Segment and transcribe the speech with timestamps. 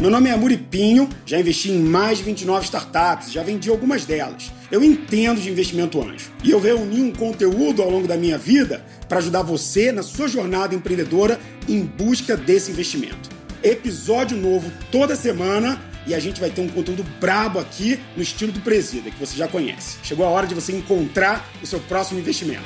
[0.00, 4.04] Meu nome é Amuri Pinho, já investi em mais de 29 startups, já vendi algumas
[4.04, 4.52] delas.
[4.70, 8.84] Eu entendo de investimento anjo e eu reuni um conteúdo ao longo da minha vida
[9.08, 11.38] para ajudar você na sua jornada empreendedora
[11.68, 13.30] em busca desse investimento.
[13.62, 18.52] Episódio novo toda semana e a gente vai ter um conteúdo brabo aqui no estilo
[18.52, 19.98] do Presida, que você já conhece.
[20.02, 22.64] Chegou a hora de você encontrar o seu próximo investimento.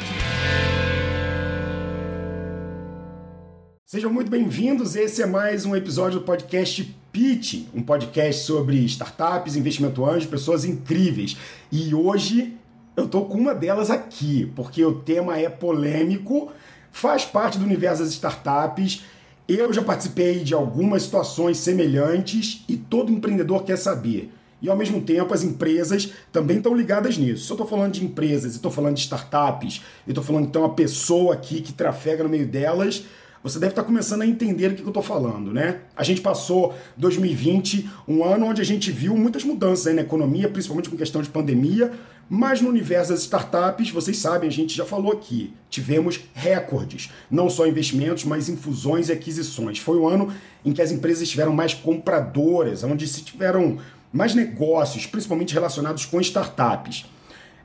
[3.91, 4.97] Sejam muito bem-vindos.
[4.97, 10.65] Esse é mais um episódio do podcast Pitch, um podcast sobre startups, investimento anjo, pessoas
[10.65, 11.37] incríveis.
[11.71, 12.57] E hoje
[12.97, 16.53] eu tô com uma delas aqui, porque o tema é polêmico,
[16.91, 19.03] faz parte do universo das startups.
[19.49, 24.33] Eu já participei de algumas situações semelhantes e todo empreendedor quer saber.
[24.61, 27.45] E ao mesmo tempo as empresas também estão ligadas nisso.
[27.45, 31.35] Se eu estou falando de empresas estou falando de startups, estou falando então a pessoa
[31.35, 33.05] aqui que trafega no meio delas,
[33.43, 35.81] você deve estar começando a entender o que eu estou falando, né?
[35.97, 40.89] A gente passou 2020, um ano onde a gente viu muitas mudanças na economia, principalmente
[40.89, 41.93] com questão de pandemia,
[42.29, 47.49] mas no universo das startups, vocês sabem, a gente já falou aqui, tivemos recordes, não
[47.49, 49.79] só investimentos, mas infusões e aquisições.
[49.79, 53.79] Foi o ano em que as empresas estiveram mais compradoras, onde se tiveram
[54.13, 57.07] mais negócios, principalmente relacionados com startups.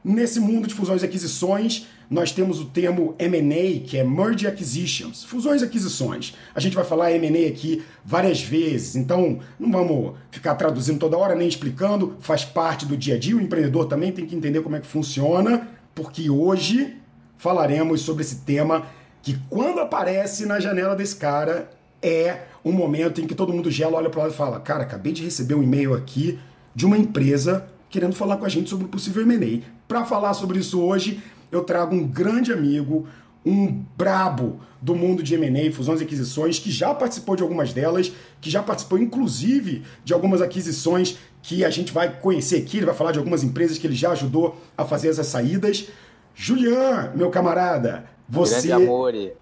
[0.03, 5.23] Nesse mundo de fusões e aquisições, nós temos o termo M&A, que é Merge Acquisitions,
[5.23, 6.36] fusões e aquisições.
[6.53, 11.34] A gente vai falar M&A aqui várias vezes, então não vamos ficar traduzindo toda hora
[11.34, 14.75] nem explicando, faz parte do dia a dia, o empreendedor também tem que entender como
[14.75, 16.97] é que funciona, porque hoje
[17.36, 18.86] falaremos sobre esse tema
[19.23, 23.97] que quando aparece na janela desse cara é um momento em que todo mundo gela,
[23.97, 26.38] olha para lado e fala: "Cara, acabei de receber um e-mail aqui
[26.75, 29.64] de uma empresa querendo falar com a gente sobre o possível M&A".
[29.88, 31.22] Para falar sobre isso hoje,
[31.56, 33.08] eu trago um grande amigo,
[33.46, 38.12] um brabo do mundo de M&A, fusões e aquisições, que já participou de algumas delas,
[38.42, 42.96] que já participou inclusive de algumas aquisições que a gente vai conhecer aqui, ele vai
[42.96, 45.88] falar de algumas empresas que ele já ajudou a fazer essas saídas.
[46.34, 48.69] Julian, meu camarada, você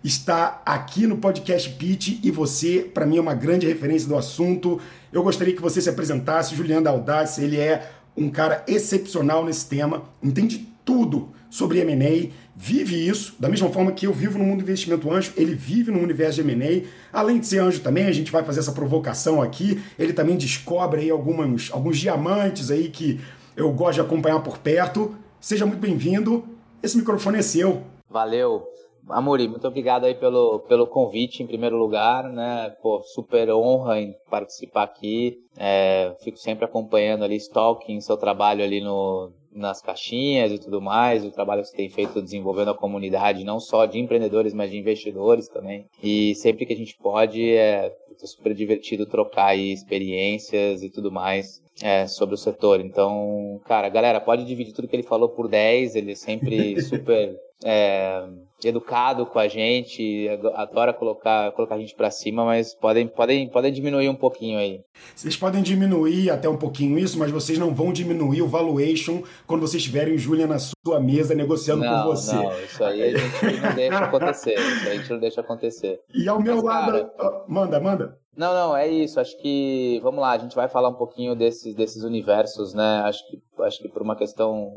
[0.04, 4.82] está aqui no podcast Pitch e você, para mim, é uma grande referência do assunto.
[5.14, 6.56] Eu gostaria que você se apresentasse.
[6.56, 13.08] Julian da Audácia, ele é um cara excepcional nesse tema, entende tudo sobre M&A, vive
[13.08, 16.00] isso, da mesma forma que eu vivo no mundo do investimento anjo, ele vive no
[16.00, 16.88] universo de M&A.
[17.12, 21.02] Além de ser anjo também, a gente vai fazer essa provocação aqui, ele também descobre
[21.02, 23.20] aí algumas, alguns diamantes aí que
[23.56, 25.14] eu gosto de acompanhar por perto.
[25.42, 26.46] Seja muito bem-vindo,
[26.82, 27.84] esse microfone é seu.
[28.10, 28.64] Valeu.
[29.10, 32.70] Amori, muito obrigado aí pelo, pelo convite em primeiro lugar, né?
[32.82, 35.38] Pô, super honra em participar aqui.
[35.58, 41.26] É, fico sempre acompanhando ali, stalking seu trabalho ali no, nas caixinhas e tudo mais,
[41.26, 44.78] o trabalho que você tem feito desenvolvendo a comunidade, não só de empreendedores, mas de
[44.78, 45.86] investidores também.
[46.02, 51.62] E sempre que a gente pode, é super divertido trocar aí experiências e tudo mais
[51.82, 52.80] é, sobre o setor.
[52.80, 57.36] Então, cara, galera, pode dividir tudo que ele falou por 10, ele é sempre super
[57.64, 58.28] é,
[58.64, 63.72] educado com a gente, adora colocar, colocar a gente para cima, mas podem, podem, podem
[63.72, 64.82] diminuir um pouquinho aí.
[65.16, 69.62] Vocês podem diminuir até um pouquinho isso, mas vocês não vão diminuir o valuation quando
[69.62, 72.36] vocês tiverem o Julian na sua mesa negociando não, com você.
[72.36, 74.54] Não, isso aí a gente não deixa acontecer.
[74.54, 76.00] Isso aí a gente não deixa acontecer.
[76.14, 77.12] E ao meu mas, lado.
[77.18, 78.22] Cara, manda, manda.
[78.36, 79.20] Não, não, é isso.
[79.20, 80.00] Acho que.
[80.02, 83.02] Vamos lá, a gente vai falar um pouquinho desses, desses universos, né?
[83.04, 84.72] Acho que, acho que por uma questão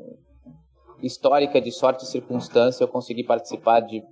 [1.04, 4.02] histórica de sorte e circunstância, eu consegui participar de,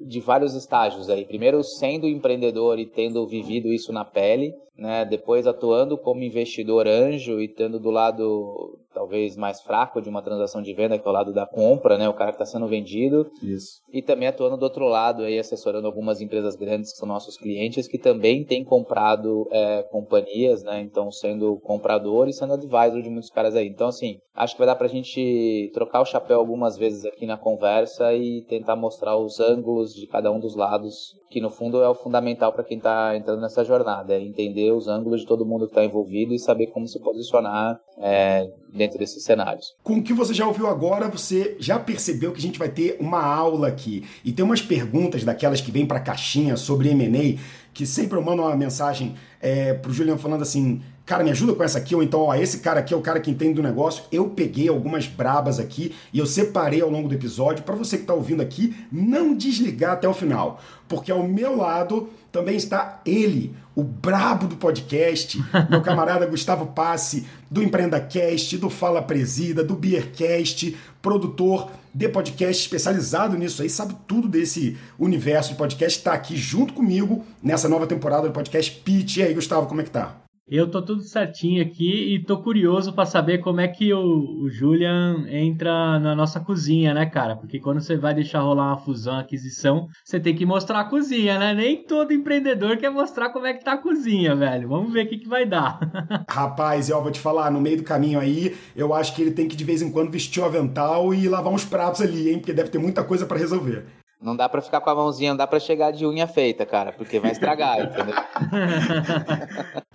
[0.00, 1.24] de vários estágios aí.
[1.24, 5.04] Primeiro, sendo empreendedor e tendo vivido isso na pele, né?
[5.04, 10.62] Depois, atuando como investidor anjo e tendo do lado talvez mais fraco de uma transação
[10.62, 12.08] de venda, que é o lado da compra, né?
[12.08, 13.30] O cara que está sendo vendido.
[13.42, 13.82] Isso.
[13.92, 17.88] E também atuando do outro lado, aí, assessorando algumas empresas grandes que são nossos clientes,
[17.88, 20.80] que também têm comprado é, companhias, né?
[20.80, 23.66] Então, sendo comprador e sendo advisor de muitos caras aí.
[23.66, 27.26] Então, assim, acho que vai dar para a gente trocar o chapéu algumas vezes aqui
[27.26, 31.82] na conversa e tentar mostrar os ângulos de cada um dos lados, que no fundo
[31.82, 35.46] é o fundamental para quem está entrando nessa jornada, é entender os ângulos de todo
[35.46, 39.74] mundo que está envolvido e saber como se posicionar é, dentro desses cenários.
[39.82, 42.96] Com o que você já ouviu agora, você já percebeu que a gente vai ter
[43.00, 44.04] uma aula aqui.
[44.24, 47.38] E tem umas perguntas daquelas que vêm para a caixinha sobre M&A,
[47.72, 51.62] que sempre eu mando uma mensagem é, pro Juliano falando assim, cara, me ajuda com
[51.62, 54.04] essa aqui, ou então, ó, esse cara aqui é o cara que entende do negócio.
[54.10, 58.04] Eu peguei algumas brabas aqui e eu separei ao longo do episódio para você que
[58.04, 63.54] está ouvindo aqui não desligar até o final, porque ao meu lado também está ele,
[63.76, 65.40] o brabo do podcast,
[65.70, 73.38] meu camarada Gustavo Passe, do EmpreendaCast, do Fala Presida, do Beercast, produtor de podcast especializado
[73.38, 78.26] nisso aí, sabe tudo desse universo de podcast, está aqui junto comigo nessa nova temporada
[78.26, 79.18] do podcast Pitch.
[79.18, 80.23] E aí, Gustavo, como é que tá?
[80.46, 84.50] Eu tô tudo certinho aqui e tô curioso para saber como é que o, o,
[84.50, 87.34] Julian entra na nossa cozinha, né, cara?
[87.34, 91.38] Porque quando você vai deixar rolar uma fusão, aquisição, você tem que mostrar a cozinha,
[91.38, 91.54] né?
[91.54, 94.68] Nem todo empreendedor quer mostrar como é que tá a cozinha, velho.
[94.68, 95.80] Vamos ver o que, que vai dar.
[96.28, 99.48] Rapaz, eu vou te falar, no meio do caminho aí, eu acho que ele tem
[99.48, 102.38] que de vez em quando vestir o avental e lavar uns pratos ali, hein?
[102.38, 103.86] Porque deve ter muita coisa para resolver.
[104.24, 106.92] Não dá para ficar com a mãozinha, não dá para chegar de unha feita, cara,
[106.92, 108.14] porque vai estragar, entendeu?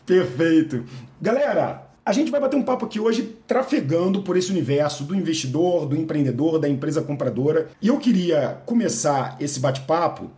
[0.06, 0.86] Perfeito.
[1.20, 5.88] Galera, a gente vai bater um papo aqui hoje trafegando por esse universo do investidor,
[5.88, 7.70] do empreendedor, da empresa compradora.
[7.82, 10.30] E eu queria começar esse bate-papo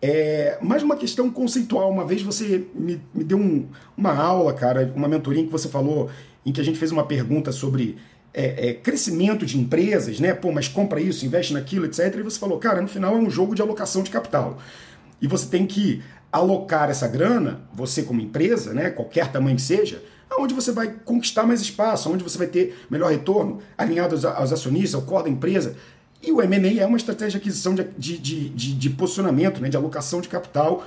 [0.00, 1.90] é, mais uma questão conceitual.
[1.90, 3.66] Uma vez você me, me deu um,
[3.96, 6.08] uma aula, cara, uma mentoria em que você falou,
[6.46, 7.98] em que a gente fez uma pergunta sobre
[8.32, 10.32] é, é, crescimento de empresas, né?
[10.32, 12.14] Pô, mas compra isso, investe naquilo, etc.
[12.16, 14.58] E você falou, cara, no final é um jogo de alocação de capital.
[15.20, 18.90] E você tem que alocar essa grana, você como empresa, né?
[18.90, 23.10] Qualquer tamanho que seja, aonde você vai conquistar mais espaço, onde você vai ter melhor
[23.10, 25.74] retorno, alinhado aos, aos acionistas, ao core da empresa.
[26.22, 29.68] E o M&A é uma estratégia de aquisição de, de, de, de, posicionamento, né?
[29.68, 30.86] de alocação de capital.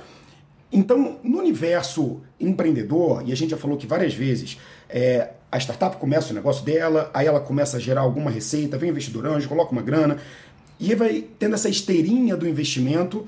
[0.72, 4.58] Então, no universo empreendedor, e a gente já falou que várias vezes,
[4.88, 8.90] é, a startup começa o negócio dela, aí ela começa a gerar alguma receita, vem
[8.90, 10.18] investidor anjo, coloca uma grana,
[10.80, 13.24] e vai tendo essa esteirinha do investimento,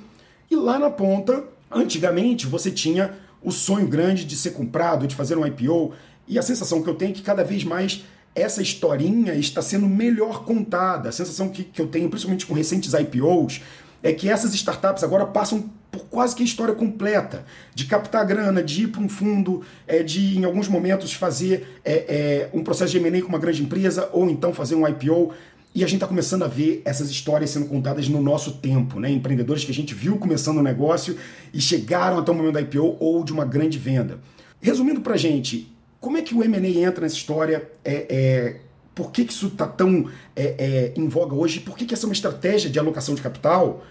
[0.50, 5.38] e lá na ponta, antigamente você tinha o sonho grande de ser comprado, de fazer
[5.38, 5.92] um IPO,
[6.26, 8.02] e a sensação que eu tenho é que cada vez mais
[8.34, 11.10] essa historinha está sendo melhor contada.
[11.10, 13.60] A sensação que, que eu tenho, principalmente com recentes IPOs,
[14.06, 17.44] é que essas startups agora passam por quase que a história completa,
[17.74, 21.92] de captar grana, de ir para um fundo, é, de em alguns momentos fazer é,
[21.92, 25.32] é, um processo de M&A com uma grande empresa, ou então fazer um IPO.
[25.74, 29.10] E a gente está começando a ver essas histórias sendo contadas no nosso tempo, né?
[29.10, 31.16] Empreendedores que a gente viu começando o um negócio
[31.52, 34.20] e chegaram até o momento da IPO ou de uma grande venda.
[34.60, 35.70] Resumindo para a gente,
[36.00, 37.68] como é que o M&A entra nessa história?
[37.84, 38.56] É, é,
[38.94, 41.60] por que, que isso está tão é, é, em voga hoje?
[41.60, 43.84] Por que, que essa é uma estratégia de alocação de capital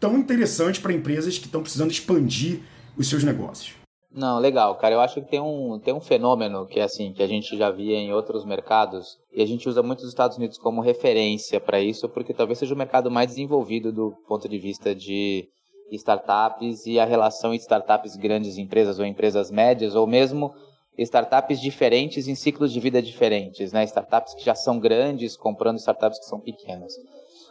[0.00, 2.62] tão interessante para empresas que estão precisando expandir
[2.96, 3.74] os seus negócios?
[4.12, 4.94] Não, legal, cara.
[4.94, 7.70] Eu acho que tem um, tem um fenômeno que é assim, que a gente já
[7.70, 11.80] via em outros mercados, e a gente usa muito os Estados Unidos como referência para
[11.80, 15.48] isso, porque talvez seja o mercado mais desenvolvido do ponto de vista de
[15.92, 20.52] startups e a relação entre startups grandes empresas ou empresas médias, ou mesmo
[20.98, 23.84] startups diferentes em ciclos de vida diferentes, né?
[23.84, 26.92] Startups que já são grandes comprando startups que são pequenas.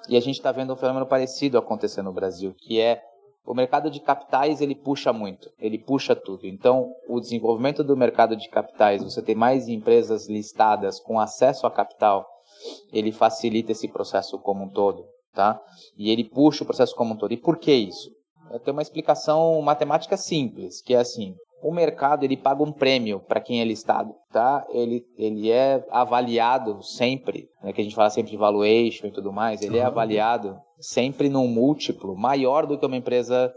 [0.09, 3.01] E a gente está vendo um fenômeno parecido acontecer no Brasil, que é
[3.45, 6.47] o mercado de capitais ele puxa muito, ele puxa tudo.
[6.47, 11.71] Então, o desenvolvimento do mercado de capitais, você tem mais empresas listadas com acesso a
[11.71, 12.27] capital,
[12.91, 15.61] ele facilita esse processo como um todo, tá?
[15.95, 17.31] E ele puxa o processo como um todo.
[17.31, 18.09] E por que isso?
[18.63, 23.39] Tem uma explicação matemática simples, que é assim: o mercado ele paga um prêmio para
[23.39, 24.65] quem é listado, tá?
[24.69, 29.31] Ele, ele é avaliado sempre, né, que a gente fala sempre de valuation e tudo
[29.31, 33.51] mais, ele é avaliado sempre num múltiplo maior do que uma empresa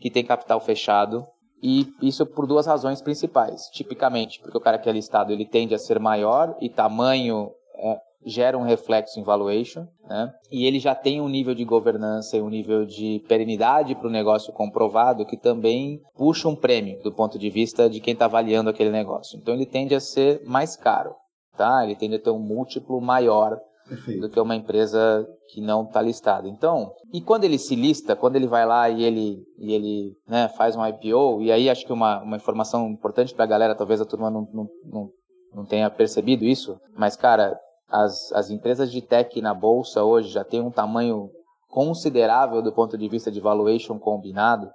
[0.00, 1.26] que tem capital fechado.
[1.62, 3.68] E isso por duas razões principais.
[3.72, 8.00] Tipicamente, porque o cara que é listado ele tende a ser maior e tamanho é,
[8.24, 10.32] gera um reflexo em valuation, né?
[10.50, 14.12] e ele já tem um nível de governança e um nível de perenidade para o
[14.12, 18.70] negócio comprovado que também puxa um prêmio do ponto de vista de quem está avaliando
[18.70, 19.38] aquele negócio.
[19.38, 21.14] Então ele tende a ser mais caro,
[21.56, 21.84] tá?
[21.84, 23.58] ele tende a ter um múltiplo maior
[23.88, 24.20] Perfeito.
[24.20, 26.48] do que uma empresa que não está listada.
[26.48, 30.48] Então, e quando ele se lista, quando ele vai lá e ele, e ele né,
[30.48, 34.00] faz um IPO, e aí acho que uma, uma informação importante para a galera, talvez
[34.00, 35.10] a turma não, não, não,
[35.54, 37.58] não tenha percebido isso, mas cara,
[37.92, 41.30] as, as empresas de tech na bolsa hoje já têm um tamanho
[41.68, 44.70] considerável do ponto de vista de valuation combinado,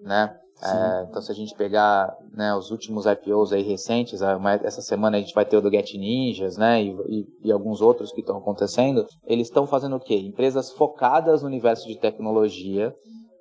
[0.00, 0.34] né?
[0.62, 4.22] É, então, se a gente pegar né, os últimos IPOs aí recentes,
[4.62, 7.82] essa semana a gente vai ter o do Get Ninjas, né, e, e, e alguns
[7.82, 10.16] outros que estão acontecendo, eles estão fazendo o quê?
[10.16, 12.94] Empresas focadas no universo de tecnologia,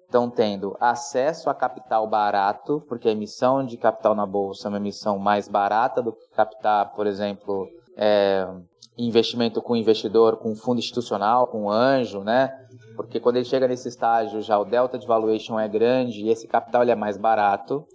[0.03, 4.77] estão tendo acesso a capital barato, porque a emissão de capital na bolsa é uma
[4.77, 7.65] emissão mais barata do que captar, por exemplo,
[7.98, 8.45] é,
[8.97, 12.49] investimento com investidor, com fundo institucional, com anjo, né?
[12.95, 16.47] Porque quando ele chega nesse estágio, já o delta de valuation é grande e esse
[16.47, 17.85] capital ele é mais barato.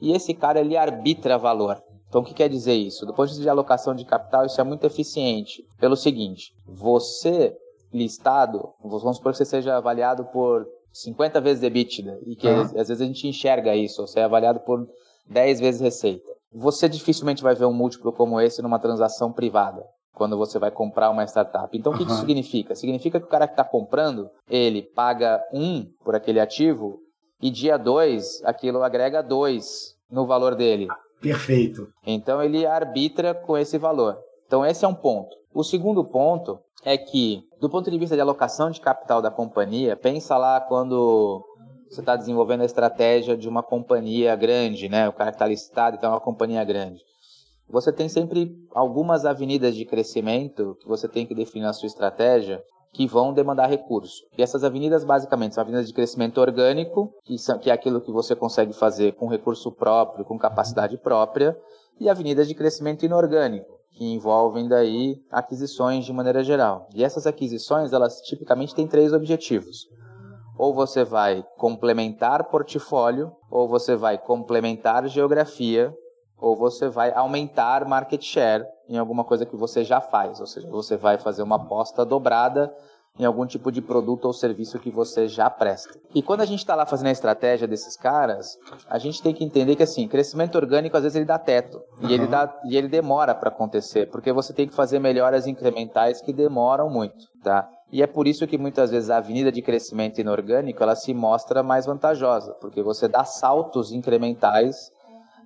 [0.00, 1.80] E esse cara ele arbitra valor.
[2.08, 3.06] Então o que quer dizer isso?
[3.06, 5.64] Do ponto de vista de alocação de capital, isso é muito eficiente.
[5.78, 7.54] Pelo seguinte, você
[7.92, 12.60] listado, vamos supor que você seja avaliado por 50 vezes EBITDA, e que uhum.
[12.60, 14.86] às vezes a gente enxerga isso, você é avaliado por
[15.28, 16.28] 10 vezes receita.
[16.52, 19.84] Você dificilmente vai ver um múltiplo como esse numa transação privada
[20.14, 21.76] quando você vai comprar uma startup.
[21.76, 22.06] Então, o que, uhum.
[22.06, 22.74] que isso significa?
[22.74, 27.00] Significa que o cara que está comprando, ele paga um por aquele ativo
[27.40, 30.88] e dia dois, aquilo agrega dois no valor dele.
[31.20, 31.88] Perfeito.
[32.06, 34.18] Então ele arbitra com esse valor.
[34.46, 35.36] Então esse é um ponto.
[35.52, 39.96] O segundo ponto é que, do ponto de vista de alocação de capital da companhia,
[39.96, 41.44] pensa lá quando
[41.88, 45.08] você está desenvolvendo a estratégia de uma companhia grande, né?
[45.08, 47.02] O cara está listado, então é uma companhia grande.
[47.70, 52.62] Você tem sempre algumas avenidas de crescimento que você tem que definir na sua estratégia
[52.92, 54.24] que vão demandar recurso.
[54.36, 58.10] E essas avenidas basicamente são avenidas de crescimento orgânico, que, são, que é aquilo que
[58.10, 61.56] você consegue fazer com recurso próprio, com capacidade própria,
[62.00, 66.88] e avenidas de crescimento inorgânico, que envolvem daí aquisições de maneira geral.
[66.94, 69.86] E essas aquisições, elas tipicamente têm três objetivos.
[70.56, 75.94] Ou você vai complementar portfólio, ou você vai complementar geografia,
[76.40, 80.68] ou você vai aumentar market share em alguma coisa que você já faz, ou seja,
[80.68, 82.72] você vai fazer uma aposta dobrada
[83.18, 85.98] em algum tipo de produto ou serviço que você já presta.
[86.14, 88.56] E quando a gente está lá fazendo a estratégia desses caras,
[88.88, 92.08] a gente tem que entender que assim, crescimento orgânico às vezes ele dá teto uhum.
[92.08, 96.20] e ele dá e ele demora para acontecer, porque você tem que fazer melhoras incrementais
[96.20, 97.68] que demoram muito, tá?
[97.90, 101.62] E é por isso que muitas vezes a avenida de crescimento inorgânico ela se mostra
[101.62, 104.92] mais vantajosa, porque você dá saltos incrementais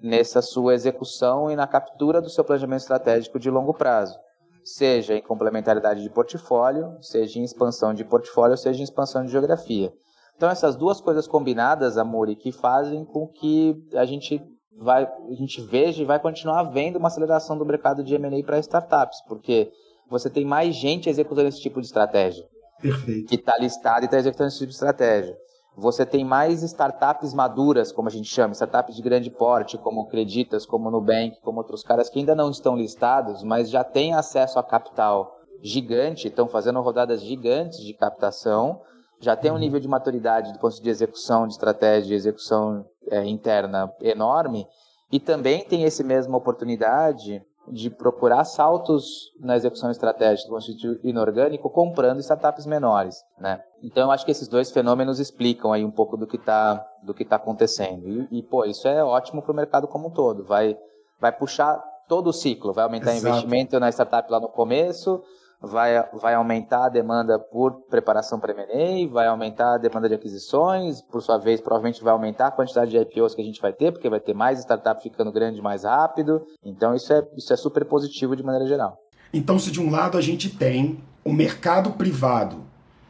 [0.03, 4.19] nessa sua execução e na captura do seu planejamento estratégico de longo prazo,
[4.65, 9.93] seja em complementaridade de portfólio, seja em expansão de portfólio, seja em expansão de geografia.
[10.37, 14.43] Então essas duas coisas combinadas, Amori, que fazem com que a gente
[14.77, 18.59] vai, a gente veja e vai continuar vendo uma aceleração do mercado de M&A para
[18.59, 19.71] startups, porque
[20.09, 22.45] você tem mais gente executando esse tipo de estratégia.
[22.81, 23.29] Perfeito.
[23.29, 25.37] Que está listado e está executando esse tipo de estratégia.
[25.77, 30.67] Você tem mais startups maduras, como a gente chama, startups de grande porte, como Creditas,
[30.67, 34.63] como Nubank, como outros caras que ainda não estão listados, mas já têm acesso a
[34.63, 38.83] capital gigante, estão fazendo rodadas gigantes de captação,
[39.19, 43.25] já tem um nível de maturidade do ponto de execução de estratégia, de execução é,
[43.25, 44.67] interna enorme,
[45.11, 51.71] e também tem essa mesma oportunidade de procurar saltos na execução estratégica do constitutivo inorgânico
[51.71, 53.63] comprando startups menores, né?
[53.83, 57.15] Então eu acho que esses dois fenômenos explicam aí um pouco do que está do
[57.15, 60.45] que tá acontecendo e, e pô isso é ótimo para o mercado como um todo,
[60.45, 60.77] vai
[61.21, 61.77] vai puxar
[62.09, 63.29] todo o ciclo, vai aumentar Exato.
[63.29, 65.23] investimento na startup lá no começo,
[65.63, 71.01] vai, vai aumentar a demanda por preparação para M&A, vai aumentar a demanda de aquisições,
[71.01, 73.93] por sua vez, provavelmente vai aumentar a quantidade de IPOs que a gente vai ter,
[73.93, 76.45] porque vai ter mais startup ficando grande mais rápido.
[76.65, 78.97] Então, isso é, isso é super positivo de maneira geral.
[79.33, 82.65] Então, se de um lado a gente tem o mercado privado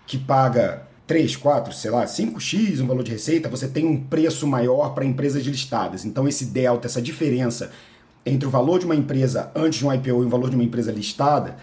[0.06, 4.46] que paga 3, 4, sei lá, 5x um valor de receita, você tem um preço
[4.46, 6.04] maior para empresas listadas.
[6.04, 7.72] Então, esse delta, essa diferença
[8.24, 10.64] entre o valor de uma empresa antes de um IPO e o valor de uma
[10.64, 11.56] empresa listada,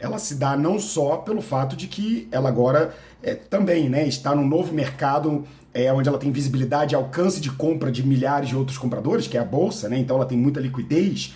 [0.00, 4.34] ela se dá não só pelo fato de que ela agora é, também né, está
[4.34, 8.56] num novo mercado é, onde ela tem visibilidade e alcance de compra de milhares de
[8.56, 11.34] outros compradores, que é a Bolsa, né, então ela tem muita liquidez,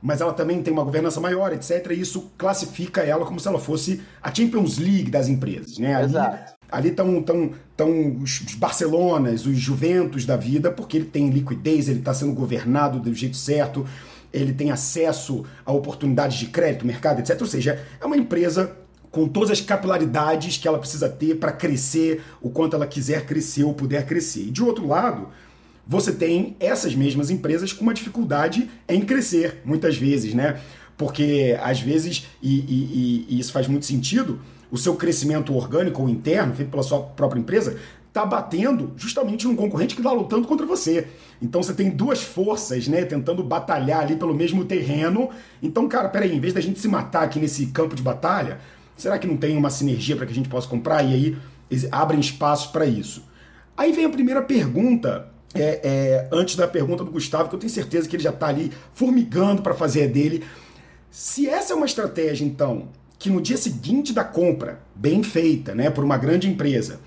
[0.00, 1.90] mas ela também tem uma governança maior, etc.
[1.90, 5.78] E isso classifica ela como se ela fosse a Champions League das empresas.
[5.78, 5.94] Né?
[5.94, 6.52] Ali, Exato.
[6.70, 12.00] Ali estão tão, tão os Barcelonas, os Juventus da vida, porque ele tem liquidez, ele
[12.00, 13.86] está sendo governado do jeito certo
[14.32, 17.40] ele tem acesso a oportunidades de crédito, mercado, etc.
[17.40, 18.76] Ou seja, é uma empresa
[19.10, 23.62] com todas as capilaridades que ela precisa ter para crescer o quanto ela quiser crescer
[23.62, 24.44] ou puder crescer.
[24.44, 25.28] E de outro lado,
[25.86, 30.58] você tem essas mesmas empresas com uma dificuldade em crescer, muitas vezes, né?
[30.96, 36.08] Porque às vezes, e, e, e isso faz muito sentido, o seu crescimento orgânico ou
[36.08, 37.78] interno, feito pela sua própria empresa,
[38.12, 41.08] está batendo justamente num concorrente que está lutando contra você.
[41.40, 45.30] Então você tem duas forças, né, tentando batalhar ali pelo mesmo terreno.
[45.62, 48.60] Então, cara, peraí, em vez da gente se matar aqui nesse campo de batalha,
[48.98, 51.02] será que não tem uma sinergia para que a gente possa comprar?
[51.02, 51.38] E aí
[51.90, 53.24] abrem espaços para isso.
[53.74, 57.72] Aí vem a primeira pergunta, é, é, antes da pergunta do Gustavo, que eu tenho
[57.72, 60.44] certeza que ele já está ali formigando para fazer a dele.
[61.10, 65.88] Se essa é uma estratégia, então, que no dia seguinte da compra, bem feita, né,
[65.88, 67.00] por uma grande empresa,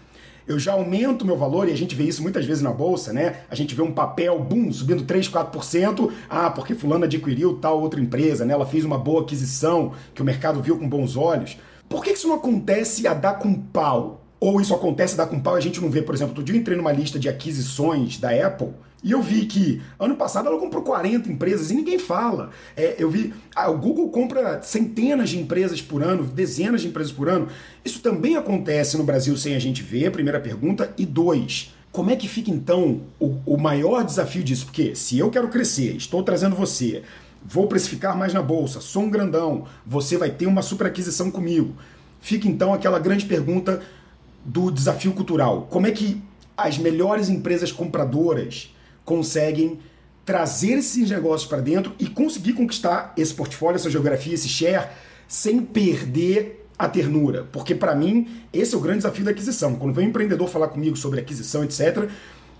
[0.47, 3.37] eu já aumento meu valor, e a gente vê isso muitas vezes na bolsa, né?
[3.49, 7.99] A gente vê um papel, boom, subindo 3, 4%, ah, porque fulano adquiriu tal outra
[7.99, 8.53] empresa, né?
[8.53, 11.57] Ela fez uma boa aquisição que o mercado viu com bons olhos.
[11.89, 14.21] Por que isso não acontece a dar com pau?
[14.39, 16.43] Ou isso acontece a dar com pau e a gente não vê, por exemplo, outro
[16.43, 18.73] dia eu entrei numa lista de aquisições da Apple
[19.05, 22.49] e eu vi que ano passado ela comprou 40 empresas e ninguém fala.
[22.75, 27.11] É, eu vi, ah, o Google compra centenas de empresas por ano, dezenas de empresas
[27.11, 27.47] por ano.
[27.85, 30.91] Isso também acontece no Brasil sem a gente ver, primeira pergunta.
[30.97, 34.65] E dois, como é que fica então o, o maior desafio disso?
[34.65, 37.03] Porque se eu quero crescer, estou trazendo você,
[37.45, 41.75] vou precificar mais na bolsa, sou um grandão, você vai ter uma super aquisição comigo.
[42.19, 43.83] Fica então aquela grande pergunta
[44.43, 45.67] do desafio cultural.
[45.69, 46.19] Como é que
[46.57, 48.73] as melhores empresas compradoras
[49.05, 49.79] conseguem
[50.25, 54.89] trazer esses negócios para dentro e conseguir conquistar esse portfólio, essa geografia, esse share,
[55.27, 57.47] sem perder a ternura.
[57.51, 59.75] Porque para mim, esse é o grande desafio da aquisição.
[59.75, 62.09] Quando vem um empreendedor falar comigo sobre aquisição, etc.,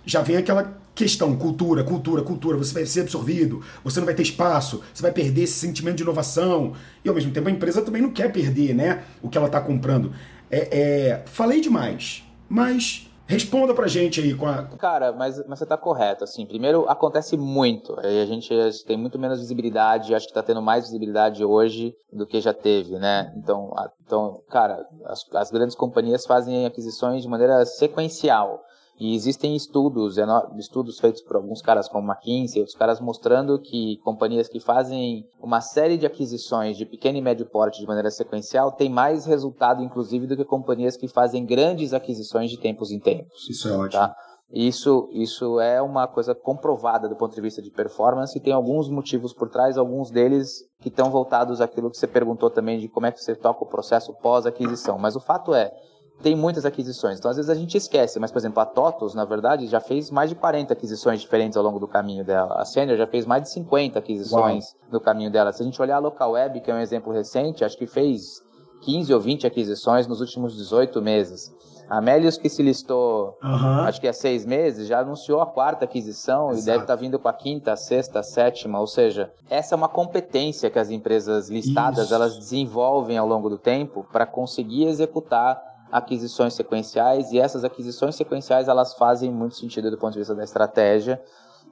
[0.06, 4.22] já vem aquela questão, cultura, cultura, cultura, você vai ser absorvido, você não vai ter
[4.22, 6.74] espaço, você vai perder esse sentimento de inovação.
[7.04, 9.60] E ao mesmo tempo a empresa também não quer perder né, o que ela está
[9.60, 10.14] comprando.
[10.50, 14.64] É, é, falei demais, mas Responda pra gente aí com a.
[14.78, 16.46] Cara, mas, mas você tá correto, assim.
[16.46, 17.98] Primeiro, acontece muito.
[18.04, 18.54] E a gente
[18.86, 23.00] tem muito menos visibilidade, acho que tá tendo mais visibilidade hoje do que já teve,
[23.00, 23.34] né?
[23.36, 28.62] Então, a, então cara, as, as grandes companhias fazem aquisições de maneira sequencial.
[28.98, 30.16] E existem estudos,
[30.58, 35.60] estudos feitos por alguns caras como McKinsey, outros caras mostrando que companhias que fazem uma
[35.60, 40.28] série de aquisições de pequeno e médio porte de maneira sequencial têm mais resultado, inclusive,
[40.28, 43.50] do que companhias que fazem grandes aquisições de tempos em tempos.
[43.50, 44.02] Isso é ótimo.
[44.02, 44.16] Tá?
[44.52, 48.88] Isso, isso é uma coisa comprovada do ponto de vista de performance e tem alguns
[48.88, 53.08] motivos por trás, alguns deles que estão voltados àquilo que você perguntou também de como
[53.08, 55.00] é que você toca o processo pós-aquisição.
[55.00, 55.74] Mas o fato é,
[56.22, 57.20] tem muitas aquisições.
[57.20, 60.10] Então, às vezes a gente esquece, mas, por exemplo, a TOTOS, na verdade, já fez
[60.10, 62.56] mais de 40 aquisições diferentes ao longo do caminho dela.
[62.60, 64.94] A Senior já fez mais de 50 aquisições Uau.
[64.94, 65.52] no caminho dela.
[65.52, 68.42] Se a gente olhar a Local Web, que é um exemplo recente, acho que fez
[68.82, 71.54] 15 ou 20 aquisições nos últimos 18 meses.
[71.88, 73.82] A Melius, que se listou, uhum.
[73.82, 76.62] acho que há seis meses, já anunciou a quarta aquisição Exato.
[76.62, 78.80] e deve estar vindo com a quinta, a sexta, a sétima.
[78.80, 82.16] Ou seja, essa é uma competência que as empresas listadas Isso.
[82.16, 88.68] elas desenvolvem ao longo do tempo para conseguir executar aquisições sequenciais e essas aquisições sequenciais
[88.68, 91.22] elas fazem muito sentido do ponto de vista da estratégia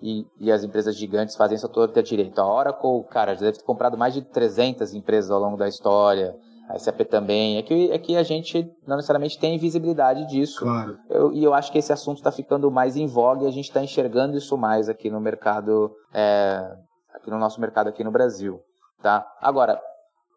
[0.01, 2.39] e, e as empresas gigantes fazem isso todo ter direito.
[2.39, 6.35] A Oracle, cara, já deve ter comprado mais de 300 empresas ao longo da história.
[6.69, 7.57] A SAP também.
[7.57, 10.59] É que, é que a gente não necessariamente tem visibilidade disso.
[10.59, 10.97] Claro.
[11.09, 13.65] Eu, e eu acho que esse assunto está ficando mais em voga e a gente
[13.65, 16.75] está enxergando isso mais aqui no mercado, é,
[17.13, 18.59] aqui no nosso mercado aqui no Brasil.
[19.01, 19.25] Tá?
[19.41, 19.79] Agora,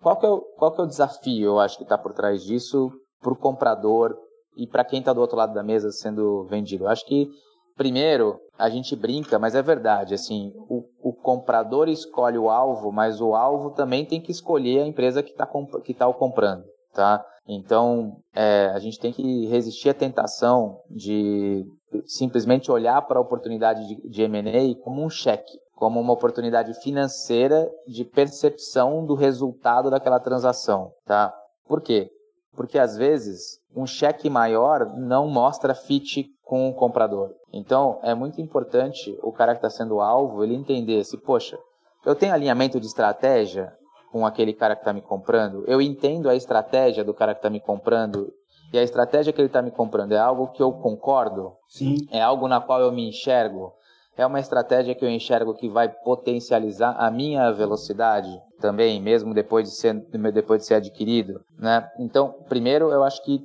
[0.00, 2.42] qual que, é o, qual que é o desafio, eu acho, que está por trás
[2.42, 2.90] disso?
[3.26, 4.16] Para o comprador
[4.56, 6.84] e para quem está do outro lado da mesa sendo vendido.
[6.84, 7.28] Eu acho que,
[7.76, 13.20] primeiro, a gente brinca, mas é verdade, assim, o, o comprador escolhe o alvo, mas
[13.20, 15.48] o alvo também tem que escolher a empresa que está
[15.84, 17.24] que tá o comprando, tá?
[17.48, 21.64] Então, é, a gente tem que resistir à tentação de
[22.06, 27.68] simplesmente olhar para a oportunidade de, de M&A como um cheque, como uma oportunidade financeira
[27.86, 31.32] de percepção do resultado daquela transação, tá?
[31.68, 32.10] Por quê?
[32.56, 37.30] Porque às vezes um cheque maior não mostra fit com o comprador.
[37.52, 41.58] Então é muito importante o cara que está sendo alvo ele entender se, poxa,
[42.04, 43.72] eu tenho alinhamento de estratégia
[44.10, 47.50] com aquele cara que está me comprando, eu entendo a estratégia do cara que está
[47.50, 48.32] me comprando
[48.72, 51.96] e a estratégia que ele está me comprando é algo que eu concordo, Sim.
[52.10, 53.72] é algo na qual eu me enxergo,
[54.16, 59.68] é uma estratégia que eu enxergo que vai potencializar a minha velocidade também, mesmo depois
[59.68, 59.94] de ser,
[60.32, 61.86] depois de ser adquirido, né?
[61.98, 63.40] Então, primeiro, eu acho que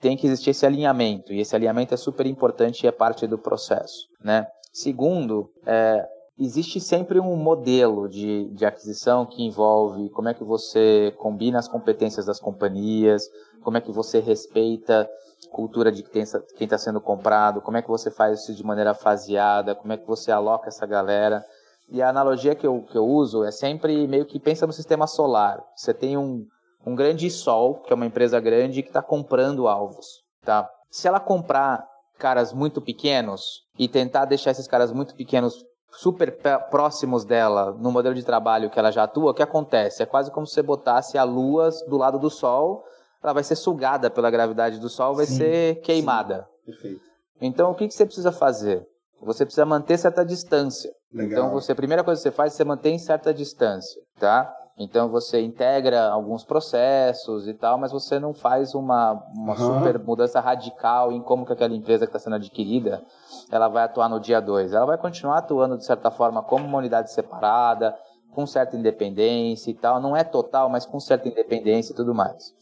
[0.00, 3.38] tem que existir esse alinhamento, e esse alinhamento é super importante e é parte do
[3.38, 4.46] processo, né?
[4.72, 6.04] Segundo, é,
[6.38, 11.68] existe sempre um modelo de, de aquisição que envolve como é que você combina as
[11.68, 13.22] competências das companhias,
[13.62, 15.08] como é que você respeita
[15.50, 19.74] cultura de quem está sendo comprado, como é que você faz isso de maneira faseada,
[19.74, 21.44] como é que você aloca essa galera.
[21.88, 25.06] E a analogia que eu, que eu uso é sempre meio que pensa no sistema
[25.06, 25.62] solar.
[25.74, 26.46] Você tem um,
[26.84, 30.22] um grande sol, que é uma empresa grande, que está comprando alvos.
[30.44, 30.68] Tá?
[30.90, 31.86] Se ela comprar
[32.18, 36.38] caras muito pequenos e tentar deixar esses caras muito pequenos super
[36.70, 40.02] próximos dela no modelo de trabalho que ela já atua, o que acontece?
[40.02, 42.84] É quase como se você botasse a lua do lado do sol
[43.22, 46.46] ela vai ser sugada pela gravidade do Sol, vai sim, ser queimada.
[46.64, 46.66] Sim.
[46.66, 47.00] Perfeito.
[47.40, 48.86] Então, o que, que você precisa fazer?
[49.22, 50.90] Você precisa manter certa distância.
[51.12, 51.30] Legal.
[51.30, 54.52] Então, você, a primeira coisa que você faz, você mantém certa distância, tá?
[54.78, 59.80] Então, você integra alguns processos e tal, mas você não faz uma, uma uhum.
[59.80, 63.02] super mudança radical em como que aquela empresa que está sendo adquirida,
[63.50, 64.72] ela vai atuar no dia 2.
[64.72, 67.96] Ela vai continuar atuando, de certa forma, como uma unidade separada,
[68.32, 70.00] com certa independência e tal.
[70.00, 72.56] Não é total, mas com certa independência e tudo mais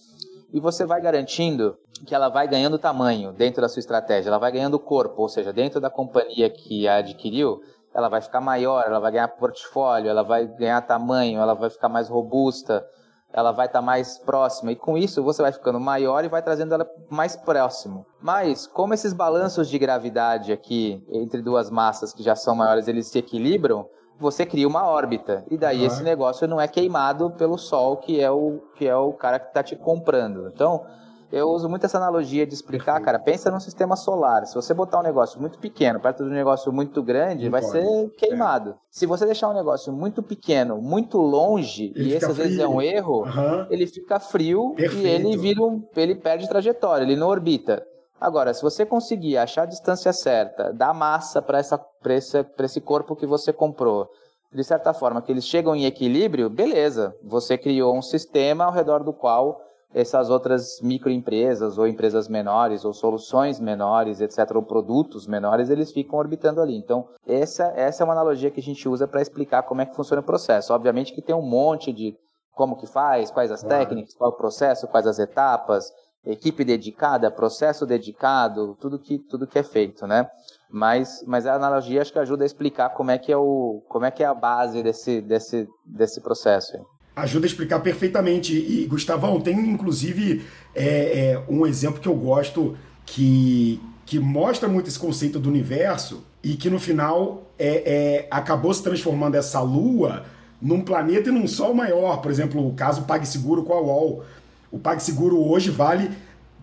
[0.52, 4.52] e você vai garantindo que ela vai ganhando tamanho dentro da sua estratégia, ela vai
[4.52, 7.60] ganhando corpo, ou seja, dentro da companhia que a adquiriu,
[7.94, 11.88] ela vai ficar maior, ela vai ganhar portfólio, ela vai ganhar tamanho, ela vai ficar
[11.88, 12.86] mais robusta,
[13.32, 16.42] ela vai estar tá mais próxima e com isso você vai ficando maior e vai
[16.42, 18.06] trazendo ela mais próximo.
[18.20, 23.06] Mas como esses balanços de gravidade aqui entre duas massas que já são maiores, eles
[23.08, 25.44] se equilibram, você cria uma órbita.
[25.50, 25.86] E daí uhum.
[25.86, 29.48] esse negócio não é queimado pelo sol, que é o, que é o cara que
[29.48, 30.48] está te comprando.
[30.48, 30.84] Então,
[31.32, 34.46] eu uso muito essa analogia de explicar, cara, pensa num sistema solar.
[34.46, 37.60] Se você botar um negócio muito pequeno perto de um negócio muito grande, Não vai
[37.60, 37.72] pode.
[37.72, 38.70] ser queimado.
[38.70, 38.74] É.
[38.90, 42.68] Se você deixar um negócio muito pequeno, muito longe, ele e esse às vezes é
[42.68, 43.66] um erro, uhum.
[43.68, 45.04] ele fica frio Perfeito.
[45.04, 47.84] e ele vira um, ele perde trajetória, ele não orbita.
[48.20, 53.14] Agora, se você conseguir achar a distância certa, dar massa para essa, esse, esse corpo
[53.14, 54.08] que você comprou,
[54.52, 57.14] de certa forma, que eles chegam em equilíbrio, beleza.
[57.22, 59.60] Você criou um sistema ao redor do qual
[59.94, 66.18] essas outras microempresas ou empresas menores ou soluções menores, etc., ou produtos menores, eles ficam
[66.18, 66.76] orbitando ali.
[66.76, 69.94] Então, essa, essa é uma analogia que a gente usa para explicar como é que
[69.94, 70.72] funciona o processo.
[70.72, 72.16] Obviamente que tem um monte de
[72.52, 75.92] como que faz, quais as técnicas, qual o processo, quais as etapas,
[76.26, 80.26] equipe dedicada, processo dedicado, tudo que, tudo que é feito, né?
[80.70, 84.04] Mas, mas a analogia acho que ajuda a explicar como é que é, o, como
[84.04, 86.72] é, que é a base desse, desse, desse processo.
[87.14, 88.52] Ajuda a explicar perfeitamente.
[88.52, 94.88] E, Gustavão, tem inclusive é, é, um exemplo que eu gosto que, que mostra muito
[94.88, 100.24] esse conceito do universo e que no final é, é, acabou se transformando essa lua
[100.60, 102.18] num planeta e num sol maior.
[102.18, 104.24] Por exemplo, o caso PagSeguro com a UOL.
[104.70, 106.10] O PagSeguro hoje vale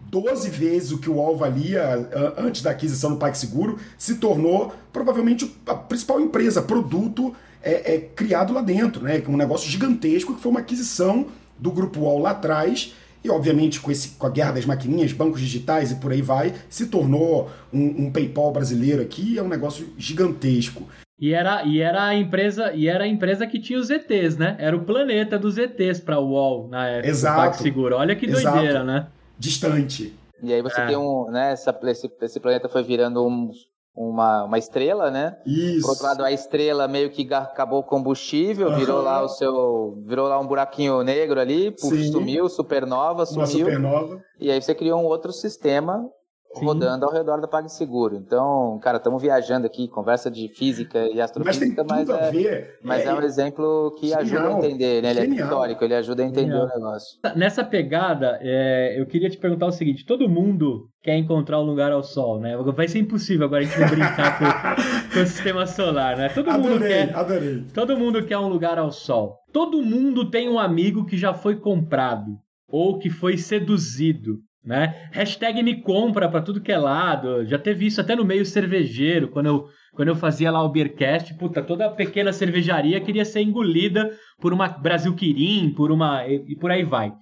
[0.09, 5.55] 12 vezes o que o UOL valia antes da aquisição do PagSeguro, se tornou provavelmente
[5.65, 9.23] a principal empresa, produto é, é, criado lá dentro, né?
[9.27, 13.89] Um negócio gigantesco que foi uma aquisição do grupo UOL lá atrás e obviamente com,
[13.89, 18.05] esse, com a guerra das maquininhas, bancos digitais e por aí vai, se tornou um,
[18.05, 20.83] um PayPal brasileiro aqui, é um negócio gigantesco.
[21.19, 24.55] E era, e era a empresa e era a empresa que tinha os ETs, né?
[24.59, 27.61] Era o planeta dos ETs para o UOL na época Exato.
[27.61, 27.95] Seguro.
[27.95, 28.55] Olha que Exato.
[28.57, 29.07] doideira, né?
[29.37, 30.13] Distante.
[30.41, 30.87] E aí você é.
[30.87, 33.49] tem um, né, essa, esse, esse planeta foi virando um,
[33.95, 35.37] uma, uma estrela, né?
[35.45, 35.81] Isso.
[35.81, 38.75] Por outro lado, a estrela meio que acabou o combustível, uhum.
[38.75, 40.03] virou lá o seu.
[40.05, 43.41] Virou lá um buraquinho negro ali, puf, sumiu, supernova, sumiu.
[43.41, 44.21] Uma supernova.
[44.39, 46.09] E aí você criou um outro sistema
[46.55, 46.65] Sim.
[46.65, 48.15] rodando ao redor da PagSeguro.
[48.15, 52.79] Então, cara, estamos viajando aqui, conversa de física e astrofísica, mas, mas, é, ver.
[52.83, 55.11] mas é, é, um exemplo que ajuda a entender, né?
[55.11, 56.65] Ele é histórico, ele ajuda a entender Genial.
[56.65, 57.19] o negócio.
[57.35, 61.91] Nessa pegada, é, eu queria te perguntar o seguinte: todo mundo quer encontrar um lugar
[61.91, 62.55] ao sol, né?
[62.57, 64.45] Vai ser impossível agora a gente brincar com,
[65.13, 66.29] com, o sistema solar, né?
[66.29, 67.65] Todo mundo adorei, quer, adorei.
[67.73, 69.37] Todo mundo quer um lugar ao sol.
[69.51, 72.37] Todo mundo tem um amigo que já foi comprado
[72.67, 75.09] ou que foi seduzido né?
[75.11, 77.45] Hashtag me compra para tudo que é lado.
[77.45, 81.33] Já teve isso até no meio cervejeiro, quando eu, quando eu fazia lá o Beercast,
[81.33, 86.55] puta, toda pequena cervejaria queria ser engolida por uma Brasil Quirim, por uma e, e
[86.55, 87.13] por aí vai.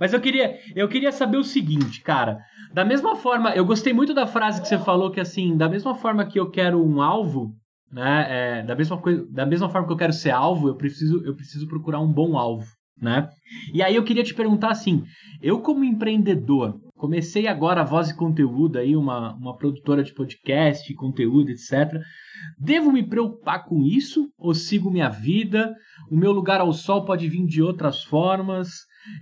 [0.00, 2.38] Mas eu queria, eu queria saber o seguinte, cara.
[2.72, 5.94] Da mesma forma, eu gostei muito da frase que você falou que assim, da mesma
[5.94, 7.54] forma que eu quero um alvo,
[7.90, 8.26] né?
[8.28, 11.34] É, da mesma coisa, da mesma forma que eu quero ser alvo, eu preciso, eu
[11.34, 12.66] preciso procurar um bom alvo
[13.00, 13.28] né?
[13.72, 15.04] E aí eu queria te perguntar assim,
[15.42, 20.92] eu como empreendedor, comecei agora a Voz e Conteúdo aí, uma, uma produtora de podcast,
[20.94, 22.00] conteúdo, etc.
[22.58, 25.74] Devo me preocupar com isso ou sigo minha vida?
[26.10, 28.68] O meu lugar ao sol pode vir de outras formas?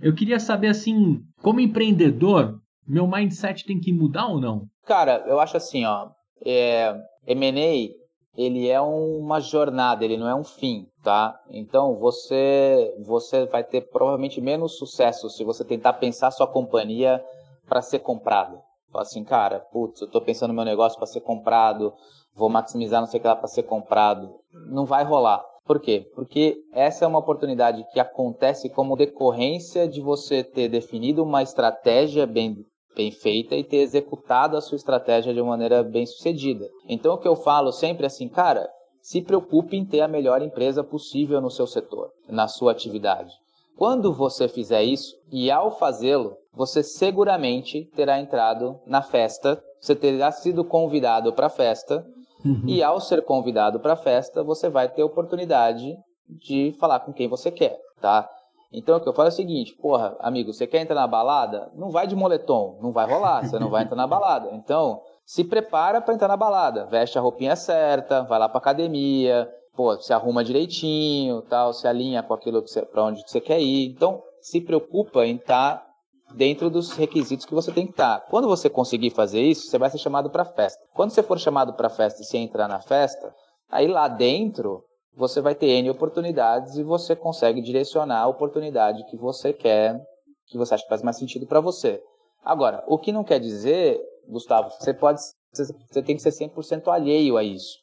[0.01, 4.65] Eu queria saber assim, como empreendedor, meu mindset tem que mudar ou não?
[4.85, 6.09] Cara, eu acho assim, ó,
[6.45, 6.95] é,
[7.27, 8.05] M&A
[8.37, 11.39] ele é uma jornada, ele não é um fim, tá?
[11.51, 17.23] Então você você vai ter provavelmente menos sucesso se você tentar pensar sua companhia
[17.69, 18.59] para ser comprado.
[18.91, 21.93] Fala assim, cara, putz, eu estou pensando no meu negócio para ser comprado,
[22.33, 24.39] vou maximizar não sei o que lá para ser comprado.
[24.71, 25.45] Não vai rolar.
[25.63, 26.09] Por quê?
[26.15, 32.25] Porque essa é uma oportunidade que acontece como decorrência de você ter definido uma estratégia
[32.25, 32.65] bem
[32.95, 36.67] bem feita e ter executado a sua estratégia de maneira bem sucedida.
[36.87, 38.69] Então o que eu falo sempre é assim, cara,
[39.05, 43.31] se preocupe em ter a melhor empresa possível no seu setor, na sua atividade.
[43.77, 50.31] Quando você fizer isso, e ao fazê-lo, você seguramente terá entrado na festa, você terá
[50.31, 52.03] sido convidado para a festa,
[52.43, 52.63] uhum.
[52.65, 55.95] e ao ser convidado para a festa, você vai ter oportunidade
[56.27, 58.27] de falar com quem você quer, tá?
[58.73, 61.71] Então o que eu falo é o seguinte, porra, amigo, você quer entrar na balada?
[61.75, 64.49] Não vai de moletom, não vai rolar, você não vai entrar na balada.
[64.53, 69.51] Então, se prepara para entrar na balada, veste a roupinha certa, vai lá para academia,
[69.75, 73.91] pô, se arruma direitinho, tal, se alinha com aquilo para onde você quer ir.
[73.91, 75.87] Então, se preocupa em estar tá
[76.35, 78.19] dentro dos requisitos que você tem que estar.
[78.19, 78.25] Tá.
[78.29, 80.83] Quando você conseguir fazer isso, você vai ser chamado para festa.
[80.93, 83.33] Quando você for chamado para festa e você entrar na festa,
[83.69, 84.83] aí lá dentro
[85.15, 89.99] você vai ter N oportunidades e você consegue direcionar a oportunidade que você quer,
[90.47, 92.01] que você acha que faz mais sentido para você.
[92.43, 95.19] Agora, o que não quer dizer, Gustavo, você pode,
[95.51, 97.77] você tem que ser 100% alheio a isso.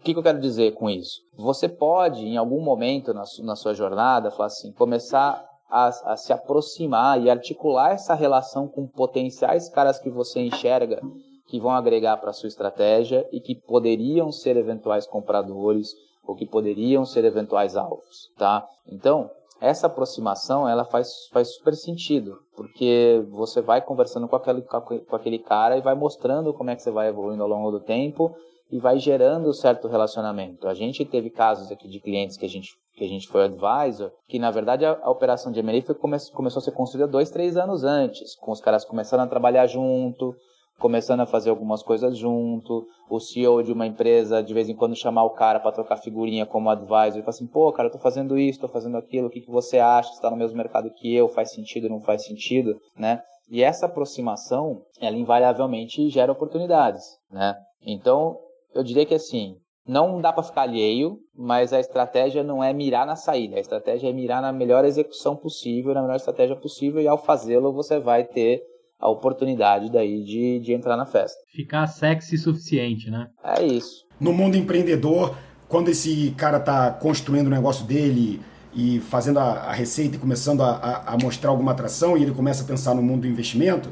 [0.00, 1.20] O que, que, eu quero dizer com isso?
[1.36, 6.32] Você pode, em algum momento na, na sua jornada, falar assim, começar a, a se
[6.32, 11.02] aproximar e articular essa relação com potenciais caras que você enxerga
[11.48, 15.88] que vão agregar para a sua estratégia e que poderiam ser eventuais compradores
[16.22, 18.68] ou que poderiam ser eventuais alvos, tá?
[18.86, 25.16] Então, essa aproximação ela faz, faz super sentido, porque você vai conversando com aquele, com
[25.16, 28.34] aquele cara e vai mostrando como é que você vai evoluindo ao longo do tempo
[28.70, 30.68] e vai gerando certo relacionamento.
[30.68, 34.10] A gente teve casos aqui de clientes que a gente que a gente foi advisor,
[34.26, 37.56] que na verdade a, a operação de M&A come, começou a ser construída dois, três
[37.56, 40.34] anos antes, com os caras começando a trabalhar junto,
[40.78, 44.96] começando a fazer algumas coisas junto, o CEO de uma empresa de vez em quando
[44.96, 47.98] chamar o cara para trocar figurinha como advisor e falar assim, pô, cara, eu tô
[47.98, 50.10] fazendo isso, tô fazendo aquilo, o que, que você acha?
[50.12, 53.20] Está no mesmo mercado que eu, faz sentido, não faz sentido, né?
[53.50, 57.56] E essa aproximação, ela invariavelmente gera oportunidades, né?
[57.82, 58.38] Então,
[58.74, 63.06] eu diria que assim, não dá para ficar alheio, mas a estratégia não é mirar
[63.06, 67.08] na saída, a estratégia é mirar na melhor execução possível, na melhor estratégia possível, e
[67.08, 68.62] ao fazê-lo você vai ter
[68.98, 71.38] a oportunidade daí de, de entrar na festa.
[71.52, 73.28] Ficar sexy suficiente, né?
[73.44, 74.04] É isso.
[74.18, 75.36] No mundo empreendedor,
[75.68, 78.40] quando esse cara tá construindo o negócio dele
[78.74, 82.32] e fazendo a, a receita e começando a, a, a, mostrar alguma atração e ele
[82.32, 83.90] começa a pensar no mundo do investimento,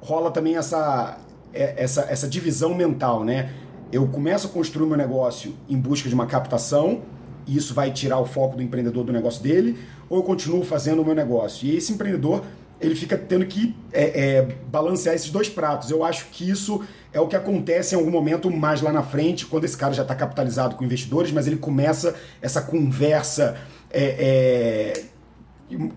[0.00, 1.18] rola também essa,
[1.52, 3.52] é, essa, essa divisão mental, né?
[3.92, 7.02] Eu começo a construir meu negócio em busca de uma captação,
[7.46, 11.02] e isso vai tirar o foco do empreendedor do negócio dele, ou eu continuo fazendo
[11.02, 11.68] o meu negócio.
[11.68, 12.42] E esse empreendedor
[12.80, 15.90] ele fica tendo que é, é, balancear esses dois pratos.
[15.90, 19.46] Eu acho que isso é o que acontece em algum momento mais lá na frente,
[19.46, 23.56] quando esse cara já está capitalizado com investidores, mas ele começa essa conversa
[23.90, 25.04] é, é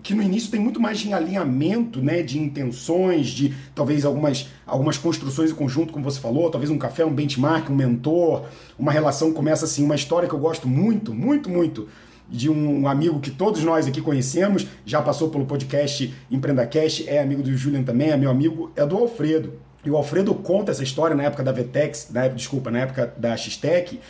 [0.02, 4.98] que no início tem muito mais de alinhamento, né, de intenções, de talvez algumas, algumas
[4.98, 9.32] construções em conjunto, como você falou, talvez um café, um benchmark, um mentor, uma relação
[9.32, 11.88] começa assim, uma história que eu gosto muito, muito, muito,
[12.30, 17.42] de um amigo que todos nós aqui conhecemos, já passou pelo podcast EmpreendaCast, é amigo
[17.42, 19.54] do Julian também, é meu amigo, é do Alfredo.
[19.84, 23.12] E o Alfredo conta essa história na época da Vetex, na época, desculpa, na época
[23.16, 24.00] da Xtec,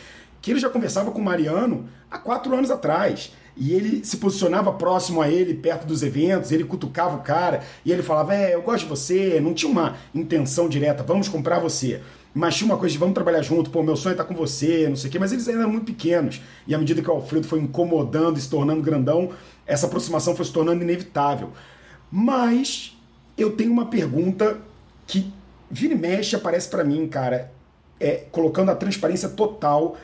[0.43, 3.33] que ele já conversava com o Mariano há quatro anos atrás.
[3.57, 7.93] E ele se posicionava próximo a ele, perto dos eventos, ele cutucava o cara, e
[7.93, 12.01] ele falava: É, eu gosto de você, não tinha uma intenção direta, vamos comprar você
[12.33, 14.89] mas tinha uma coisa de vamos trabalhar junto, pô, meu sonho é estar com você,
[14.89, 16.41] não sei o quê, mas eles ainda eram muito pequenos.
[16.67, 19.31] E à medida que o Alfredo foi incomodando e se tornando grandão,
[19.67, 21.51] essa aproximação foi se tornando inevitável.
[22.11, 22.97] Mas
[23.37, 24.59] eu tenho uma pergunta
[25.07, 25.33] que
[25.71, 27.53] vira e mexe aparece para mim, cara,
[27.99, 29.97] é, colocando a transparência total.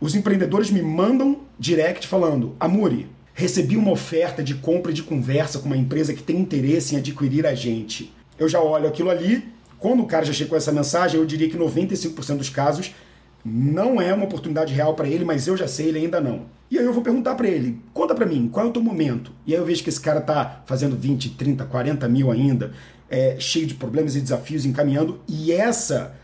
[0.00, 5.58] Os empreendedores me mandam direct falando: Amuri, recebi uma oferta de compra e de conversa
[5.58, 8.12] com uma empresa que tem interesse em adquirir a gente.
[8.38, 9.46] Eu já olho aquilo ali,
[9.78, 12.94] quando o cara já chegou essa mensagem, eu diria que 95% dos casos
[13.44, 16.46] não é uma oportunidade real para ele, mas eu já sei, ele ainda não.
[16.70, 19.32] E aí eu vou perguntar para ele, conta para mim, qual é o teu momento?
[19.46, 22.72] E aí eu vejo que esse cara tá fazendo 20, 30, 40 mil ainda,
[23.08, 26.14] é, cheio de problemas e desafios, encaminhando, e essa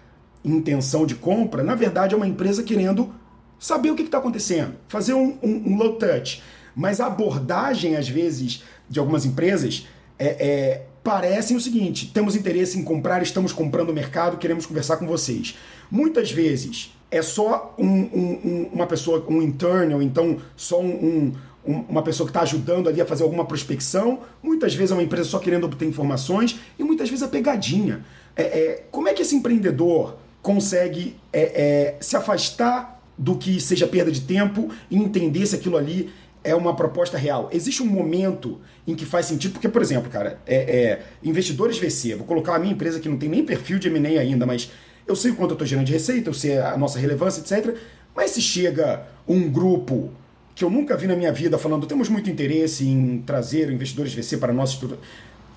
[0.44, 3.14] intenção de compra, na verdade, é uma empresa querendo
[3.58, 6.42] saber o que está acontecendo, fazer um, um, um, low touch.
[6.76, 9.86] Mas a abordagem, às vezes, de algumas empresas
[10.18, 14.96] é, é parecem o seguinte: temos interesse em comprar, estamos comprando o mercado, queremos conversar
[14.96, 15.56] com vocês.
[15.90, 21.32] Muitas vezes é só um, um, uma pessoa, um intern, ou então só um,
[21.64, 24.20] uma pessoa que está ajudando ali a fazer alguma prospecção.
[24.42, 28.04] Muitas vezes é uma empresa só querendo obter informações e muitas vezes é pegadinha.
[28.34, 33.86] É, é, como é que esse empreendedor consegue é, é se afastar do que seja
[33.86, 36.12] perda de tempo e entender se aquilo ali
[36.44, 37.48] é uma proposta real.
[37.50, 42.14] Existe um momento em que faz sentido, porque, por exemplo, cara, é, é, investidores VC,
[42.14, 44.70] vou colocar a minha empresa que não tem nem perfil de M&A ainda, mas
[45.06, 47.74] eu sei o quanto eu estou gerando de receita, eu sei a nossa relevância, etc.
[48.14, 50.10] Mas se chega um grupo
[50.54, 54.36] que eu nunca vi na minha vida falando temos muito interesse em trazer investidores VC
[54.36, 55.00] para a nossa estrutura,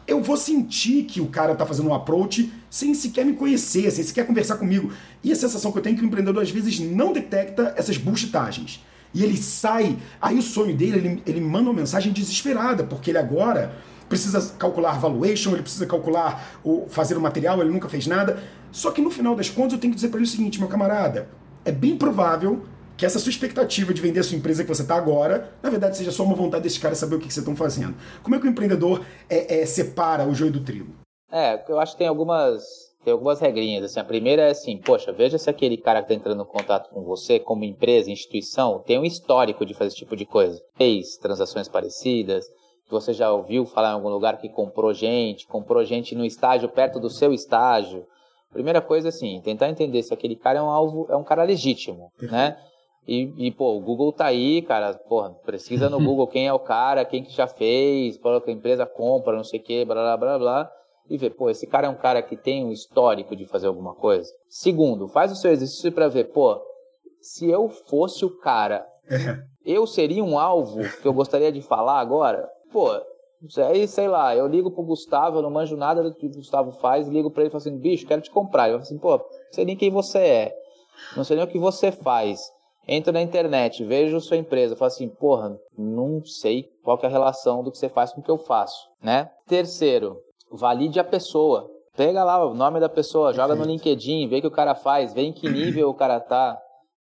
[0.07, 4.03] eu vou sentir que o cara está fazendo um approach sem sequer me conhecer, sem
[4.05, 4.91] sequer conversar comigo.
[5.21, 7.97] E a sensação que eu tenho é que o empreendedor às vezes não detecta essas
[7.97, 8.81] bullshitagens.
[9.13, 13.17] E ele sai, aí o sonho dele, ele, ele manda uma mensagem desesperada, porque ele
[13.17, 13.73] agora
[14.07, 18.41] precisa calcular valuation, ele precisa calcular o fazer o material, ele nunca fez nada.
[18.71, 20.67] Só que no final das contas eu tenho que dizer para ele o seguinte, meu
[20.67, 21.29] camarada,
[21.65, 22.65] é bem provável
[22.95, 25.95] que essa sua expectativa de vender a sua empresa que você está agora, na verdade,
[25.95, 27.95] seja só uma vontade desses caras saber o que, que vocês estão fazendo.
[28.23, 30.95] Como é que o empreendedor é, é, separa o joio do trigo?
[31.31, 33.85] É, eu acho que tem algumas tem algumas regrinhas.
[33.85, 36.89] Assim, a primeira é assim, poxa, veja se aquele cara que está entrando em contato
[36.89, 40.61] com você, como empresa, instituição, tem um histórico de fazer esse tipo de coisa.
[40.75, 42.45] Fez transações parecidas,
[42.83, 46.67] que você já ouviu falar em algum lugar que comprou gente, comprou gente no estágio
[46.67, 48.05] perto do seu estágio.
[48.51, 52.11] Primeira coisa, assim, tentar entender se aquele cara é um alvo, é um cara legítimo,
[52.21, 52.57] né?
[53.07, 56.59] E, e, pô, o Google tá aí, cara, porra, pesquisa no Google quem é o
[56.59, 59.95] cara, quem que já fez, para que a empresa compra, não sei o que, blá,
[59.95, 60.71] blá, blá, blá,
[61.09, 63.93] e ver, pô, esse cara é um cara que tem um histórico de fazer alguma
[63.93, 64.29] coisa.
[64.49, 66.59] Segundo, faz o seu exercício para ver, pô,
[67.21, 69.37] se eu fosse o cara, é.
[69.65, 72.47] eu seria um alvo que eu gostaria de falar agora?
[72.71, 72.89] Pô,
[73.69, 76.71] aí, sei lá, eu ligo pro Gustavo, eu não manjo nada do que o Gustavo
[76.73, 78.63] faz, ligo pra ele e falo assim, bicho, quero te comprar.
[78.63, 80.55] Ele fala assim, pô, não sei nem quem você é,
[81.15, 82.39] não sei nem o que você faz
[82.87, 87.61] entro na internet, vejo sua empresa, falo assim, porra, não sei qual é a relação
[87.61, 89.29] do que você faz com o que eu faço, né?
[89.45, 90.17] Terceiro,
[90.51, 91.69] valide a pessoa.
[91.95, 95.13] Pega lá o nome da pessoa, joga no LinkedIn, vê o que o cara faz,
[95.13, 96.57] vê em que nível o cara tá,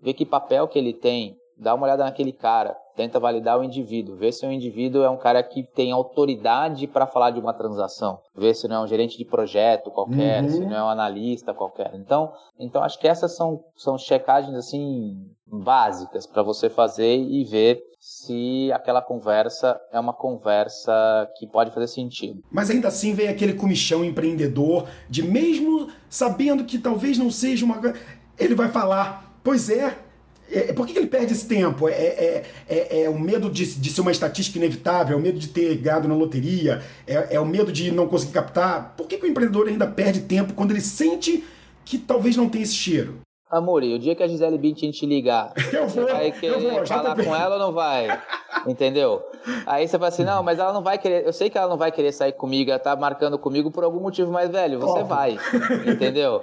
[0.02, 4.18] vê que papel que ele tem, dá uma olhada naquele cara, tenta validar o indivíduo,
[4.18, 8.20] vê se o indivíduo é um cara que tem autoridade para falar de uma transação,
[8.36, 10.50] vê se não é um gerente de projeto qualquer, uhum.
[10.50, 11.92] se não é um analista qualquer.
[11.96, 15.16] Então, então acho que essas são, são checagens assim
[15.48, 20.92] básicas para você fazer e ver se aquela conversa é uma conversa
[21.38, 22.44] que pode fazer sentido.
[22.52, 27.80] Mas ainda assim vem aquele comichão empreendedor de mesmo sabendo que talvez não seja uma
[28.40, 29.96] ele vai falar, pois é,
[30.50, 31.88] é, é, por que, ele perde esse tempo?
[31.88, 35.38] É, é, é, é o medo de, de, ser uma estatística inevitável, é o medo
[35.38, 38.96] de ter gado na loteria, é, é, o medo de não conseguir captar.
[38.98, 41.44] Por que, que o empreendedor ainda perde tempo quando ele sente
[41.86, 43.22] que talvez não tenha esse cheiro?
[43.52, 46.86] Amore, o dia que a Gisele Bündchen te ligar, eu vou, você vai querer vou,
[46.86, 48.08] falar com ela ou não vai?
[48.66, 49.22] Entendeu?
[49.66, 51.78] Aí você fala assim, não, mas ela não vai querer, eu sei que ela não
[51.78, 55.06] vai querer sair comigo, ela tá marcando comigo por algum motivo mais velho, você Óbvio.
[55.06, 55.38] vai,
[55.86, 56.42] entendeu?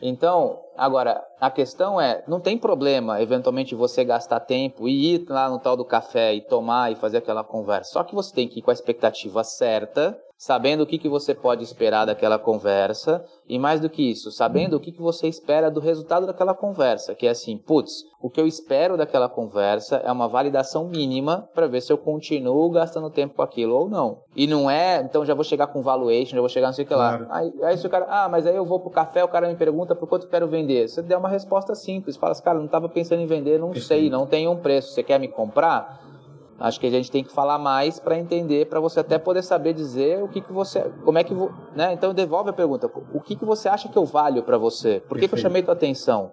[0.00, 5.48] Então, agora, a questão é, não tem problema, eventualmente, você gastar tempo e ir lá
[5.48, 7.92] no tal do café e tomar e fazer aquela conversa.
[7.92, 11.34] Só que você tem que ir com a expectativa certa sabendo o que, que você
[11.34, 15.70] pode esperar daquela conversa e mais do que isso, sabendo o que, que você espera
[15.70, 20.12] do resultado daquela conversa, que é assim, putz, o que eu espero daquela conversa é
[20.12, 24.18] uma validação mínima para ver se eu continuo gastando tempo com aquilo ou não.
[24.34, 26.88] E não é, então já vou chegar com valuation, já vou chegar não sei o
[26.88, 27.18] que lá.
[27.18, 27.26] Claro.
[27.30, 29.56] Aí, aí se o cara, ah, mas aí eu vou pro café, o cara me
[29.56, 30.88] pergunta por quanto eu quero vender.
[30.88, 34.10] Você der uma resposta simples, fala assim, cara, não estava pensando em vender, não sei,
[34.10, 36.15] não tem um preço, você quer me comprar?
[36.58, 39.74] Acho que a gente tem que falar mais para entender, para você até poder saber
[39.74, 41.34] dizer o que, que você, como é que,
[41.74, 41.92] né?
[41.92, 42.90] Então devolve a pergunta.
[43.12, 45.02] O que, que você acha que eu valho para você?
[45.06, 46.32] Por que, que, eu chamei tua atenção?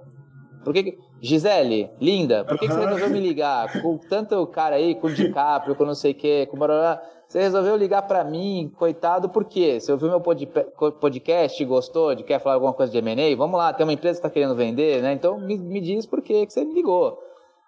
[0.64, 0.98] Por que, que...
[1.22, 3.82] Gisele, linda, por que, que você resolveu me ligar?
[3.82, 7.42] Com tanto cara aí, com o DiCaprio, com não sei o quê, com barulho, você
[7.42, 9.80] resolveu ligar para mim, coitado, por quê?
[9.80, 13.36] Você ouviu meu podcast, gostou, de quer falar alguma coisa de M&A?
[13.36, 15.14] Vamos lá, tem uma empresa que está querendo vender, né?
[15.14, 17.18] Então me, me diz por que você me ligou,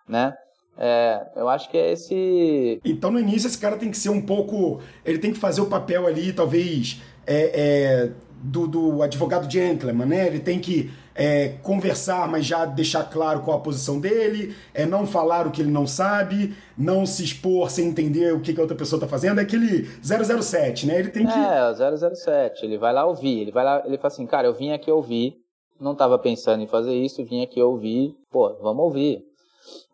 [0.08, 0.36] né?
[0.78, 2.82] É, eu acho que é esse.
[2.84, 4.82] Então, no início, esse cara tem que ser um pouco.
[5.06, 8.12] Ele tem que fazer o papel ali, talvez, é, é,
[8.42, 10.28] do, do, advogado gentleman, né?
[10.28, 15.08] Ele tem que é, conversar, mas já deixar claro qual a posição dele, é não
[15.08, 18.64] falar o que ele não sabe, não se expor sem entender o que, que a
[18.64, 19.40] outra pessoa está fazendo.
[19.40, 21.00] É aquele 007, né?
[21.00, 21.34] Ele tem que.
[21.34, 22.66] É, o 007.
[22.66, 23.40] Ele vai lá ouvir.
[23.40, 25.38] Ele vai lá, ele fala assim, cara, eu vim aqui ouvir,
[25.80, 29.24] não estava pensando em fazer isso, vim aqui ouvir, pô, vamos ouvir,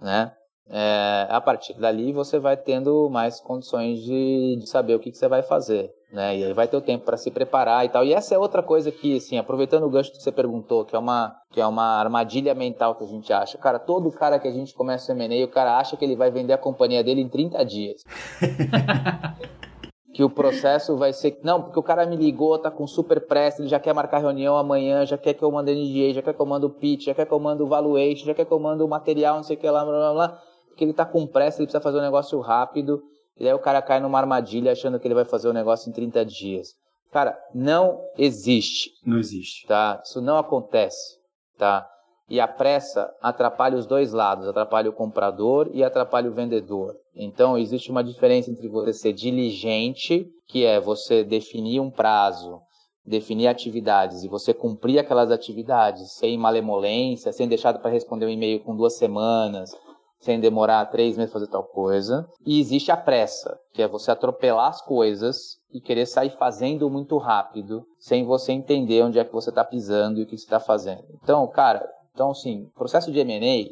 [0.01, 0.31] né?
[0.73, 5.17] É, a partir dali você vai tendo mais condições de, de saber o que, que,
[5.17, 6.37] você vai fazer, né?
[6.37, 8.05] E aí vai ter o tempo para se preparar e tal.
[8.05, 10.99] E essa é outra coisa que, assim, aproveitando o gancho que você perguntou, que é
[10.99, 13.57] uma que é uma armadilha mental que a gente acha.
[13.57, 16.31] Cara, todo cara que a gente começa o M&A, o cara acha que ele vai
[16.31, 18.05] vender a companhia dele em 30 dias.
[20.13, 21.37] que o processo vai ser.
[21.43, 24.55] Não, porque o cara me ligou, tá com super pressa, ele já quer marcar reunião
[24.55, 27.13] amanhã, já quer que eu mande NDA, já quer que eu mande o pitch, já
[27.13, 29.57] quer que eu mande o valuation, já quer que eu mande o material, não sei
[29.57, 32.01] o que lá, blá blá blá porque ele está com pressa, ele precisa fazer um
[32.01, 33.01] negócio rápido,
[33.37, 35.89] e aí o cara cai numa armadilha achando que ele vai fazer o um negócio
[35.89, 36.69] em 30 dias.
[37.11, 38.91] Cara, não existe.
[39.05, 39.67] Não existe.
[39.67, 40.01] Tá?
[40.03, 41.17] Isso não acontece,
[41.57, 41.87] tá?
[42.29, 46.95] E a pressa atrapalha os dois lados, atrapalha o comprador e atrapalha o vendedor.
[47.13, 52.61] Então, existe uma diferença entre você ser diligente, que é você definir um prazo,
[53.05, 58.61] definir atividades e você cumprir aquelas atividades sem malemolência, sem deixar para responder um e-mail
[58.61, 59.75] com duas semanas,
[60.21, 62.27] sem demorar três meses fazer tal coisa.
[62.45, 67.17] E existe a pressa, que é você atropelar as coisas e querer sair fazendo muito
[67.17, 70.59] rápido, sem você entender onde é que você está pisando e o que você está
[70.59, 71.05] fazendo.
[71.21, 73.69] Então, cara, então assim, processo de M&A,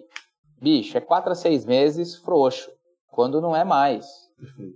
[0.62, 2.70] bicho, é quatro a seis meses frouxo,
[3.12, 4.08] quando não é mais.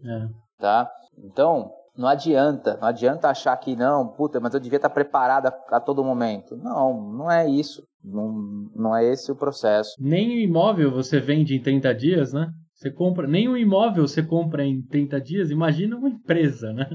[0.05, 0.28] É.
[0.59, 0.91] Tá?
[1.17, 5.77] Então, não adianta, não adianta achar que não, puta, mas eu devia estar preparado a,
[5.77, 6.55] a todo momento.
[6.57, 7.83] Não, não é isso.
[8.03, 9.95] Não, não é esse o processo.
[9.99, 12.51] Nem o imóvel você vende em 30 dias, né?
[12.73, 16.85] Você compra, nem o imóvel você compra em 30 dias, imagina uma empresa, né?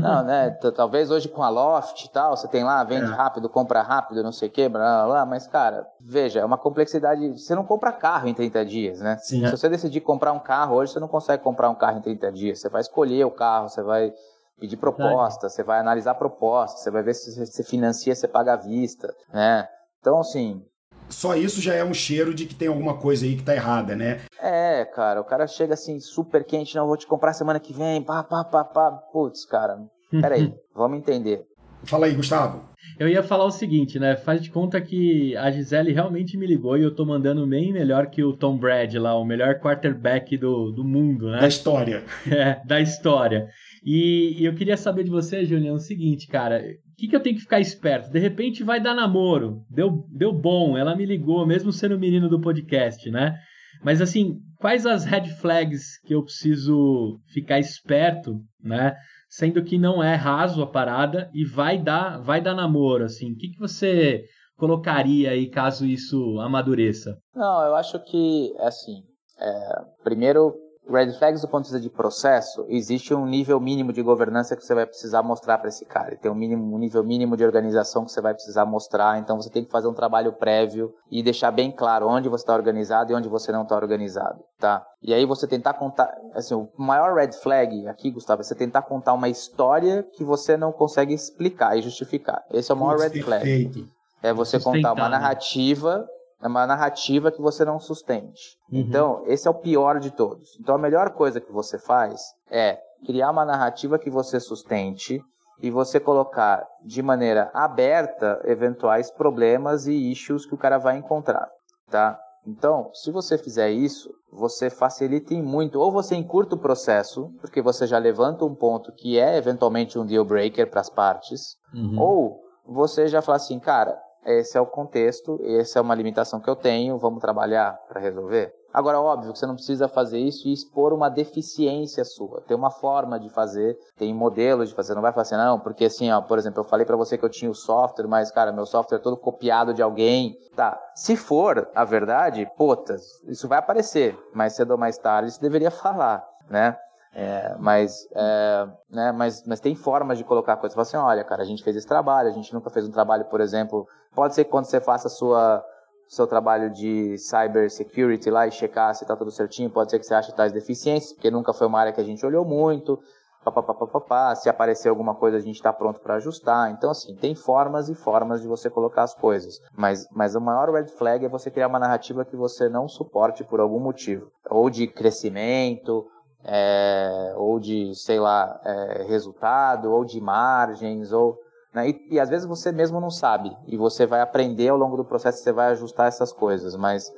[0.00, 0.50] Não, né?
[0.74, 3.14] Talvez hoje com a Loft e tal, você tem lá, vende é.
[3.14, 6.58] rápido, compra rápido, não sei o que, blá, blá, blá, mas, cara, veja, é uma
[6.58, 7.38] complexidade.
[7.38, 9.16] Você não compra carro em 30 dias, né?
[9.18, 9.50] Sim, Se é.
[9.50, 12.60] você decidir comprar um carro hoje, você não consegue comprar um carro em 30 dias.
[12.60, 14.12] Você vai escolher o carro, você vai
[14.58, 18.56] pedir proposta, você vai analisar proposta, você vai ver se você financia, você paga à
[18.56, 19.68] vista, né?
[20.00, 20.62] Então, assim,
[21.08, 23.94] só isso já é um cheiro de que tem alguma coisa aí que tá errada,
[23.94, 24.20] né?
[24.40, 28.02] É, cara, o cara chega assim, super quente, não, vou te comprar semana que vem,
[28.02, 28.92] pá, pá, pá, pá.
[29.12, 29.78] Putz, cara,
[30.10, 31.46] peraí, vamos entender.
[31.84, 32.64] Fala aí, Gustavo.
[32.98, 34.16] Eu ia falar o seguinte, né?
[34.16, 38.06] Faz de conta que a Gisele realmente me ligou e eu tô mandando bem melhor
[38.06, 41.40] que o Tom Brady lá, o melhor quarterback do, do mundo, né?
[41.40, 42.04] Da história.
[42.30, 43.48] É, da história.
[43.86, 46.60] E, eu queria saber de você, Julião, o seguinte, cara
[46.96, 48.10] que, que eu tenho que ficar esperto?
[48.10, 49.64] De repente vai dar namoro.
[49.70, 53.36] Deu, deu bom, ela me ligou, mesmo sendo menino do podcast, né?
[53.84, 58.96] Mas assim, quais as red flags que eu preciso ficar esperto, né?
[59.28, 63.32] Sendo que não é raso a parada e vai dar, vai dar namoro, assim.
[63.32, 64.24] O que, que você
[64.56, 67.18] colocaria aí caso isso amadureça?
[67.34, 69.02] Não, eu acho que, assim,
[69.38, 69.68] é,
[70.02, 70.54] primeiro
[70.88, 74.64] red flags do ponto de vista de processo, existe um nível mínimo de governança que
[74.64, 76.16] você vai precisar mostrar para esse cara.
[76.16, 79.18] Tem um, mínimo, um nível mínimo de organização que você vai precisar mostrar.
[79.18, 82.54] Então você tem que fazer um trabalho prévio e deixar bem claro onde você está
[82.54, 84.86] organizado e onde você não está organizado, tá?
[85.02, 88.82] E aí você tentar contar, assim, o maior red flag aqui, Gustavo, é você tentar
[88.82, 92.42] contar uma história que você não consegue explicar e justificar.
[92.52, 93.44] Esse é o maior red flag.
[93.44, 93.96] Perfeito.
[94.22, 96.15] É você contar uma né?
[96.42, 98.58] É uma narrativa que você não sustente.
[98.70, 98.78] Uhum.
[98.80, 100.58] Então, esse é o pior de todos.
[100.60, 102.20] Então, a melhor coisa que você faz
[102.50, 105.22] é criar uma narrativa que você sustente
[105.60, 111.48] e você colocar de maneira aberta eventuais problemas e issues que o cara vai encontrar,
[111.90, 112.18] tá?
[112.46, 117.60] Então, se você fizer isso, você facilita em muito, ou você encurta o processo, porque
[117.60, 121.98] você já levanta um ponto que é eventualmente um deal breaker para as partes, uhum.
[121.98, 126.48] ou você já fala assim, cara, esse é o contexto, essa é uma limitação que
[126.48, 128.52] eu tenho, vamos trabalhar para resolver?
[128.76, 132.42] Agora, óbvio que você não precisa fazer isso e expor uma deficiência sua.
[132.42, 134.94] Tem uma forma de fazer, tem modelos de fazer.
[134.94, 137.24] Não vai fazer assim, não, porque assim, ó, por exemplo, eu falei para você que
[137.24, 140.36] eu tinha o software, mas, cara, meu software é todo copiado de alguém.
[140.54, 144.14] Tá, se for a verdade, putas, isso vai aparecer.
[144.34, 146.76] Mais cedo ou mais tarde, isso deveria falar, né?
[147.18, 150.74] É, mas, é, né, mas, mas tem formas de colocar coisas.
[150.74, 152.92] Você fala assim, olha, cara, a gente fez esse trabalho, a gente nunca fez um
[152.92, 155.64] trabalho, por exemplo, pode ser que quando você faça sua
[156.08, 160.06] seu trabalho de cyber security lá e checar se está tudo certinho, pode ser que
[160.06, 162.98] você ache tais deficiências, porque nunca foi uma área que a gente olhou muito,
[163.44, 166.70] papapá, se aparecer alguma coisa a gente está pronto para ajustar.
[166.70, 169.60] Então, assim, tem formas e formas de você colocar as coisas.
[169.76, 173.44] Mas, mas o maior red flag é você criar uma narrativa que você não suporte
[173.44, 174.30] por algum motivo.
[174.50, 176.06] Ou de crescimento,
[176.44, 181.38] é, ou de, sei lá, é, resultado, ou de margens, ou
[181.76, 181.90] né?
[181.90, 185.04] E, e, às vezes você mesmo não sabe e você vai aprender ao longo do
[185.04, 187.12] processo, você vai ajustar essas coisas, mas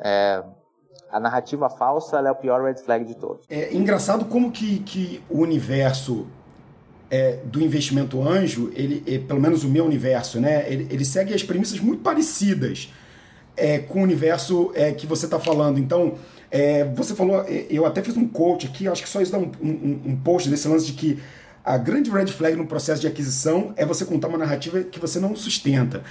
[0.00, 0.42] é,
[1.08, 3.46] a narrativa falsa é o pior red flag de todos.
[3.48, 6.26] É engraçado como que, que o universo
[7.08, 11.32] é, do investimento anjo, ele, é, pelo menos o meu universo, né, ele, ele segue
[11.32, 12.92] as premissas muito parecidas
[13.56, 15.78] é, com o universo é, que você está falando.
[15.78, 16.14] Então,
[16.50, 19.38] é, você falou, é, eu até fiz um coach aqui, acho que só isso dá
[19.38, 21.22] um, um, um post desse lance de que
[21.64, 25.20] a grande red flag no processo de aquisição é você contar uma narrativa que você
[25.20, 26.02] não sustenta.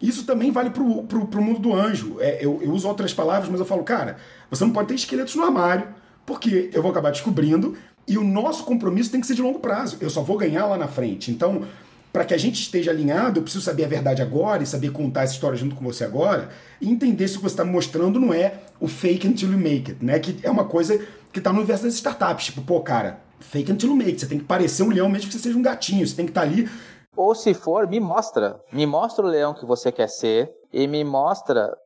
[0.00, 2.16] Isso também vale para o mundo do anjo.
[2.20, 4.16] É, eu, eu uso outras palavras, mas eu falo, cara,
[4.50, 5.88] você não pode ter esqueletos no armário,
[6.24, 7.76] porque eu vou acabar descobrindo
[8.08, 9.98] e o nosso compromisso tem que ser de longo prazo.
[10.00, 11.30] Eu só vou ganhar lá na frente.
[11.30, 11.64] Então,
[12.12, 15.22] para que a gente esteja alinhado, eu preciso saber a verdade agora e saber contar
[15.22, 16.48] essa história junto com você agora
[16.80, 19.92] e entender se o que você está mostrando não é o fake until you make
[19.92, 20.18] it, né?
[20.18, 20.98] Que é uma coisa
[21.32, 22.46] que está no universo das startups.
[22.46, 24.18] Tipo, pô, cara, fake until you make.
[24.18, 26.06] Você tem que parecer um leão mesmo que você seja um gatinho.
[26.06, 26.68] Você tem que estar tá ali.
[27.16, 28.60] Ou se for, me mostra.
[28.72, 31.76] Me mostra o leão que você quer ser e me mostra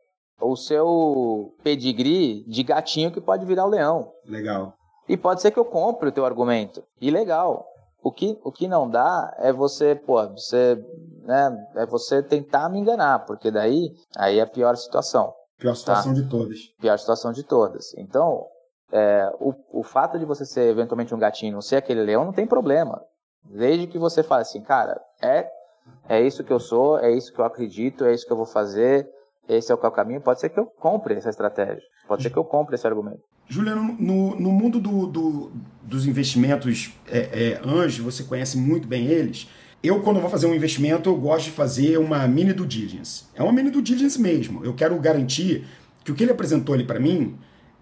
[0.41, 4.13] o seu pedigree de gatinho que pode virar o leão.
[4.27, 4.75] Legal.
[5.09, 6.83] E pode ser que eu compre o teu argumento.
[7.01, 7.67] E legal.
[8.03, 10.77] O que, o que não dá é você, pô, você,
[11.23, 15.33] né, é você tentar me enganar, porque daí aí é a pior situação.
[15.59, 16.21] Pior situação tá?
[16.21, 16.59] de todas.
[16.79, 17.95] Pior situação de todas.
[17.97, 18.45] Então,
[18.95, 22.33] é, o, o fato de você ser eventualmente um gatinho não ser aquele leão não
[22.33, 23.03] tem problema.
[23.45, 25.49] Desde que você fale assim, cara, é,
[26.09, 28.47] é isso que eu sou, é isso que eu acredito, é isso que eu vou
[28.47, 29.07] fazer,
[29.49, 32.45] esse é o caminho, pode ser que eu compre essa estratégia, pode ser que eu
[32.45, 33.21] compre esse argumento.
[33.49, 39.07] Juliano, no, no mundo do, do, dos investimentos é, é, anjo, você conhece muito bem
[39.07, 39.49] eles.
[39.83, 43.25] Eu, quando vou fazer um investimento, eu gosto de fazer uma mini due diligence.
[43.35, 44.65] É uma mini due diligence mesmo.
[44.65, 45.67] Eu quero garantir
[46.03, 47.37] que o que ele apresentou ali para mim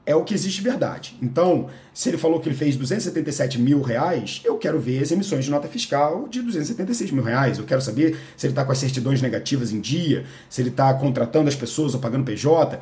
[0.04, 1.16] é o que existe de verdade.
[1.22, 5.44] Então, se ele falou que ele fez 277 mil reais, eu quero ver as emissões
[5.44, 7.58] de nota fiscal de 276 mil reais.
[7.58, 10.92] Eu quero saber se ele está com as certidões negativas em dia, se ele está
[10.94, 12.80] contratando as pessoas ou pagando PJ.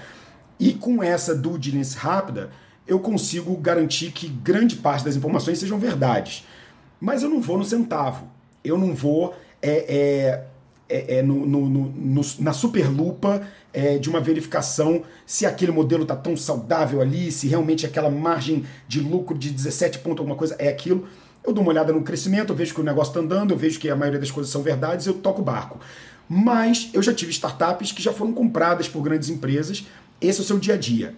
[0.58, 2.50] E com essa due diligence rápida,
[2.86, 6.46] eu consigo garantir que grande parte das informações sejam verdades.
[6.98, 8.28] Mas eu não vou no centavo.
[8.64, 10.44] Eu não vou é, é,
[10.90, 16.16] é, é no, no, no, na superlupa é, de uma verificação se aquele modelo está
[16.16, 20.68] tão saudável ali, se realmente aquela margem de lucro de 17 pontos alguma coisa é
[20.68, 21.06] aquilo.
[21.46, 23.78] Eu dou uma olhada no crescimento, eu vejo que o negócio está andando, eu vejo
[23.78, 25.80] que a maioria das coisas são verdades, eu toco o barco.
[26.28, 29.86] Mas eu já tive startups que já foram compradas por grandes empresas.
[30.20, 31.14] Esse é o seu dia a dia.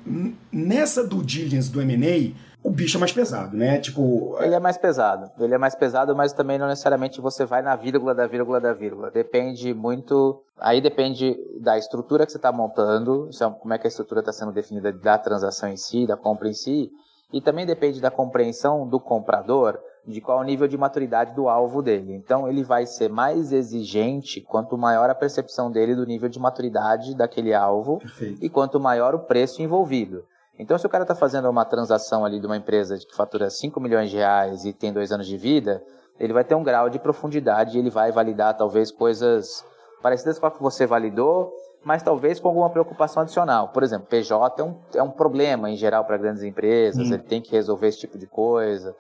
[0.51, 2.33] Nessa do diligence do M&A,
[2.64, 3.78] o bicho é mais pesado, né?
[3.78, 4.36] Tipo.
[4.40, 5.30] Ele é mais pesado.
[5.38, 8.72] Ele é mais pesado, mas também não necessariamente você vai na vírgula da vírgula da
[8.72, 9.10] vírgula.
[9.10, 10.42] Depende muito.
[10.58, 14.32] Aí depende da estrutura que você está montando, é como é que a estrutura está
[14.32, 16.90] sendo definida da transação em si, da compra em si.
[17.32, 21.80] E também depende da compreensão do comprador de qual o nível de maturidade do alvo
[21.80, 22.12] dele.
[22.12, 27.16] Então, ele vai ser mais exigente quanto maior a percepção dele do nível de maturidade
[27.16, 28.44] daquele alvo Perfeito.
[28.44, 30.24] e quanto maior o preço envolvido.
[30.62, 33.80] Então, se o cara está fazendo uma transação ali de uma empresa que fatura 5
[33.80, 35.82] milhões de reais e tem dois anos de vida,
[36.20, 39.64] ele vai ter um grau de profundidade e ele vai validar talvez coisas
[40.00, 41.52] parecidas com a que você validou,
[41.82, 43.70] mas talvez com alguma preocupação adicional.
[43.70, 47.14] Por exemplo, PJ é um, é um problema em geral para grandes empresas, hum.
[47.14, 48.94] ele tem que resolver esse tipo de coisa.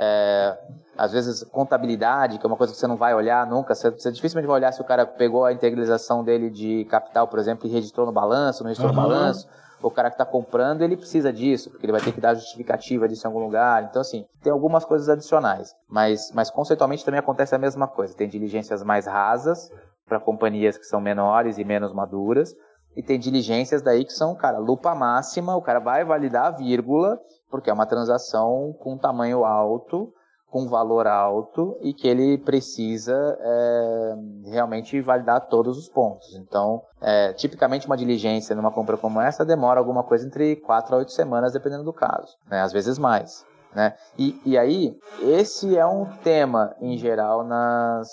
[0.00, 0.56] É,
[0.96, 4.12] às vezes, contabilidade, que é uma coisa que você não vai olhar nunca, você, você
[4.12, 7.70] dificilmente vai olhar se o cara pegou a integralização dele de capital, por exemplo, e
[7.72, 9.02] registrou no balanço, não registrou uhum.
[9.02, 9.48] no balanço
[9.82, 13.08] o cara que está comprando, ele precisa disso, porque ele vai ter que dar justificativa
[13.08, 13.84] disso em algum lugar.
[13.84, 15.74] Então, assim, tem algumas coisas adicionais.
[15.88, 18.14] Mas, mas conceitualmente também acontece a mesma coisa.
[18.14, 19.70] Tem diligências mais rasas
[20.06, 22.54] para companhias que são menores e menos maduras.
[22.96, 27.20] E tem diligências daí que são, cara, lupa máxima, o cara vai validar a vírgula,
[27.48, 30.12] porque é uma transação com tamanho alto,
[30.50, 34.14] com valor alto e que ele precisa é,
[34.46, 36.34] realmente validar todos os pontos.
[36.36, 40.98] Então, é, tipicamente uma diligência numa compra como essa demora alguma coisa entre 4 a
[40.98, 42.62] 8 semanas, dependendo do caso, né?
[42.62, 43.44] às vezes mais.
[43.74, 43.94] Né?
[44.18, 48.08] E, e aí, esse é um tema em geral nas,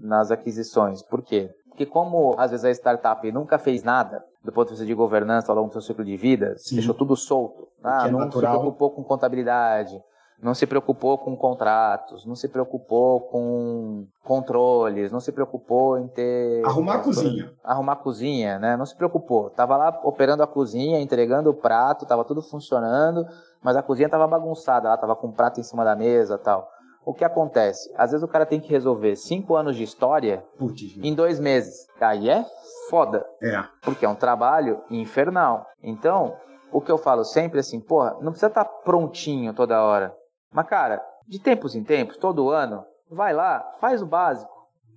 [0.00, 1.02] nas aquisições.
[1.02, 1.50] Por quê?
[1.68, 5.50] Porque como às vezes a startup nunca fez nada, do ponto de vista de governança
[5.50, 6.76] ao longo do seu ciclo de vida, Sim.
[6.76, 7.68] deixou tudo solto.
[7.82, 8.54] Ah, é não natural.
[8.54, 10.00] se preocupou com contabilidade,
[10.42, 16.64] não se preocupou com contratos, não se preocupou com controles, não se preocupou em ter
[16.64, 18.76] arrumar a cozinha, arrumar a cozinha, né?
[18.76, 23.26] Não se preocupou, tava lá operando a cozinha, entregando o prato, tava tudo funcionando,
[23.62, 26.68] mas a cozinha tava bagunçada, lá tava com o prato em cima da mesa, tal.
[27.06, 27.92] O que acontece?
[27.96, 31.86] Às vezes o cara tem que resolver cinco anos de história Putz, em dois meses.
[32.00, 32.44] Aí é
[32.88, 33.26] foda.
[33.42, 33.62] É.
[33.82, 35.66] Porque é um trabalho infernal.
[35.82, 36.34] Então,
[36.72, 40.14] o que eu falo sempre é assim, porra, não precisa estar tá prontinho toda hora.
[40.54, 44.52] Mas, cara, de tempos em tempos, todo ano, vai lá, faz o básico.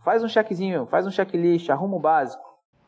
[0.05, 2.43] Faz um chequezinho, faz um checklist, arruma o básico.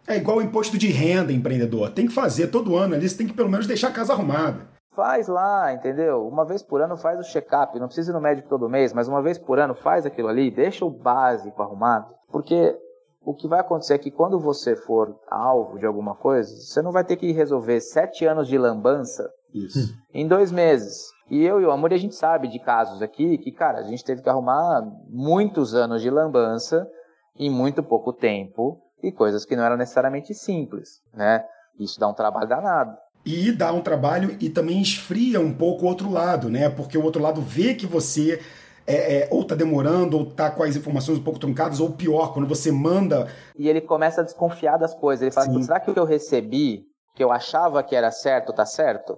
[0.07, 1.91] É igual o imposto de renda, empreendedor.
[1.91, 4.67] Tem que fazer todo ano ali, você tem que pelo menos deixar a casa arrumada.
[4.91, 6.27] Faz lá, entendeu?
[6.27, 7.79] Uma vez por ano faz o check-up.
[7.79, 10.51] Não precisa ir no médico todo mês, mas uma vez por ano faz aquilo ali,
[10.51, 12.13] deixa o básico arrumado.
[12.31, 12.77] Porque
[13.21, 16.91] o que vai acontecer é que quando você for alvo de alguma coisa, você não
[16.91, 19.95] vai ter que resolver sete anos de lambança Isso.
[20.13, 21.07] em dois meses.
[21.29, 24.03] E eu e o Amor, a gente sabe de casos aqui que, cara, a gente
[24.03, 26.87] teve que arrumar muitos anos de lambança
[27.37, 31.43] em muito pouco tempo e coisas que não eram necessariamente simples, né?
[31.79, 32.97] Isso dá um trabalho danado.
[33.25, 36.69] E dá um trabalho e também esfria um pouco o outro lado, né?
[36.69, 38.41] Porque o outro lado vê que você
[38.87, 42.33] é, é, ou tá demorando, ou tá com as informações um pouco truncadas, ou pior,
[42.33, 43.27] quando você manda.
[43.55, 45.21] E ele começa a desconfiar das coisas.
[45.21, 48.65] Ele fala: será que o que eu recebi, que eu achava que era certo, tá
[48.65, 49.15] certo?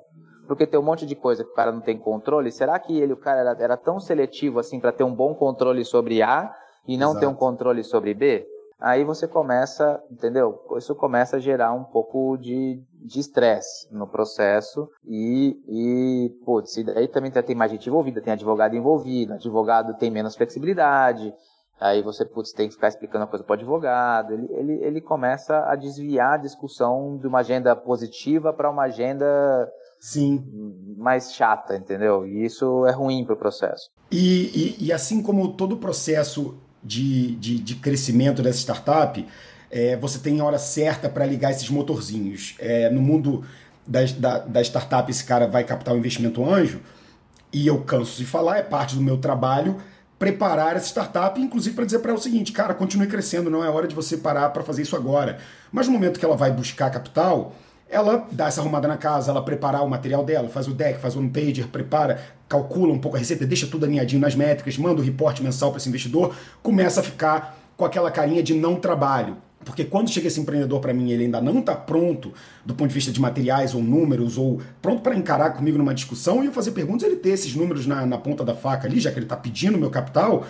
[0.51, 2.51] Porque tem um monte de coisa que o cara não tem controle.
[2.51, 5.85] Será que ele, o cara, era, era tão seletivo assim para ter um bom controle
[5.85, 6.53] sobre A
[6.85, 7.19] e não Exato.
[7.21, 8.45] ter um controle sobre B?
[8.77, 10.61] Aí você começa, entendeu?
[10.75, 12.83] Isso começa a gerar um pouco de
[13.15, 18.75] estresse no processo e, e putz, e daí também tem mais gente envolvida, tem advogado
[18.75, 21.33] envolvido, advogado tem menos flexibilidade,
[21.79, 25.01] aí você, putz, tem que ficar explicando a coisa para o advogado, ele, ele, ele
[25.01, 29.71] começa a desviar a discussão de uma agenda positiva para uma agenda
[30.01, 30.43] Sim.
[30.97, 32.25] mais chata, entendeu?
[32.25, 33.91] E isso é ruim para o processo.
[34.09, 39.23] E, e, e, assim como todo o processo de, de, de crescimento dessa startup,
[39.69, 42.55] é, você tem a hora certa para ligar esses motorzinhos.
[42.57, 43.43] É, no mundo
[43.85, 46.81] da, da, da startup, esse cara vai captar o um investimento anjo,
[47.53, 49.77] e eu canso de falar, é parte do meu trabalho
[50.17, 53.69] preparar essa startup, inclusive para dizer para ela o seguinte, cara, continue crescendo, não é
[53.69, 55.39] hora de você parar para fazer isso agora.
[55.71, 57.55] Mas no momento que ela vai buscar capital,
[57.91, 61.15] ela dá essa arrumada na casa, ela prepara o material dela, faz o deck, faz
[61.15, 65.03] o one-pager, prepara, calcula um pouco a receita, deixa tudo alinhadinho nas métricas, manda o
[65.03, 66.33] reporte mensal para esse investidor,
[66.63, 69.37] começa a ficar com aquela carinha de não trabalho.
[69.65, 72.33] Porque quando chega esse empreendedor para mim, ele ainda não está pronto
[72.65, 76.41] do ponto de vista de materiais ou números, ou pronto para encarar comigo numa discussão
[76.41, 79.11] e eu fazer perguntas, ele ter esses números na, na ponta da faca ali, já
[79.11, 80.45] que ele está pedindo meu capital,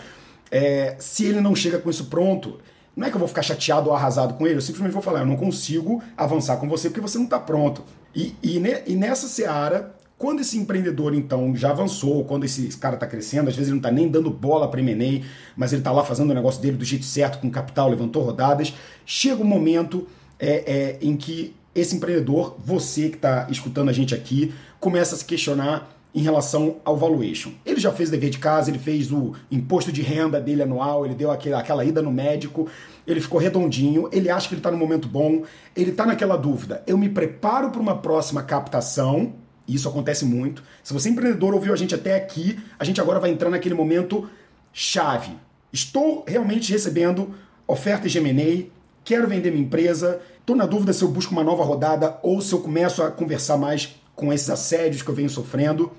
[0.50, 2.60] é, se ele não chega com isso pronto,
[2.96, 5.20] não é que eu vou ficar chateado ou arrasado com ele, eu simplesmente vou falar,
[5.20, 7.84] eu não consigo avançar com você porque você não está pronto.
[8.14, 12.96] E, e, ne, e, nessa seara, quando esse empreendedor então já avançou, quando esse cara
[12.96, 15.26] está crescendo, às vezes ele não está nem dando bola para M&A,
[15.56, 18.74] mas ele está lá fazendo o negócio dele do jeito certo, com capital, levantou rodadas,
[19.06, 24.14] chega um momento é, é, em que esse empreendedor, você que está escutando a gente
[24.14, 27.52] aqui, começa a se questionar em relação ao valuation.
[27.66, 31.06] Ele já fez o dever de casa, ele fez o imposto de renda dele anual,
[31.06, 32.68] ele deu aquela, aquela ida no médico,
[33.08, 35.44] ele ficou redondinho, ele acha que ele está no momento bom,
[35.76, 36.84] ele está naquela dúvida.
[36.86, 39.34] Eu me preparo para uma próxima captação,
[39.68, 40.64] isso acontece muito.
[40.84, 43.76] Se você é empreendedor ouviu a gente até aqui, a gente agora vai entrar naquele
[43.76, 44.30] momento
[44.74, 45.32] chave.
[45.72, 47.34] Estou realmente recebendo
[47.66, 48.66] ofertas de M&A,
[49.04, 52.52] quero vender minha empresa, estou na dúvida se eu busco uma nova rodada ou se
[52.52, 55.92] eu começo a conversar mais com esses assédios que eu venho sofrendo.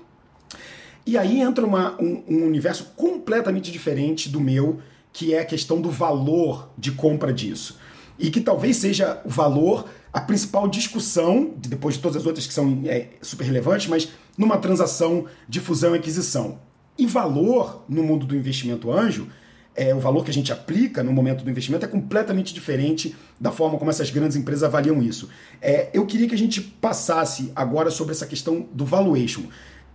[1.05, 4.79] E aí entra uma, um, um universo completamente diferente do meu,
[5.11, 7.77] que é a questão do valor de compra disso.
[8.17, 12.53] E que talvez seja o valor a principal discussão, depois de todas as outras que
[12.53, 16.59] são é, super relevantes, mas numa transação de fusão e aquisição.
[16.97, 19.27] E valor no mundo do investimento anjo,
[19.75, 23.51] é, o valor que a gente aplica no momento do investimento é completamente diferente da
[23.51, 25.29] forma como essas grandes empresas avaliam isso.
[25.59, 29.43] É, eu queria que a gente passasse agora sobre essa questão do valuation.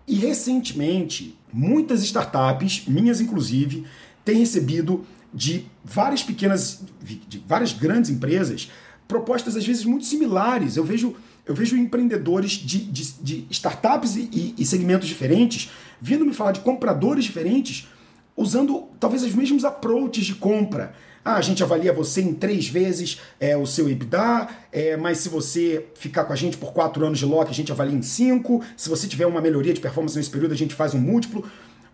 [0.08, 3.86] E recentemente, muitas startups, minhas inclusive,
[4.24, 6.82] têm recebido de várias pequenas,
[7.28, 8.70] de várias grandes empresas,
[9.06, 10.78] propostas às vezes muito similares.
[10.78, 16.32] Eu vejo, eu vejo empreendedores de, de, de startups e, e segmentos diferentes vindo me
[16.32, 17.86] falar de compradores diferentes,
[18.36, 20.94] usando talvez os mesmos approaches de compra.
[21.24, 25.28] Ah, a gente avalia você em três vezes é, o seu EBITDA, é, mas se
[25.28, 28.62] você ficar com a gente por quatro anos de lock, a gente avalia em cinco.
[28.76, 31.44] Se você tiver uma melhoria de performance nesse período, a gente faz um múltiplo.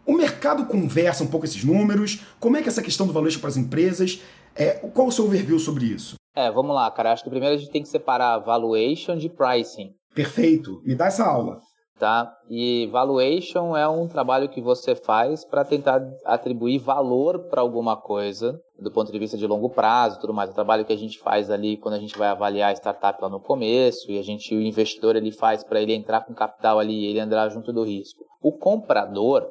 [0.06, 2.20] O mercado conversa um pouco esses números.
[2.38, 4.20] Como é que é essa questão do valuation para as empresas?
[4.54, 6.14] É, qual o seu overview sobre isso?
[6.36, 7.12] É, vamos lá, cara.
[7.12, 9.94] Acho que primeiro a gente tem que separar valuation de pricing.
[10.14, 10.80] Perfeito.
[10.84, 11.60] Me dá essa aula
[11.98, 12.36] tá?
[12.50, 18.60] E valuation é um trabalho que você faz para tentar atribuir valor para alguma coisa,
[18.78, 20.50] do ponto de vista de longo prazo, tudo mais.
[20.50, 23.28] O trabalho que a gente faz ali quando a gente vai avaliar a startup lá
[23.28, 27.06] no começo e a gente o investidor ele faz para ele entrar com capital ali,
[27.06, 28.24] ele entrar junto do risco.
[28.42, 29.48] O comprador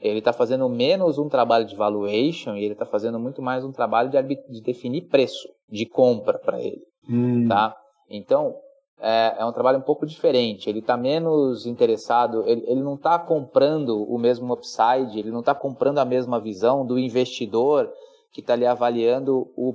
[0.00, 3.72] ele está fazendo menos um trabalho de valuation e ele está fazendo muito mais um
[3.72, 7.48] trabalho de, de definir preço de compra para ele, hum.
[7.48, 7.74] tá?
[8.10, 8.54] Então,
[9.00, 10.68] é, é um trabalho um pouco diferente.
[10.68, 15.54] Ele está menos interessado, ele, ele não está comprando o mesmo upside, ele não está
[15.54, 17.90] comprando a mesma visão do investidor
[18.34, 19.72] que está ali avaliando o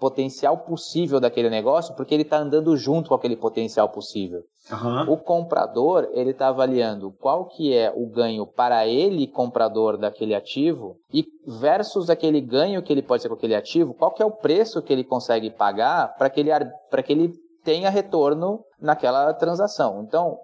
[0.00, 4.44] potencial possível daquele negócio, porque ele está andando junto com aquele potencial possível.
[4.72, 5.12] Uhum.
[5.12, 10.96] O comprador ele está avaliando qual que é o ganho para ele comprador daquele ativo
[11.12, 14.30] e versus aquele ganho que ele pode ter com aquele ativo, qual que é o
[14.30, 16.50] preço que ele consegue pagar para que ele
[16.90, 17.34] para que ele
[17.68, 20.00] tenha retorno naquela transação.
[20.00, 20.38] Então,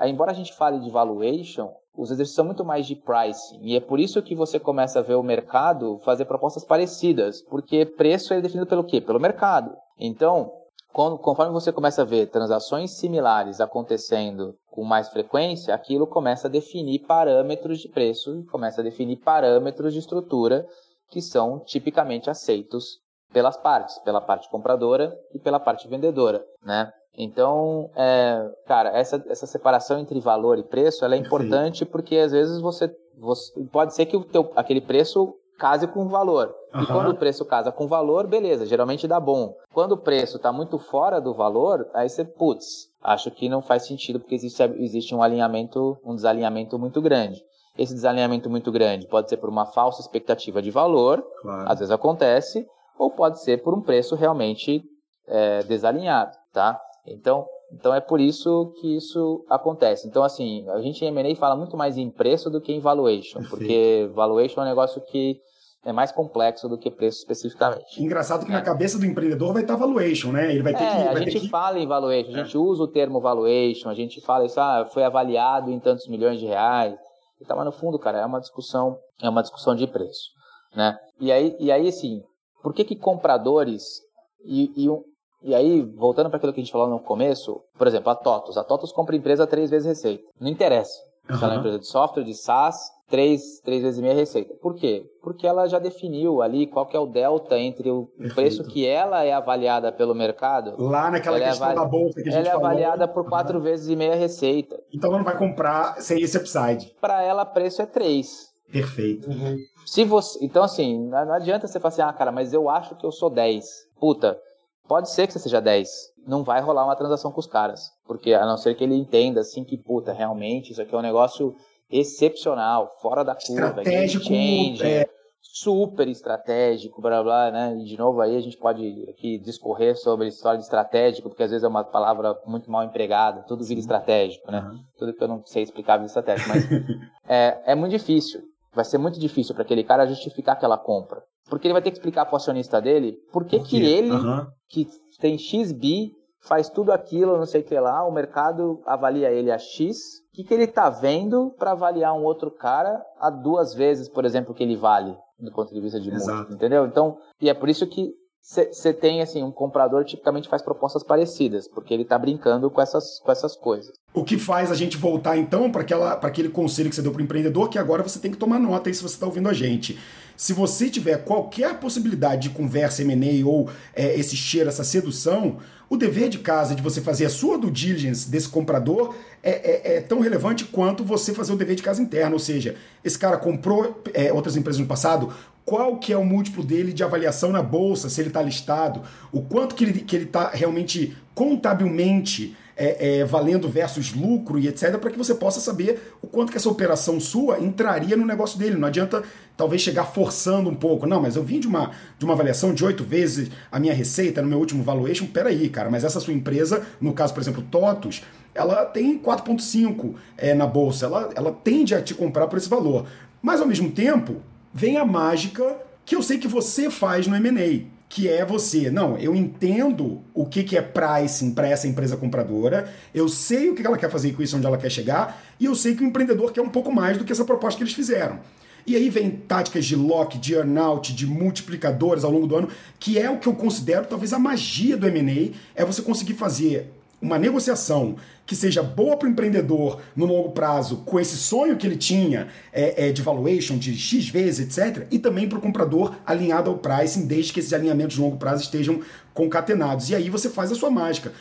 [0.00, 3.58] embora a gente fale de valuation, os exercícios são muito mais de pricing.
[3.62, 7.84] E é por isso que você começa a ver o mercado fazer propostas parecidas, porque
[7.84, 9.00] preço é definido pelo quê?
[9.00, 9.76] Pelo mercado.
[9.98, 10.52] Então,
[10.92, 17.00] conforme você começa a ver transações similares acontecendo com mais frequência, aquilo começa a definir
[17.00, 20.64] parâmetros de preço e começa a definir parâmetros de estrutura
[21.10, 23.00] que são tipicamente aceitos
[23.32, 26.90] pelas partes, pela parte compradora e pela parte vendedora, né?
[27.16, 32.30] Então, é, cara, essa, essa separação entre valor e preço ela é importante porque às
[32.30, 36.54] vezes você, você pode ser que o teu, aquele preço case com valor.
[36.72, 36.82] Uhum.
[36.82, 39.54] E quando o preço casa com valor, beleza, geralmente dá bom.
[39.72, 43.86] Quando o preço está muito fora do valor, aí você, putz, acho que não faz
[43.86, 47.42] sentido porque existe, existe um alinhamento, um desalinhamento muito grande.
[47.76, 51.70] Esse desalinhamento muito grande pode ser por uma falsa expectativa de valor, claro.
[51.70, 52.66] às vezes acontece,
[52.98, 54.82] ou pode ser por um preço realmente
[55.26, 56.78] é, desalinhado, tá?
[57.06, 60.08] Então, então é por isso que isso acontece.
[60.08, 63.40] Então, assim, a gente em M&A fala muito mais em preço do que em valuation,
[63.40, 63.50] Perfeito.
[63.50, 65.38] porque valuation é um negócio que
[65.84, 68.02] é mais complexo do que preço especificamente.
[68.02, 68.54] Engraçado que é.
[68.54, 70.50] na cabeça do empreendedor vai estar valuation, né?
[70.50, 71.04] Ele vai ter é, que.
[71.04, 71.48] Vai a gente que...
[71.48, 75.04] fala em valuation, a gente usa o termo valuation, a gente fala isso, ah, foi
[75.04, 76.98] avaliado em tantos milhões de reais.
[77.40, 80.30] Então, mas no fundo, cara, é uma discussão, é uma discussão de preço,
[80.74, 80.98] né?
[81.20, 82.22] E aí, e aí assim,
[82.62, 84.02] por que que compradores
[84.44, 85.02] e, e um,
[85.42, 88.56] E aí, voltando para aquilo que a gente falou no começo, por exemplo, a TOTUS.
[88.56, 90.24] A TOTUS compra empresa três vezes receita.
[90.40, 90.98] Não interessa.
[91.28, 94.54] Se ela é uma empresa de software, de SaaS, três, três vezes e meia receita.
[94.62, 95.04] Por quê?
[95.22, 98.34] Porque ela já definiu ali qual que é o delta entre o Perfeito.
[98.34, 100.74] preço que ela é avaliada pelo mercado.
[100.82, 103.58] Lá naquela é questão é da bolsa que a gente Ela é avaliada por quatro
[103.58, 103.64] uhum.
[103.64, 104.78] vezes e meia receita.
[104.92, 106.94] Então ela não vai comprar sem esse upside.
[107.00, 108.47] Para ela, preço é três.
[108.70, 109.28] Perfeito.
[109.30, 109.56] Uhum.
[109.86, 113.06] Se você, então, assim, não adianta você falar assim, ah, cara, mas eu acho que
[113.06, 113.88] eu sou 10.
[113.98, 114.38] Puta,
[114.86, 115.88] pode ser que você seja 10.
[116.26, 117.90] Não vai rolar uma transação com os caras.
[118.06, 121.02] Porque a não ser que ele entenda, assim, que, puta, realmente isso aqui é um
[121.02, 121.54] negócio
[121.90, 125.08] excepcional, fora da curva, estratégico, change, é...
[125.40, 127.78] super estratégico, blá blá, né?
[127.80, 131.50] E de novo aí a gente pode aqui discorrer sobre história de estratégico, porque às
[131.50, 134.60] vezes é uma palavra muito mal empregada, tudo vira estratégico, né?
[134.60, 134.80] Uhum.
[134.98, 136.64] Tudo que eu não sei explicar vira estratégico, mas
[137.26, 138.42] é, é muito difícil.
[138.78, 141.20] Vai ser muito difícil para aquele cara justificar aquela compra.
[141.50, 144.46] Porque ele vai ter que explicar para o acionista dele por que, que ele, uhum.
[144.68, 144.86] que
[145.18, 146.12] tem XB,
[146.42, 150.44] faz tudo aquilo, não sei o que lá, o mercado avalia ele a X que,
[150.44, 154.62] que ele está vendo para avaliar um outro cara a duas vezes, por exemplo, que
[154.62, 156.86] ele vale do ponto de vista de múltiplo, entendeu?
[156.86, 161.68] Então, e é por isso que você tem assim um comprador tipicamente faz propostas parecidas
[161.68, 165.36] porque ele está brincando com essas, com essas coisas o que faz a gente voltar
[165.36, 165.82] então para
[166.22, 168.88] aquele conselho que você deu para o empreendedor que agora você tem que tomar nota
[168.88, 169.98] aí se você está ouvindo a gente
[170.36, 175.58] se você tiver qualquer possibilidade de conversa M&A ou é, esse cheiro essa sedução
[175.90, 179.96] o dever de casa de você fazer a sua due diligence desse comprador é, é,
[179.96, 182.34] é, tão relevante quanto você fazer o dever de casa interno.
[182.34, 185.32] Ou seja, esse cara comprou é, outras empresas no passado,
[185.68, 189.42] qual que é o múltiplo dele de avaliação na bolsa, se ele está listado, o
[189.42, 194.66] quanto que ele está que ele tá realmente contabilmente é, é, valendo versus lucro e
[194.66, 198.58] etc, para que você possa saber o quanto que essa operação sua entraria no negócio
[198.58, 198.76] dele.
[198.76, 199.22] Não adianta
[199.58, 201.06] talvez chegar forçando um pouco.
[201.06, 204.40] Não, mas eu vim de uma, de uma avaliação de oito vezes a minha receita
[204.40, 205.26] no meu último valuation.
[205.26, 208.22] Peraí, cara, mas essa sua empresa, no caso, por exemplo, TOTUS,
[208.54, 211.04] ela tem 4,5 é, na bolsa.
[211.04, 213.04] Ela, ela tende a te comprar por esse valor.
[213.42, 214.40] Mas ao mesmo tempo,
[214.78, 215.76] vem a mágica
[216.06, 220.46] que eu sei que você faz no M&A que é você, não, eu entendo o
[220.46, 224.32] que, que é pricing para essa empresa compradora, eu sei o que ela quer fazer
[224.32, 226.90] com isso, onde ela quer chegar, e eu sei que o empreendedor quer um pouco
[226.90, 228.40] mais do que essa proposta que eles fizeram.
[228.86, 232.68] E aí vem táticas de lock, de earnout, de multiplicadores ao longo do ano,
[232.98, 236.90] que é o que eu considero talvez a magia do M&A, é você conseguir fazer
[237.20, 238.16] uma negociação
[238.46, 242.48] que seja boa para o empreendedor no longo prazo, com esse sonho que ele tinha
[242.72, 246.78] é, é, de valuation de X vezes, etc., e também para o comprador alinhado ao
[246.78, 249.00] pricing, desde que esses alinhamentos de longo prazo estejam
[249.34, 250.10] concatenados.
[250.10, 251.32] E aí você faz a sua mágica.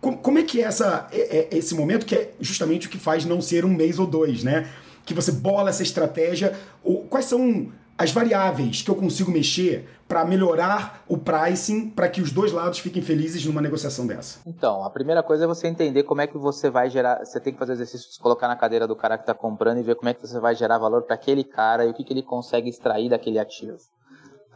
[0.00, 2.98] Como, como é que é, essa, é, é, esse momento que é justamente o que
[2.98, 4.68] faz não ser um mês ou dois, né?
[5.04, 6.54] Que você bola essa estratégia.
[6.82, 12.20] Ou, quais são as variáveis que eu consigo mexer para melhorar o pricing para que
[12.20, 14.40] os dois lados fiquem felizes numa negociação dessa?
[14.44, 17.24] Então, a primeira coisa é você entender como é que você vai gerar.
[17.24, 19.84] Você tem que fazer exercício de colocar na cadeira do cara que está comprando e
[19.84, 22.12] ver como é que você vai gerar valor para aquele cara e o que, que
[22.12, 23.78] ele consegue extrair daquele ativo.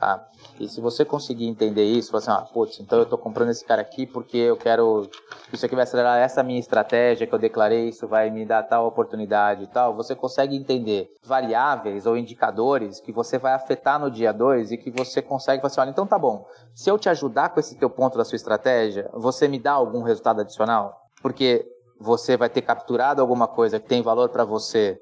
[0.05, 0.22] Tá?
[0.61, 3.80] E se você conseguir entender isso, assim, ah, putz, então eu estou comprando esse cara
[3.80, 5.09] aqui porque eu quero,
[5.50, 8.86] isso aqui vai acelerar essa minha estratégia que eu declarei, isso vai me dar tal
[8.86, 14.30] oportunidade e tal, você consegue entender variáveis ou indicadores que você vai afetar no dia
[14.30, 17.55] 2 e que você consegue falar assim, olha, então tá bom, se eu te ajudar
[17.55, 21.00] com esse teu ponto da sua estratégia, você me dá algum resultado adicional?
[21.22, 21.66] Porque
[21.98, 25.00] você vai ter capturado alguma coisa que tem valor para você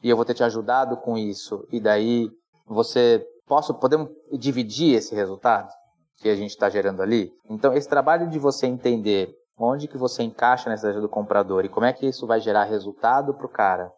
[0.00, 2.30] e eu vou ter te ajudado com isso, e daí
[2.68, 5.68] você Posso, podemos dividir esse resultado
[6.16, 7.32] que a gente está gerando ali?
[7.48, 11.86] Então, esse trabalho de você entender onde que você encaixa nessa do comprador e como
[11.86, 13.92] é que isso vai gerar resultado para o cara,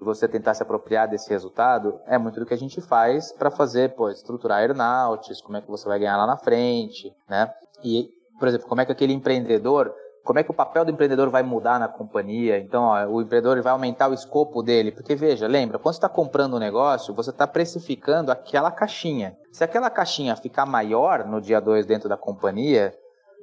[0.00, 3.50] e você tentar se apropriar desse resultado, é muito do que a gente faz para
[3.50, 7.52] fazer, pô, estruturar earnouts, como é que você vai ganhar lá na frente, né?
[7.82, 8.08] E,
[8.38, 9.92] por exemplo, como é que aquele empreendedor
[10.26, 12.58] como é que o papel do empreendedor vai mudar na companhia.
[12.58, 14.90] Então, ó, o empreendedor vai aumentar o escopo dele.
[14.90, 19.36] Porque, veja, lembra, quando você está comprando um negócio, você está precificando aquela caixinha.
[19.52, 22.92] Se aquela caixinha ficar maior no dia 2 dentro da companhia,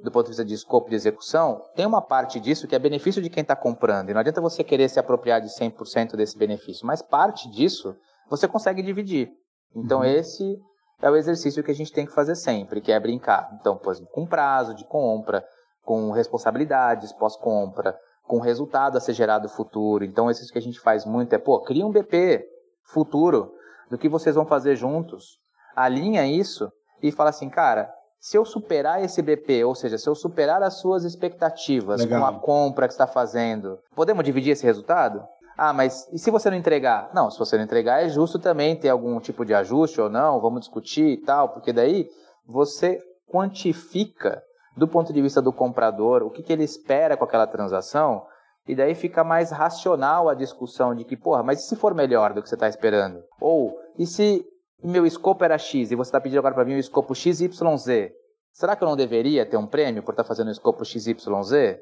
[0.02, 3.22] do ponto de vista de escopo de execução, tem uma parte disso que é benefício
[3.22, 4.10] de quem está comprando.
[4.10, 7.96] E não adianta você querer se apropriar de 100% desse benefício, mas parte disso
[8.28, 9.30] você consegue dividir.
[9.74, 10.04] Então, uhum.
[10.04, 10.58] esse
[11.00, 13.48] é o exercício que a gente tem que fazer sempre, que é brincar.
[13.58, 15.42] Então, pois, com prazo de compra,
[15.84, 20.04] com responsabilidades pós-compra, com resultado a ser gerado futuro.
[20.04, 22.46] Então, isso que a gente faz muito é, pô, cria um BP
[22.84, 23.52] futuro
[23.90, 25.38] do que vocês vão fazer juntos,
[25.76, 26.72] alinha isso
[27.02, 30.74] e fala assim, cara, se eu superar esse BP, ou seja, se eu superar as
[30.74, 32.20] suas expectativas Legal.
[32.20, 35.22] com a compra que está fazendo, podemos dividir esse resultado?
[35.56, 37.10] Ah, mas e se você não entregar?
[37.14, 40.40] Não, se você não entregar, é justo também ter algum tipo de ajuste ou não,
[40.40, 42.08] vamos discutir e tal, porque daí
[42.46, 42.98] você
[43.30, 44.42] quantifica
[44.76, 48.26] do ponto de vista do comprador, o que, que ele espera com aquela transação,
[48.66, 52.32] e daí fica mais racional a discussão de que, porra, mas e se for melhor
[52.32, 53.22] do que você está esperando?
[53.40, 54.44] Ou, e se
[54.82, 58.12] meu escopo era X e você está pedindo agora para mim o escopo XYZ?
[58.52, 61.18] Será que eu não deveria ter um prêmio por estar tá fazendo o escopo XYZ?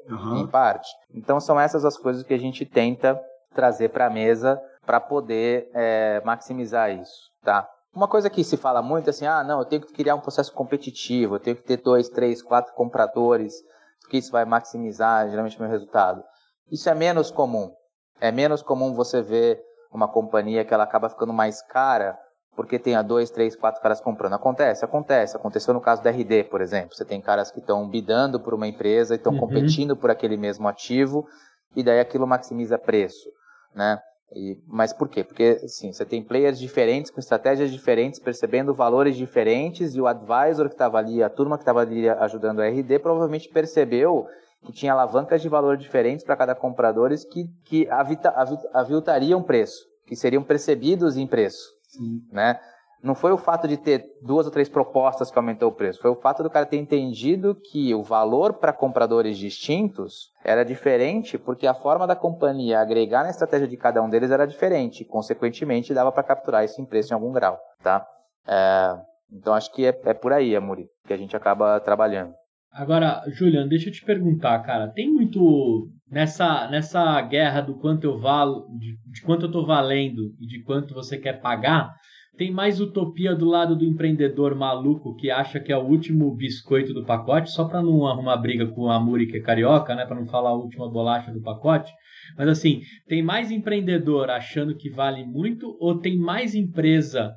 [0.09, 0.37] Uhum.
[0.37, 0.89] Em parte.
[1.13, 3.19] Então são essas as coisas que a gente tenta
[3.53, 7.69] trazer para a mesa para poder é, maximizar isso, tá?
[7.95, 10.19] Uma coisa que se fala muito é assim, ah, não, eu tenho que criar um
[10.19, 13.53] processo competitivo, eu tenho que ter dois, três, quatro compradores,
[14.01, 16.23] porque isso vai maximizar geralmente meu resultado.
[16.71, 17.71] Isso é menos comum.
[18.19, 22.17] É menos comum você ver uma companhia que ela acaba ficando mais cara
[22.55, 24.33] porque tenha dois, três, quatro caras comprando.
[24.33, 25.35] Acontece, acontece.
[25.35, 26.95] Aconteceu no caso da RD, por exemplo.
[26.95, 29.39] Você tem caras que estão bidando por uma empresa e estão uhum.
[29.39, 31.27] competindo por aquele mesmo ativo
[31.75, 33.29] e daí aquilo maximiza preço,
[33.73, 33.99] né?
[34.35, 35.23] E, mas por quê?
[35.23, 40.67] Porque, assim, você tem players diferentes, com estratégias diferentes, percebendo valores diferentes, e o advisor
[40.67, 44.27] que estava ali, a turma que estava ali ajudando a RD, provavelmente percebeu
[44.63, 48.33] que tinha alavancas de valor diferentes para cada comprador que, que avita,
[48.73, 51.73] aviltariam preço, que seriam percebidos em preço.
[51.87, 52.23] Sim.
[52.31, 52.59] Né?
[53.03, 56.09] Não foi o fato de ter duas ou três propostas que aumentou o preço, foi
[56.09, 61.67] o fato do cara ter entendido que o valor para compradores distintos era diferente, porque
[61.67, 66.13] a forma da companhia agregar na estratégia de cada um deles era diferente, consequentemente dava
[66.13, 68.07] para capturar isso em preço em algum grau, tá?
[68.47, 68.95] É,
[69.29, 72.33] então acho que é, é por aí, Amuri, que a gente acaba trabalhando.
[72.71, 78.17] Agora, Julian, deixa eu te perguntar, cara, tem muito nessa nessa guerra do quanto eu
[78.17, 81.93] valo, de, de quanto eu tô valendo e de quanto você quer pagar,
[82.37, 86.93] tem mais utopia do lado do empreendedor maluco que acha que é o último biscoito
[86.93, 90.15] do pacote, só para não arrumar briga com a Muri que é carioca, né, para
[90.19, 91.91] não falar a última bolacha do pacote.
[92.37, 97.33] Mas assim, tem mais empreendedor achando que vale muito ou tem mais empresa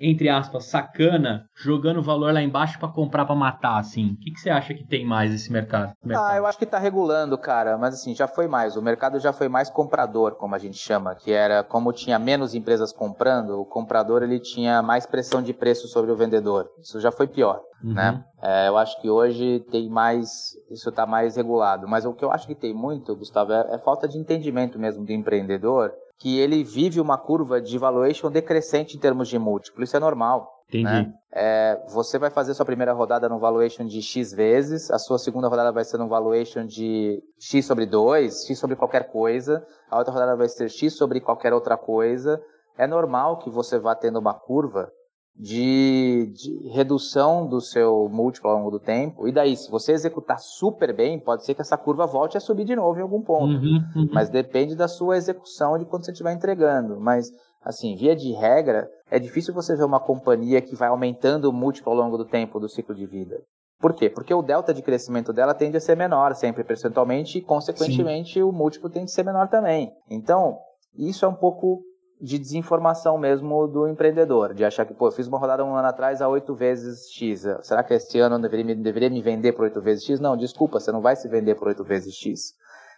[0.00, 4.12] entre aspas, sacana, jogando valor lá embaixo para comprar para matar, assim?
[4.12, 6.30] O que, que você acha que tem mais esse mercado, mercado?
[6.30, 8.76] Ah, eu acho que tá regulando, cara, mas assim, já foi mais.
[8.76, 12.54] O mercado já foi mais comprador, como a gente chama, que era como tinha menos
[12.54, 16.70] empresas comprando, o comprador ele tinha mais pressão de preço sobre o vendedor.
[16.80, 17.92] Isso já foi pior, uhum.
[17.92, 18.24] né?
[18.42, 21.86] É, eu acho que hoje tem mais, isso está mais regulado.
[21.86, 25.04] Mas o que eu acho que tem muito, Gustavo, é, é falta de entendimento mesmo
[25.04, 29.82] do empreendedor que ele vive uma curva de valuation decrescente em termos de múltiplo.
[29.82, 30.60] Isso é normal.
[30.68, 30.84] Entendi.
[30.84, 31.12] Né?
[31.32, 35.48] É, você vai fazer sua primeira rodada no valuation de X vezes, a sua segunda
[35.48, 40.12] rodada vai ser no valuation de X sobre 2, X sobre qualquer coisa, a outra
[40.12, 42.40] rodada vai ser X sobre qualquer outra coisa.
[42.76, 44.92] É normal que você vá tendo uma curva
[45.36, 49.26] de, de, redução do seu múltiplo ao longo do tempo.
[49.26, 52.64] E daí, se você executar super bem, pode ser que essa curva volte a subir
[52.64, 53.54] de novo em algum ponto.
[53.54, 54.08] Uhum, uhum.
[54.12, 57.00] Mas depende da sua execução de quando você estiver entregando.
[57.00, 57.30] Mas,
[57.62, 61.90] assim, via de regra, é difícil você ver uma companhia que vai aumentando o múltiplo
[61.90, 63.40] ao longo do tempo do ciclo de vida.
[63.80, 64.10] Por quê?
[64.10, 68.42] Porque o delta de crescimento dela tende a ser menor sempre percentualmente e, consequentemente, Sim.
[68.42, 69.90] o múltiplo tende a ser menor também.
[70.10, 70.58] Então,
[70.98, 71.80] isso é um pouco
[72.20, 75.88] de desinformação mesmo do empreendedor, de achar que, pô, eu fiz uma rodada um ano
[75.88, 77.46] atrás a oito vezes X.
[77.62, 80.20] Será que este ano eu deveria me, deveria me vender por oito vezes X?
[80.20, 82.52] Não, desculpa, você não vai se vender por oito vezes X.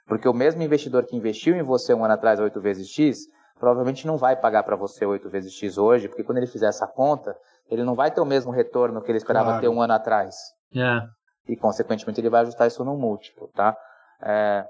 [0.07, 3.20] Porque o mesmo investidor que investiu em você um ano atrás a oito vezes X,
[3.61, 6.87] provavelmente não vai pagar para você oito vezes X hoje, porque quando ele fizer essa
[6.89, 7.37] conta,
[7.70, 9.61] ele não vai ter o mesmo retorno que ele esperava claro.
[9.61, 10.35] ter um ano atrás.
[10.75, 11.07] Yeah.
[11.47, 13.77] E, consequentemente, ele vai ajustar isso no múltiplo, tá?
[14.20, 14.64] É,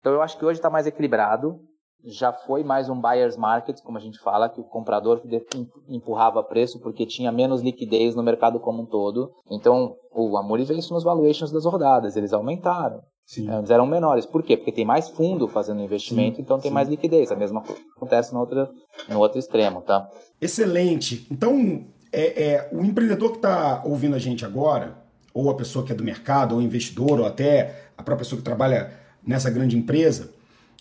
[0.00, 1.60] então, eu acho que hoje está mais equilibrado
[2.04, 5.22] já foi mais um buyer's market, como a gente fala, que o comprador
[5.88, 9.30] empurrava preço porque tinha menos liquidez no mercado como um todo.
[9.50, 13.00] Então, o Amuri vê isso nos valuations das rodadas, eles aumentaram.
[13.26, 13.52] Sim.
[13.52, 14.24] Eles eram menores.
[14.24, 14.56] Por quê?
[14.56, 16.74] Porque tem mais fundo fazendo investimento, sim, então tem sim.
[16.74, 17.30] mais liquidez.
[17.30, 18.68] A mesma coisa acontece no outro,
[19.06, 20.08] no outro extremo, tá?
[20.40, 21.26] Excelente.
[21.30, 24.96] Então, é, é o empreendedor que está ouvindo a gente agora,
[25.34, 28.44] ou a pessoa que é do mercado, ou investidor, ou até a própria pessoa que
[28.44, 28.92] trabalha
[29.26, 30.32] nessa grande empresa,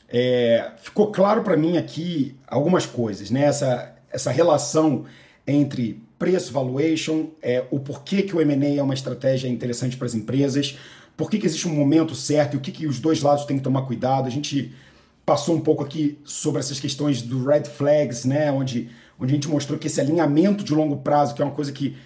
[0.09, 3.43] é, ficou claro para mim aqui algumas coisas, né?
[3.43, 5.05] Essa, essa relação
[5.45, 10.15] entre preço, valuation, é, o porquê que o M&A é uma estratégia interessante para as
[10.15, 10.77] empresas,
[11.15, 13.57] por que, que existe um momento certo e o que, que os dois lados têm
[13.57, 14.27] que tomar cuidado.
[14.27, 14.73] A gente
[15.25, 18.51] passou um pouco aqui sobre essas questões do red flags, né?
[18.51, 18.89] Onde,
[19.19, 21.97] onde a gente mostrou que esse alinhamento de longo prazo, que é uma coisa que,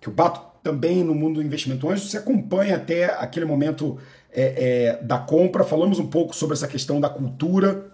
[0.00, 3.98] que eu bato também no mundo do investimento anjo, você acompanha até aquele momento
[4.32, 7.86] é, é, da compra, falamos um pouco sobre essa questão da cultura,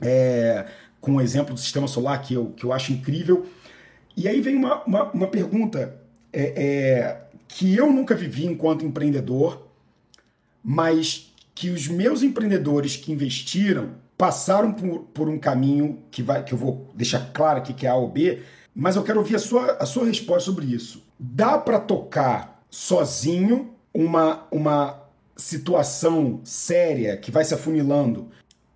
[0.00, 0.66] é,
[1.00, 3.46] com o exemplo do sistema solar que eu, que eu acho incrível.
[4.16, 5.94] E aí vem uma, uma, uma pergunta
[6.32, 9.68] é, é, que eu nunca vivi enquanto empreendedor,
[10.60, 16.52] mas que os meus empreendedores que investiram passaram por, por um caminho que, vai, que
[16.52, 18.42] eu vou deixar claro aqui que é A ou B,
[18.74, 21.06] mas eu quero ouvir a sua, a sua resposta sobre isso.
[21.18, 25.02] Dá para tocar sozinho uma, uma
[25.36, 28.28] situação séria que vai se afunilando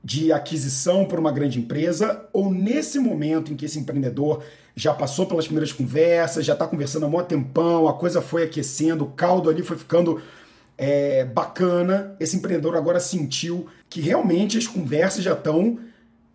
[0.03, 2.29] de aquisição por uma grande empresa?
[2.33, 4.43] Ou nesse momento em que esse empreendedor
[4.75, 9.05] já passou pelas primeiras conversas, já está conversando há um tempão, a coisa foi aquecendo,
[9.05, 10.21] o caldo ali foi ficando
[10.77, 15.79] é, bacana, esse empreendedor agora sentiu que realmente as conversas já estão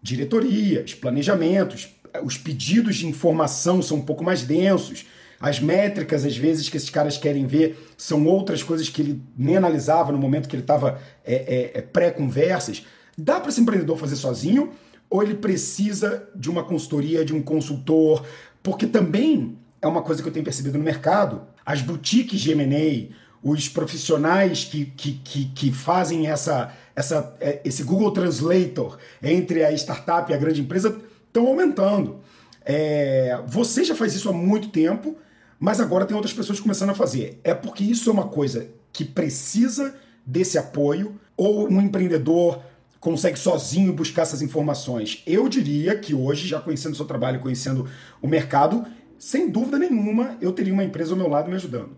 [0.02, 1.94] diretorias, planejamentos,
[2.24, 5.06] os pedidos de informação são um pouco mais densos,
[5.40, 9.58] as métricas, às vezes, que esses caras querem ver são outras coisas que ele nem
[9.58, 12.86] analisava no momento que ele estava é, é, é, pré-conversas.
[13.18, 14.72] Dá para esse empreendedor fazer sozinho
[15.10, 18.26] ou ele precisa de uma consultoria, de um consultor?
[18.64, 21.44] Porque também é uma coisa que eu tenho percebido no mercado.
[21.66, 23.14] As boutiques de M&A,
[23.44, 29.72] os profissionais que, que, que, que fazem essa, essa, é, esse Google Translator entre a
[29.74, 32.22] startup e a grande empresa estão aumentando.
[32.66, 35.16] É, você já faz isso há muito tempo,
[35.60, 37.40] mas agora tem outras pessoas começando a fazer.
[37.44, 39.96] É porque isso é uma coisa que precisa
[40.26, 42.60] desse apoio, ou um empreendedor
[43.00, 45.24] consegue sozinho buscar essas informações.
[45.26, 47.88] Eu diria que hoje, já conhecendo o seu trabalho, conhecendo
[48.22, 48.86] o mercado,
[49.18, 51.96] sem dúvida nenhuma, eu teria uma empresa ao meu lado me ajudando.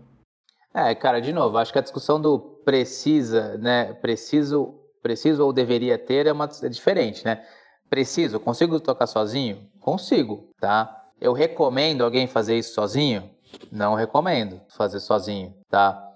[0.72, 5.98] É, cara, de novo, acho que a discussão do precisa, né, preciso, preciso ou deveria
[5.98, 7.42] ter é, uma, é diferente, né?
[7.88, 9.68] Preciso, consigo tocar sozinho?
[9.80, 10.96] Consigo, tá?
[11.20, 13.28] Eu recomendo alguém fazer isso sozinho?
[13.70, 16.06] Não recomendo fazer sozinho, tá?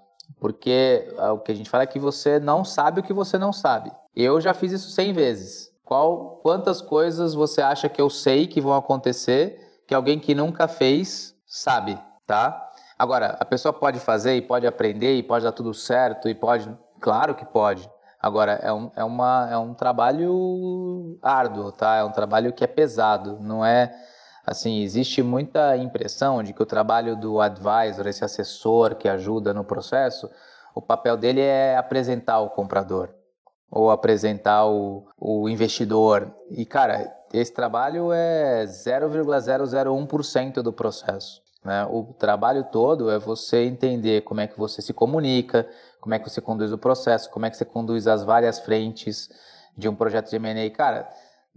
[0.40, 3.38] Porque ah, o que a gente fala é que você não sabe o que você
[3.38, 3.92] não sabe.
[4.14, 5.72] Eu já fiz isso 100 vezes.
[5.84, 10.66] Qual, quantas coisas você acha que eu sei que vão acontecer que alguém que nunca
[10.66, 12.70] fez sabe, tá?
[12.98, 16.74] Agora, a pessoa pode fazer e pode aprender e pode dar tudo certo e pode.
[17.00, 17.88] Claro que pode.
[18.20, 21.96] Agora, é um, é uma, é um trabalho árduo, tá?
[21.96, 23.38] É um trabalho que é pesado.
[23.40, 23.94] Não é.
[24.46, 29.64] Assim, existe muita impressão de que o trabalho do advisor, esse assessor que ajuda no
[29.64, 30.30] processo,
[30.74, 33.08] o papel dele é apresentar o comprador
[33.70, 36.32] ou apresentar o, o investidor.
[36.50, 41.42] E, cara, esse trabalho é 0,001% do processo.
[41.64, 41.84] Né?
[41.90, 45.66] O trabalho todo é você entender como é que você se comunica,
[46.00, 49.30] como é que você conduz o processo, como é que você conduz as várias frentes
[49.76, 50.70] de um projeto de M&A.
[50.70, 51.08] Cara,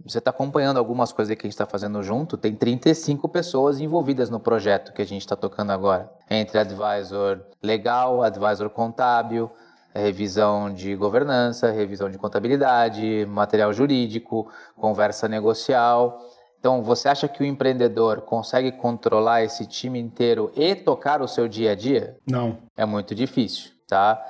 [0.04, 4.30] você está acompanhando algumas coisas que a gente está fazendo junto, tem 35 pessoas envolvidas
[4.30, 6.10] no projeto que a gente está tocando agora.
[6.30, 9.50] Entre advisor legal, advisor contábil,
[9.94, 16.18] revisão de governança, revisão de contabilidade, material jurídico, conversa negocial.
[16.60, 21.48] Então, você acha que o empreendedor consegue controlar esse time inteiro e tocar o seu
[21.48, 22.16] dia a dia?
[22.28, 22.58] Não.
[22.76, 24.20] É muito difícil, tá?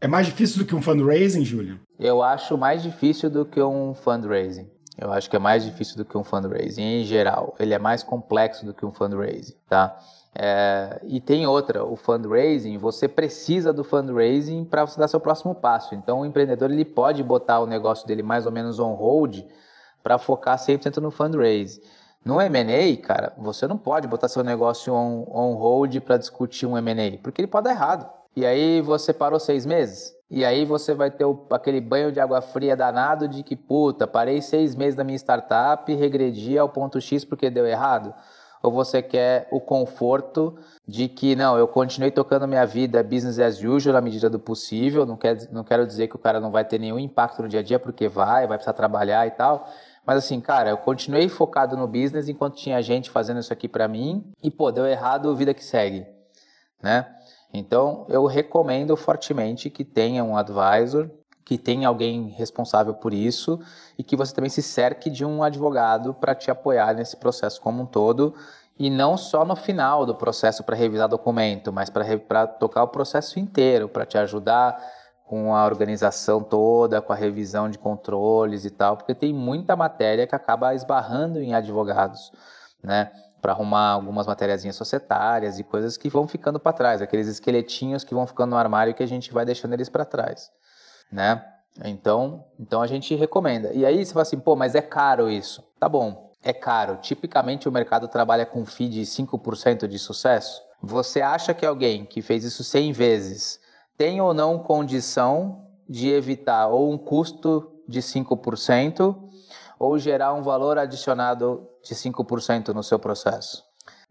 [0.00, 1.80] É mais difícil do que um fundraising, Júlio?
[1.98, 4.68] Eu acho mais difícil do que um fundraising.
[4.98, 7.54] Eu acho que é mais difícil do que um fundraising em geral.
[7.58, 9.98] Ele é mais complexo do que um fundraising, tá?
[10.34, 15.54] É, e tem outra, o fundraising, você precisa do fundraising para você dar seu próximo
[15.54, 15.94] passo.
[15.94, 19.40] Então o empreendedor ele pode botar o negócio dele mais ou menos on hold
[20.02, 21.82] para focar 100% no fundraise.
[22.24, 26.76] No M&A, cara, você não pode botar seu negócio on, on hold para discutir um
[26.76, 28.08] M&A, porque ele pode dar errado.
[28.36, 30.14] E aí você parou seis meses.
[30.30, 34.06] E aí você vai ter o, aquele banho de água fria danado de que, puta,
[34.06, 38.14] parei seis meses da minha startup, regredi ao ponto X porque deu errado.
[38.62, 40.56] Ou você quer o conforto
[40.86, 45.04] de que, não, eu continuei tocando minha vida business as usual na medida do possível,
[45.04, 47.60] não, quer, não quero dizer que o cara não vai ter nenhum impacto no dia
[47.60, 49.66] a dia, porque vai, vai precisar trabalhar e tal,
[50.06, 53.88] mas assim, cara, eu continuei focado no business enquanto tinha gente fazendo isso aqui para
[53.88, 56.06] mim e, pô, deu errado, vida que segue,
[56.82, 57.06] né?
[57.52, 61.10] Então, eu recomendo fortemente que tenha um advisor,
[61.44, 63.58] que tenha alguém responsável por isso
[63.98, 67.82] e que você também se cerque de um advogado para te apoiar nesse processo como
[67.82, 68.34] um todo
[68.78, 73.38] e não só no final do processo para revisar documento, mas para tocar o processo
[73.38, 74.80] inteiro, para te ajudar
[75.26, 80.26] com a organização toda, com a revisão de controles e tal, porque tem muita matéria
[80.26, 82.32] que acaba esbarrando em advogados,
[82.82, 83.12] né?
[83.40, 88.14] Para arrumar algumas matériazinhas societárias e coisas que vão ficando para trás, aqueles esqueletinhos que
[88.14, 90.50] vão ficando no armário que a gente vai deixando eles para trás,
[91.10, 91.44] né?
[91.84, 93.72] Então, então a gente recomenda.
[93.72, 95.64] E aí você fala assim, pô, mas é caro isso.
[95.78, 96.96] Tá bom, é caro.
[96.96, 100.62] Tipicamente o mercado trabalha com FII de 5% de sucesso.
[100.82, 103.60] Você acha que alguém que fez isso 100 vezes
[103.96, 109.16] tem ou não condição de evitar ou um custo de 5%
[109.78, 113.64] ou gerar um valor adicionado de 5% no seu processo.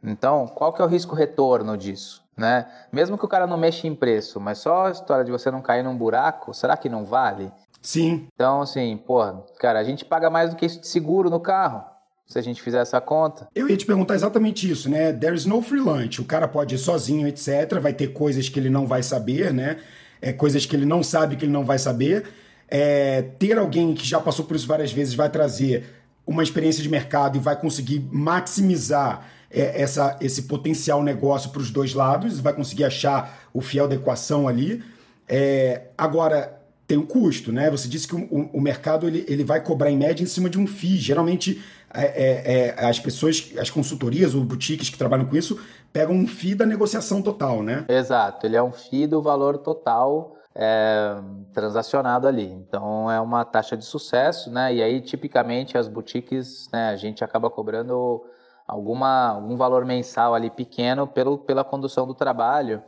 [0.03, 2.23] Então, qual que é o risco retorno disso?
[2.37, 2.65] Né?
[2.91, 5.61] Mesmo que o cara não mexa em preço, mas só a história de você não
[5.61, 7.51] cair num buraco, será que não vale?
[7.81, 8.27] Sim.
[8.33, 11.83] Então, assim, porra, cara, a gente paga mais do que isso de seguro no carro
[12.25, 13.47] se a gente fizer essa conta.
[13.55, 15.11] Eu ia te perguntar exatamente isso, né?
[15.11, 16.21] There is no free lunch.
[16.21, 17.79] O cara pode ir sozinho, etc.
[17.81, 19.79] Vai ter coisas que ele não vai saber, né?
[20.21, 22.25] é, coisas que ele não sabe que ele não vai saber.
[22.67, 25.98] É, ter alguém que já passou por isso várias vezes vai trazer
[26.29, 31.71] uma experiência de mercado e vai conseguir maximizar é, essa, esse potencial negócio para os
[31.71, 34.83] dois lados, vai conseguir achar o fiel da equação ali.
[35.27, 36.55] É, agora,
[36.85, 37.71] tem um custo, né?
[37.71, 40.51] Você disse que o, o, o, mercado ele, ele vai cobrar em média em cima
[40.51, 40.97] de um FII.
[40.97, 45.59] Geralmente, é, é, é, as pessoas, as consultorias ou boutiques que trabalham com isso,
[45.91, 47.85] pegam um FII da negociação total, né?
[47.89, 51.15] Exato, ele é um FII do valor total é,
[51.53, 52.51] transacionado ali.
[52.51, 54.73] Então é uma taxa de sucesso, né?
[54.73, 58.21] E aí, tipicamente, as boutiques, né, a gente acaba cobrando
[58.67, 62.83] alguma, algum valor mensal ali pequeno pelo, pela condução do trabalho.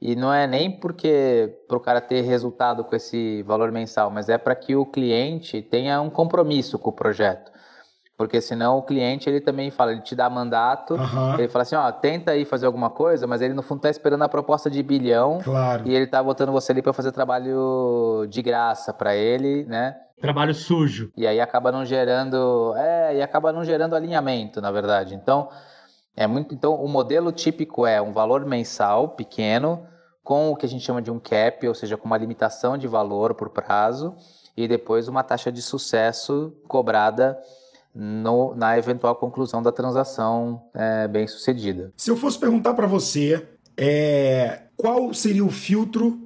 [0.00, 4.28] E não é nem porque para o cara ter resultado com esse valor mensal, mas
[4.28, 7.52] é para que o cliente tenha um compromisso com o projeto.
[8.24, 11.34] Porque senão o cliente ele também fala, ele te dá mandato, uhum.
[11.34, 14.22] ele fala assim, ó, tenta aí fazer alguma coisa, mas ele no fundo tá esperando
[14.22, 15.40] a proposta de bilhão.
[15.44, 15.86] Claro.
[15.86, 19.94] E ele tá botando você ali para fazer trabalho de graça para ele, né?
[20.18, 21.12] Trabalho sujo.
[21.14, 25.14] E aí acaba não gerando, é, e acaba não gerando alinhamento, na verdade.
[25.14, 25.50] Então,
[26.16, 29.86] é muito, então o modelo típico é um valor mensal pequeno
[30.22, 32.88] com o que a gente chama de um cap, ou seja, com uma limitação de
[32.88, 34.16] valor por prazo
[34.56, 37.38] e depois uma taxa de sucesso cobrada
[37.94, 41.92] no, na eventual conclusão da transação é, bem sucedida.
[41.96, 46.20] Se eu fosse perguntar para você é, qual seria o filtro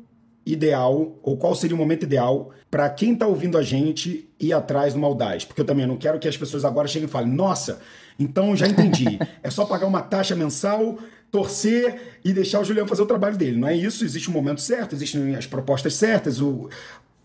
[0.46, 4.94] ideal ou qual seria o momento ideal para quem está ouvindo a gente ir atrás
[4.94, 5.46] do Maldade?
[5.46, 7.80] Porque eu também não quero que as pessoas agora cheguem e falem: nossa,
[8.18, 10.98] então já entendi, é só pagar uma taxa mensal
[11.30, 13.58] torcer e deixar o Juliano fazer o trabalho dele.
[13.58, 16.40] Não é isso, existe um momento certo, existem as propostas certas.
[16.40, 16.70] O...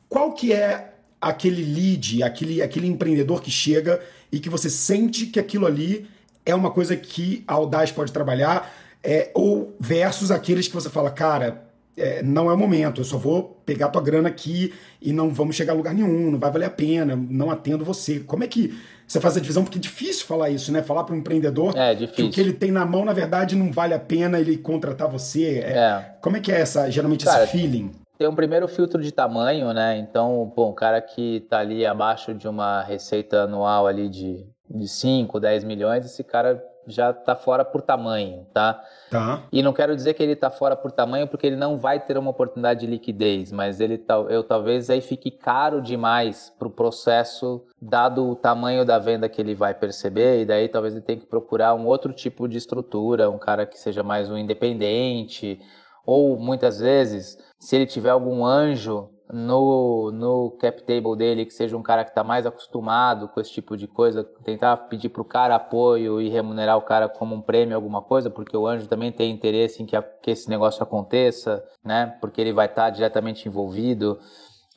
[0.10, 4.02] Qual que é aquele lead, aquele, aquele empreendedor que chega
[4.34, 6.08] e que você sente que aquilo ali
[6.44, 8.74] é uma coisa que a Audaz pode trabalhar,
[9.04, 11.64] é, ou versus aqueles que você fala, cara,
[11.96, 15.56] é, não é o momento, eu só vou pegar tua grana aqui e não vamos
[15.56, 18.22] chegar a lugar nenhum, não vai valer a pena, não atendo você.
[18.22, 18.74] Como é que
[19.06, 19.64] você faz a divisão?
[19.64, 20.82] Porque é difícil falar isso, né?
[20.82, 23.72] Falar para um empreendedor é, que o que ele tem na mão, na verdade, não
[23.72, 25.60] vale a pena ele contratar você.
[25.64, 26.16] É, é.
[26.20, 27.92] Como é que é essa, geralmente, Cara, esse feeling?
[28.18, 29.98] Tem um primeiro filtro de tamanho, né?
[29.98, 34.88] Então, bom, o cara que está ali abaixo de uma receita anual ali de, de
[34.88, 38.84] 5, 10 milhões, esse cara já está fora por tamanho, tá?
[39.10, 39.44] Tá.
[39.52, 42.18] E não quero dizer que ele está fora por tamanho porque ele não vai ter
[42.18, 47.64] uma oportunidade de liquidez, mas ele eu talvez aí fique caro demais para o processo,
[47.82, 51.26] dado o tamanho da venda que ele vai perceber, e daí talvez ele tenha que
[51.26, 55.60] procurar um outro tipo de estrutura, um cara que seja mais um independente,
[56.06, 61.78] ou muitas vezes, se ele tiver algum anjo no, no cap table dele, que seja
[61.78, 65.26] um cara que está mais acostumado com esse tipo de coisa, tentar pedir para o
[65.26, 69.14] cara apoio e remunerar o cara como um prêmio, alguma coisa, porque o anjo também
[69.14, 72.18] tem interesse em que, a, que esse negócio aconteça, né?
[72.20, 74.20] Porque ele vai estar tá diretamente envolvido.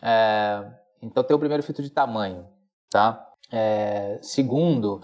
[0.01, 0.65] É,
[1.03, 2.47] então tem o primeiro filtro de tamanho,
[2.89, 3.27] tá?
[3.51, 5.01] É, segundo,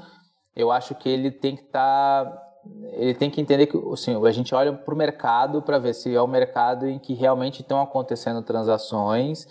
[0.55, 2.42] eu acho que ele tem que estar tá
[2.93, 6.15] ele tem que entender que assim, a gente olha para o mercado para ver se
[6.15, 9.47] é o mercado em que realmente estão acontecendo transações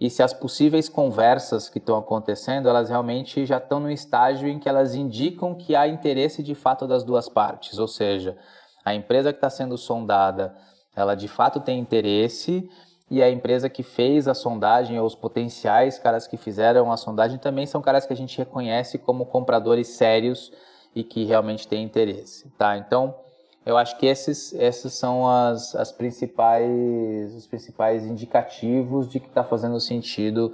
[0.00, 4.58] e se as possíveis conversas que estão acontecendo, elas realmente já estão no estágio em
[4.58, 8.36] que elas indicam que há interesse de fato das duas partes, ou seja,
[8.84, 10.54] a empresa que está sendo sondada,
[10.94, 12.70] ela de fato tem interesse
[13.10, 17.38] e a empresa que fez a sondagem ou os potenciais caras que fizeram a sondagem
[17.38, 20.52] também são caras que a gente reconhece como compradores sérios
[20.98, 22.76] e que realmente tem interesse, tá?
[22.76, 23.14] Então,
[23.64, 29.44] eu acho que esses, esses são as, as principais, os principais indicativos de que está
[29.44, 30.52] fazendo sentido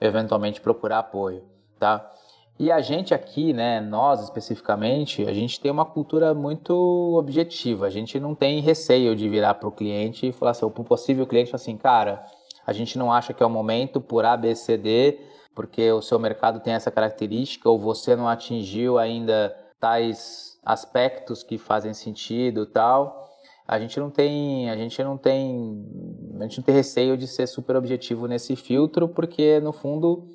[0.00, 1.44] eventualmente procurar apoio,
[1.78, 2.10] tá?
[2.58, 6.72] E a gente aqui, né, nós especificamente, a gente tem uma cultura muito
[7.18, 7.86] objetiva.
[7.86, 11.26] A gente não tem receio de virar para o cliente e falar assim, o possível
[11.26, 12.24] cliente assim, cara,
[12.66, 15.18] a gente não acha que é o momento por A, B, C, D,
[15.54, 21.58] porque o seu mercado tem essa característica ou você não atingiu ainda tais aspectos que
[21.58, 23.24] fazem sentido tal
[23.66, 25.86] a gente não tem a gente não tem
[26.38, 30.28] a gente não tem receio de ser super objetivo nesse filtro porque no fundo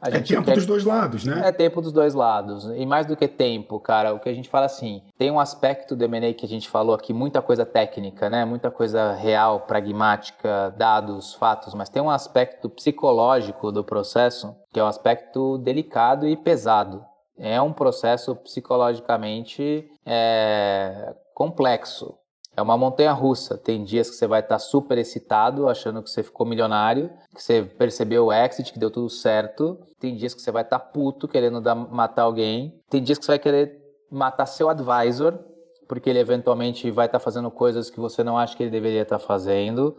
[0.00, 0.54] a é tempo quer...
[0.54, 1.42] dos dois lados, né?
[1.44, 2.66] É tempo dos dois lados.
[2.76, 5.96] E mais do que tempo, cara, o que a gente fala assim, tem um aspecto
[5.96, 8.44] do M&A que a gente falou aqui, muita coisa técnica, né?
[8.44, 14.84] Muita coisa real, pragmática, dados, fatos, mas tem um aspecto psicológico do processo, que é
[14.84, 17.04] um aspecto delicado e pesado
[17.38, 22.14] é um processo psicologicamente é, complexo.
[22.56, 23.56] É uma montanha russa.
[23.56, 27.62] Tem dias que você vai estar super excitado, achando que você ficou milionário, que você
[27.62, 29.78] percebeu o exit, que deu tudo certo.
[30.00, 32.80] Tem dias que você vai estar puto, querendo dar, matar alguém.
[32.90, 35.38] Tem dias que você vai querer matar seu advisor,
[35.86, 39.20] porque ele eventualmente vai estar fazendo coisas que você não acha que ele deveria estar
[39.20, 39.96] fazendo.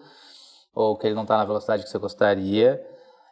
[0.75, 2.85] ou que ele não está na velocidade que você gostaria.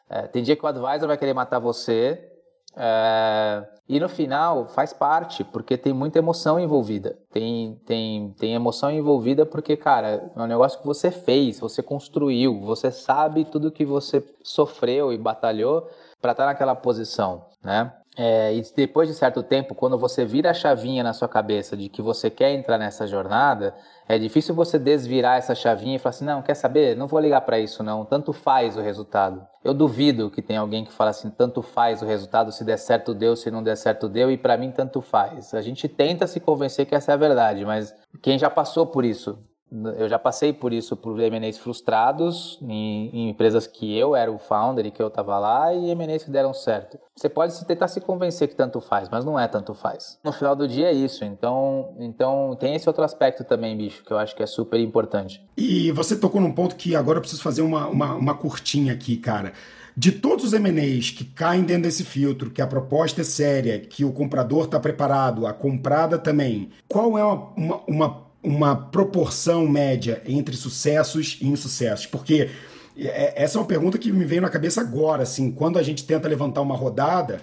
[0.10, 2.32] É, tem dia que o advisor vai querer matar você,
[2.80, 7.18] é, e no final faz parte, porque tem muita emoção envolvida.
[7.32, 12.60] Tem, tem, tem emoção envolvida porque, cara, é um negócio que você fez, você construiu,
[12.60, 15.90] você sabe tudo que você sofreu e batalhou
[16.22, 17.92] para estar tá naquela posição, né?
[18.20, 21.88] É, e depois de certo tempo, quando você vira a chavinha na sua cabeça de
[21.88, 23.76] que você quer entrar nessa jornada,
[24.10, 26.98] é difícil você desvirar essa chavinha e falar assim: não, quer saber?
[26.98, 28.04] Não vou ligar para isso, não.
[28.04, 29.46] Tanto faz o resultado.
[29.64, 33.14] Eu duvido que tenha alguém que fala assim: tanto faz o resultado, se der certo
[33.14, 35.54] deu, se não der certo deu, e para mim tanto faz.
[35.54, 39.06] A gente tenta se convencer que essa é a verdade, mas quem já passou por
[39.06, 39.38] isso
[39.72, 44.40] eu já passei por isso, por M&As frustrados em, em, empresas que eu era o
[44.40, 46.98] founder e que eu estava lá e M&As que deram certo.
[47.16, 50.18] Você pode tentar se convencer que tanto faz, mas não é tanto faz.
[50.24, 51.26] No final do dia é isso.
[51.26, 55.46] Então, então tem esse outro aspecto também, bicho, que eu acho que é super importante.
[55.58, 59.18] E você tocou num ponto que agora eu preciso fazer uma, uma, uma curtinha aqui,
[59.18, 59.52] cara.
[59.98, 64.06] De todos os M&As que caem dentro desse filtro, que a proposta é séria, que
[64.06, 70.22] o comprador está preparado, a comprada também, qual é uma, uma, uma uma proporção média
[70.26, 72.06] entre sucessos e insucessos?
[72.06, 72.50] Porque
[72.98, 76.06] é, essa é uma pergunta que me veio na cabeça agora, assim, quando a gente
[76.06, 77.42] tenta levantar uma rodada,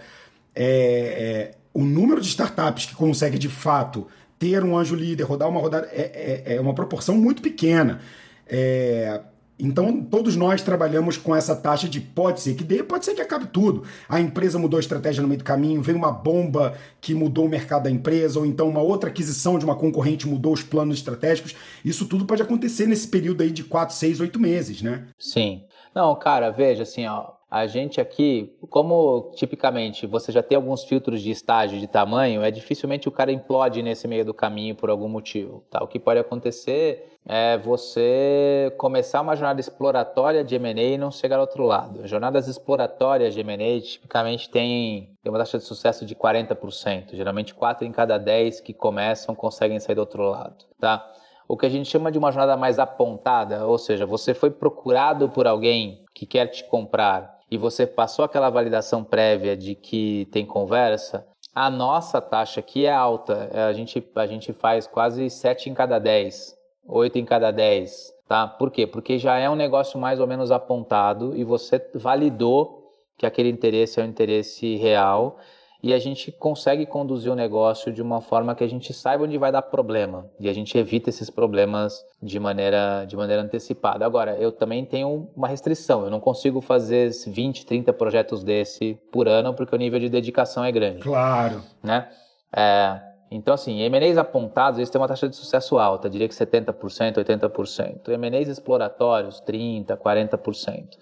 [0.55, 4.07] é, é, o número de startups que consegue de fato
[4.39, 8.01] ter um anjo líder, rodar uma rodada, é, é, é uma proporção muito pequena.
[8.47, 9.21] É,
[9.59, 13.23] então, todos nós trabalhamos com essa taxa de pode ser que dê, pode ser que
[13.23, 13.85] acabe tudo.
[14.09, 17.49] A empresa mudou a estratégia no meio do caminho, veio uma bomba que mudou o
[17.49, 21.55] mercado da empresa, ou então uma outra aquisição de uma concorrente mudou os planos estratégicos.
[21.85, 25.07] Isso tudo pode acontecer nesse período aí de 4, 6, 8 meses, né?
[25.19, 25.63] Sim.
[25.95, 31.23] Não, cara, veja assim, ó, a gente aqui, como tipicamente você já tem alguns filtros
[31.23, 35.09] de estágio de tamanho, é dificilmente o cara implode nesse meio do caminho por algum
[35.09, 35.63] motivo.
[35.71, 35.81] Tá?
[35.81, 41.37] O que pode acontecer é você começar uma jornada exploratória de M&A e não chegar
[41.37, 42.05] ao outro lado.
[42.09, 47.15] Jornadas exploratórias de M&A tipicamente têm, uma taxa de sucesso de 40%.
[47.15, 50.65] Geralmente 4 em cada 10 que começam conseguem sair do outro lado.
[50.81, 51.09] Tá?
[51.47, 55.29] o que a gente chama de uma jornada mais apontada, ou seja, você foi procurado
[55.29, 60.45] por alguém que quer te comprar e você passou aquela validação prévia de que tem
[60.45, 61.25] conversa,
[61.55, 63.49] a nossa taxa aqui é alta.
[63.53, 68.13] É, a gente, a gente faz quase 7 em cada 10, 8 em cada 10.
[68.27, 68.49] Tá?
[68.49, 68.89] Por quê?
[68.89, 74.01] Porque já é um negócio mais ou menos apontado e você validou que aquele interesse
[74.01, 75.39] é um interesse real
[75.85, 79.36] e a gente consegue conduzir o negócio de uma forma que a gente saiba onde
[79.36, 84.06] vai dar problema e a gente evita esses problemas de maneira, de maneira antecipada.
[84.06, 89.28] Agora, eu também tenho uma restrição, eu não consigo fazer 20, 30 projetos desse por
[89.28, 91.01] ano porque o nível de dedicação é grande.
[91.01, 91.61] Claro.
[91.82, 92.09] Né?
[92.56, 92.98] É,
[93.31, 98.09] então, assim, M&As apontados, eles têm uma taxa de sucesso alta, diria que 70%, 80%.
[98.09, 100.97] M&As exploratórios, 30%, 40%.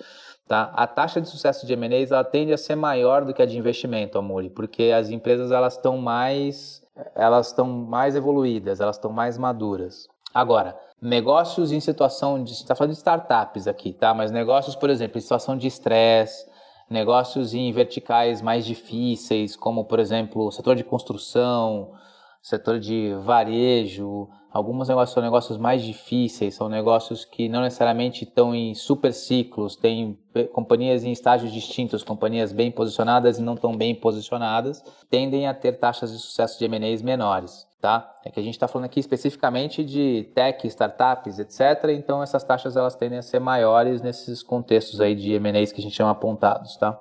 [0.52, 0.70] Tá?
[0.74, 3.56] A taxa de sucesso de M&As ela tende a ser maior do que a de
[3.56, 6.82] investimento, Amori, porque as empresas elas estão mais
[7.14, 10.10] elas estão mais evoluídas, elas estão mais maduras.
[10.34, 14.12] Agora, negócios em situação de está falando de startups aqui, tá?
[14.12, 16.46] Mas negócios, por exemplo, em situação de estresse,
[16.90, 21.92] negócios em verticais mais difíceis, como por exemplo, o setor de construção,
[22.42, 28.54] setor de varejo, Alguns negócios são negócios mais difíceis, são negócios que não necessariamente estão
[28.54, 30.18] em super ciclos, tem
[30.52, 35.78] companhias em estágios distintos, companhias bem posicionadas e não tão bem posicionadas, tendem a ter
[35.78, 38.16] taxas de sucesso de M&As menores tá?
[38.24, 41.90] É que a gente está falando aqui especificamente de tech, startups, etc.
[41.90, 45.82] Então essas taxas elas tendem a ser maiores nesses contextos aí de M&As que a
[45.82, 46.96] gente chama apontados, tá?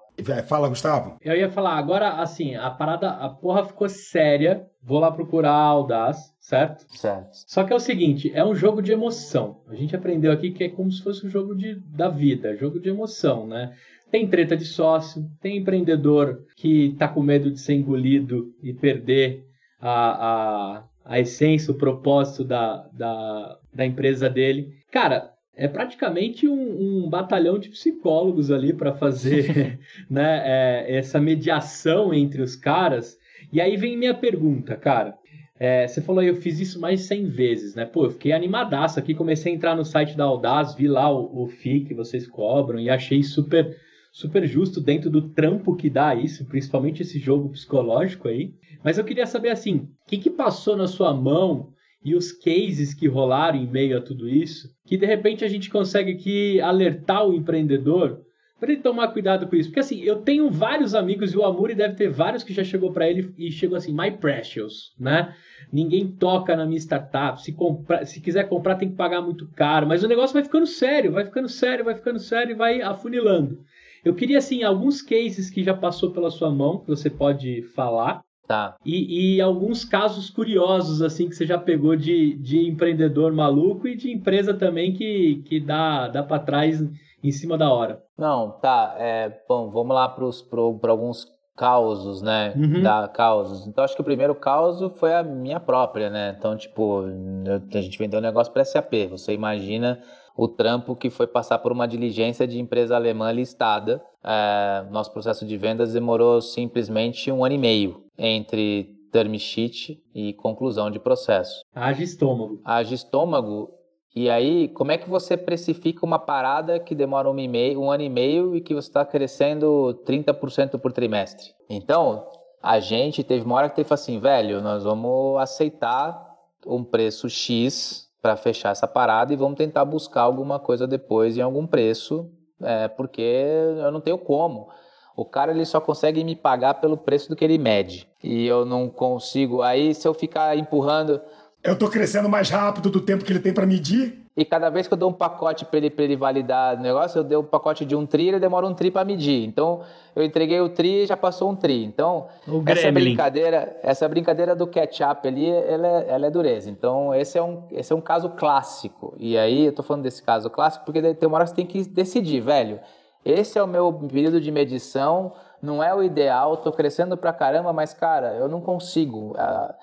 [0.47, 1.17] Fala, Gustavo.
[1.21, 4.67] Eu ia falar, agora assim, a parada, a porra ficou séria.
[4.83, 6.83] Vou lá procurar a Audaz, certo?
[6.89, 7.29] Certo.
[7.31, 9.61] Só que é o seguinte, é um jogo de emoção.
[9.67, 12.79] A gente aprendeu aqui que é como se fosse um jogo de, da vida, jogo
[12.79, 13.75] de emoção, né?
[14.09, 19.45] Tem treta de sócio, tem empreendedor que tá com medo de ser engolido e perder
[19.81, 24.73] a, a, a essência, o propósito da, da, da empresa dele.
[24.91, 29.79] Cara, é praticamente um, um, batalhão de psicólogos ali para fazer
[30.09, 33.17] né, é, essa mediação entre os caras.
[33.51, 35.15] E aí vem minha pergunta, cara.
[35.59, 37.85] É, você falou aí, eu fiz isso mais de 100 vezes, né?
[37.85, 41.43] Pô, eu fiquei animadaço aqui, comecei a entrar no site da Audaz, vi lá o,
[41.43, 43.77] o FII que vocês cobram e achei super,
[44.11, 48.53] super justo dentro do trampo que dá isso, principalmente esse jogo psicológico aí.
[48.83, 51.71] Mas eu queria saber assim, o que, que passou na sua mão
[52.03, 55.69] e os cases que rolaram em meio a tudo isso, que de repente a gente
[55.69, 58.21] consegue aqui alertar o empreendedor
[58.59, 59.69] Para ele tomar cuidado com isso.
[59.69, 62.91] Porque assim, eu tenho vários amigos e o Amuri deve ter vários que já chegou
[62.91, 65.33] para ele e chegou assim, my precious, né?
[65.73, 67.41] Ninguém toca na minha startup.
[67.41, 69.87] Se, comprar, se quiser comprar, tem que pagar muito caro.
[69.87, 73.63] Mas o negócio vai ficando sério, vai ficando sério, vai ficando sério e vai afunilando.
[74.03, 78.21] Eu queria, assim, alguns cases que já passou pela sua mão, que você pode falar.
[78.47, 78.75] Tá.
[78.85, 83.95] E, e, alguns casos curiosos, assim, que você já pegou de, de empreendedor maluco e
[83.95, 86.83] de empresa também que, que dá, dá para trás
[87.23, 88.03] em cima da hora.
[88.17, 88.95] Não, tá.
[88.97, 91.25] É, bom, vamos lá para alguns
[91.55, 92.53] causos, né?
[92.55, 92.81] Uhum.
[92.81, 93.67] Da causos.
[93.67, 96.35] Então, acho que o primeiro causo foi a minha própria, né?
[96.37, 97.03] Então, tipo,
[97.45, 99.07] eu, a gente vendeu um negócio para SAP.
[99.09, 100.01] Você imagina
[100.35, 104.01] o trampo que foi passar por uma diligência de empresa alemã listada.
[104.23, 110.33] É, nosso processo de vendas demorou simplesmente um ano e meio entre term sheet e
[110.33, 111.61] conclusão de processo.
[111.75, 112.61] Haja estômago.
[112.63, 113.69] Haja estômago.
[114.13, 118.03] E aí, como é que você precifica uma parada que demora um, e um ano
[118.03, 121.53] e meio e que você está crescendo 30% por trimestre?
[121.69, 122.27] Então,
[122.61, 126.29] a gente teve uma hora que teve assim, velho, nós vamos aceitar
[126.67, 131.41] um preço X para fechar essa parada e vamos tentar buscar alguma coisa depois em
[131.41, 132.29] algum preço,
[132.61, 134.69] é, porque eu não tenho como.
[135.15, 138.07] O cara ele só consegue me pagar pelo preço do que ele mede.
[138.23, 139.61] E eu não consigo.
[139.61, 141.21] Aí se eu ficar empurrando,
[141.63, 144.20] eu tô crescendo mais rápido do tempo que ele tem para medir.
[144.35, 147.19] E cada vez que eu dou um pacote para ele, pra ele validar o negócio,
[147.19, 149.45] eu dei um pacote de um tri, ele demora um tri para medir.
[149.45, 149.81] Então,
[150.15, 151.83] eu entreguei o tri e já passou um tri.
[151.83, 153.03] Então, o essa gremlin.
[153.03, 156.69] brincadeira, essa brincadeira do catch-up ali, ela é, ela é dureza.
[156.69, 159.13] Então, esse é, um, esse é um caso clássico.
[159.19, 161.65] E aí, eu tô falando desse caso clássico porque tem uma hora que você tem
[161.65, 162.79] que decidir, velho.
[163.25, 167.71] Esse é o meu período de medição, não é o ideal, tô crescendo pra caramba,
[167.73, 169.33] mas, cara, eu não consigo.
[169.33, 169.73] Uh,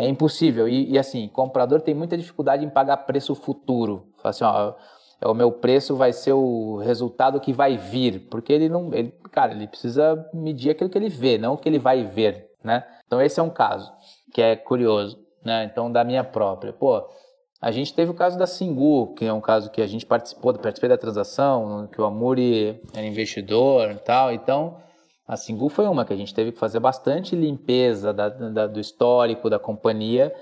[0.00, 0.68] é impossível.
[0.68, 4.08] E, e, assim, comprador tem muita dificuldade em pagar preço futuro.
[4.22, 4.74] Fala assim, ó,
[5.20, 9.12] é o meu preço vai ser o resultado que vai vir, porque ele não, ele,
[9.30, 12.86] cara, ele precisa medir aquilo que ele vê, não o que ele vai ver, né?
[13.06, 13.92] Então esse é um caso
[14.32, 15.64] que é curioso, né?
[15.64, 17.06] Então da minha própria, pô,
[17.60, 20.54] a gente teve o caso da Singu, que é um caso que a gente participou,
[20.54, 24.78] participei da transação, que o Amuri era investidor e tal, então
[25.30, 28.80] a Singu foi uma que a gente teve que fazer bastante limpeza da, da, do
[28.80, 30.34] histórico da companhia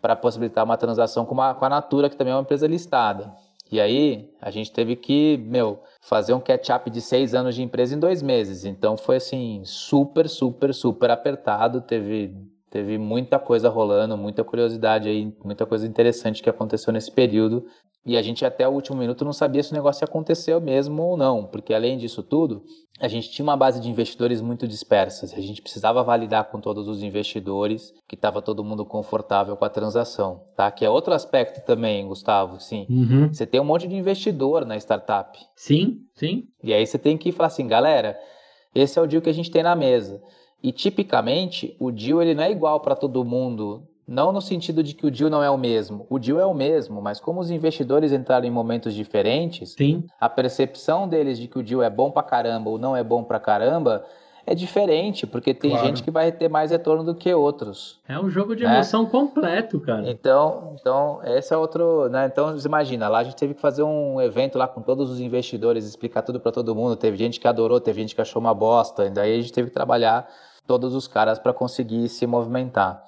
[0.00, 3.34] para possibilitar uma transação com, uma, com a Natura, que também é uma empresa listada.
[3.70, 7.94] E aí a gente teve que, meu, fazer um catch-up de seis anos de empresa
[7.94, 8.64] em dois meses.
[8.64, 11.82] Então foi assim, super, super, super apertado.
[11.82, 12.34] Teve,
[12.70, 17.64] teve muita coisa rolando, muita curiosidade aí, muita coisa interessante que aconteceu nesse período.
[18.06, 21.16] E a gente até o último minuto não sabia se o negócio aconteceu mesmo ou
[21.18, 22.62] não, porque além disso tudo,
[22.98, 25.34] a gente tinha uma base de investidores muito dispersas.
[25.34, 29.70] A gente precisava validar com todos os investidores que estava todo mundo confortável com a
[29.70, 30.70] transação, tá?
[30.70, 32.86] Que é outro aspecto também, Gustavo, sim.
[32.88, 33.32] Uhum.
[33.32, 35.38] Você tem um monte de investidor na startup.
[35.54, 36.44] Sim, sim.
[36.64, 38.18] E aí você tem que falar assim, galera,
[38.74, 40.22] esse é o deal que a gente tem na mesa.
[40.62, 44.92] E tipicamente, o deal ele não é igual para todo mundo não no sentido de
[44.92, 46.04] que o deal não é o mesmo.
[46.10, 50.04] O deal é o mesmo, mas como os investidores entraram em momentos diferentes, Sim.
[50.20, 53.22] a percepção deles de que o deal é bom pra caramba ou não é bom
[53.22, 54.04] pra caramba
[54.44, 55.86] é diferente, porque tem claro.
[55.86, 58.00] gente que vai ter mais retorno do que outros.
[58.08, 58.74] É um jogo de né?
[58.74, 60.10] emoção completo, cara.
[60.10, 62.26] Então, então esse é outro, né?
[62.26, 65.20] Então, você imagina, lá a gente teve que fazer um evento lá com todos os
[65.20, 66.96] investidores, explicar tudo para todo mundo.
[66.96, 69.06] Teve gente que adorou, teve gente que achou uma bosta.
[69.06, 70.28] E daí a gente teve que trabalhar
[70.70, 73.04] todos os caras para conseguir se movimentar.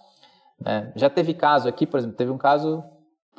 [0.60, 0.90] Né?
[0.96, 2.82] Já teve caso aqui, por exemplo, teve um caso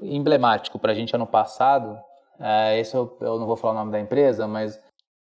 [0.02, 2.00] emblemático para a gente ano passado.
[2.40, 4.80] É, esse eu, eu, não vou falar o nome da empresa, mas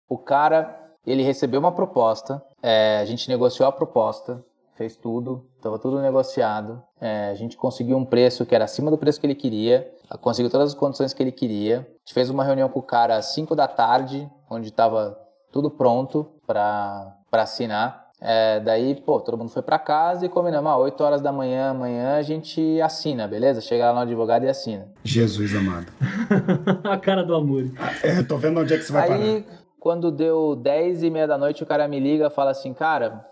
[0.09, 4.41] o cara ele recebeu uma proposta, é, a gente negociou a proposta,
[4.77, 6.81] fez tudo, estava tudo negociado.
[7.01, 10.49] É, a gente conseguiu um preço que era acima do preço que ele queria, conseguiu
[10.49, 11.79] todas as condições que ele queria.
[11.79, 15.19] A gente fez uma reunião com o cara às 5 da tarde, onde estava
[15.51, 18.02] tudo pronto para assinar.
[18.25, 21.71] É, daí, pô, todo mundo foi para casa e combinamos, ah, 8 horas da manhã,
[21.71, 23.61] amanhã a gente assina, beleza?
[23.61, 24.87] Chega lá no advogado e assina.
[25.03, 25.89] Jesus amado.
[26.89, 27.65] a cara do amor.
[28.01, 29.59] É, tô vendo onde é que você vai Aí, parar.
[29.81, 33.27] quando deu 10 e meia da noite, o cara me liga e fala assim, cara,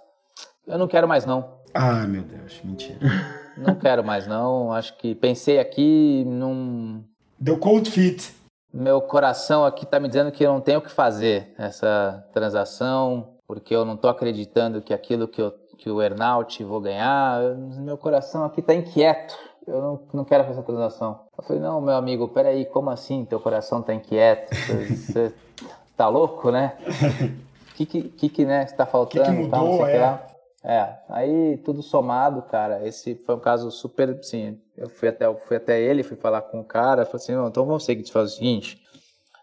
[0.66, 1.60] eu não quero mais não.
[1.72, 2.98] Ah, meu Deus, mentira.
[3.56, 7.04] não quero mais não, acho que pensei aqui, não...
[7.38, 8.34] Deu cold feet.
[8.74, 13.30] Meu coração aqui tá me dizendo que eu não tenho o que fazer essa transação,
[13.51, 17.43] porque eu não estou acreditando que aquilo que, eu, que o earnout vou ganhar,
[17.78, 19.36] meu coração aqui está inquieto,
[19.66, 21.22] eu não, não quero fazer essa transação.
[21.36, 24.55] Eu falei, não, meu amigo, peraí, como assim teu coração está inquieto?
[24.55, 25.35] Você
[25.97, 26.78] tá louco, né?
[27.72, 29.24] O que que, que, né, está faltando?
[29.24, 30.27] Que que mudou, tal, é.
[30.62, 35.36] É, aí tudo somado, cara, esse foi um caso super, assim, eu fui até, eu
[35.39, 38.35] fui até ele, fui falar com o cara, falei assim, não, então vamos seguir, faz
[38.35, 38.78] o seguinte,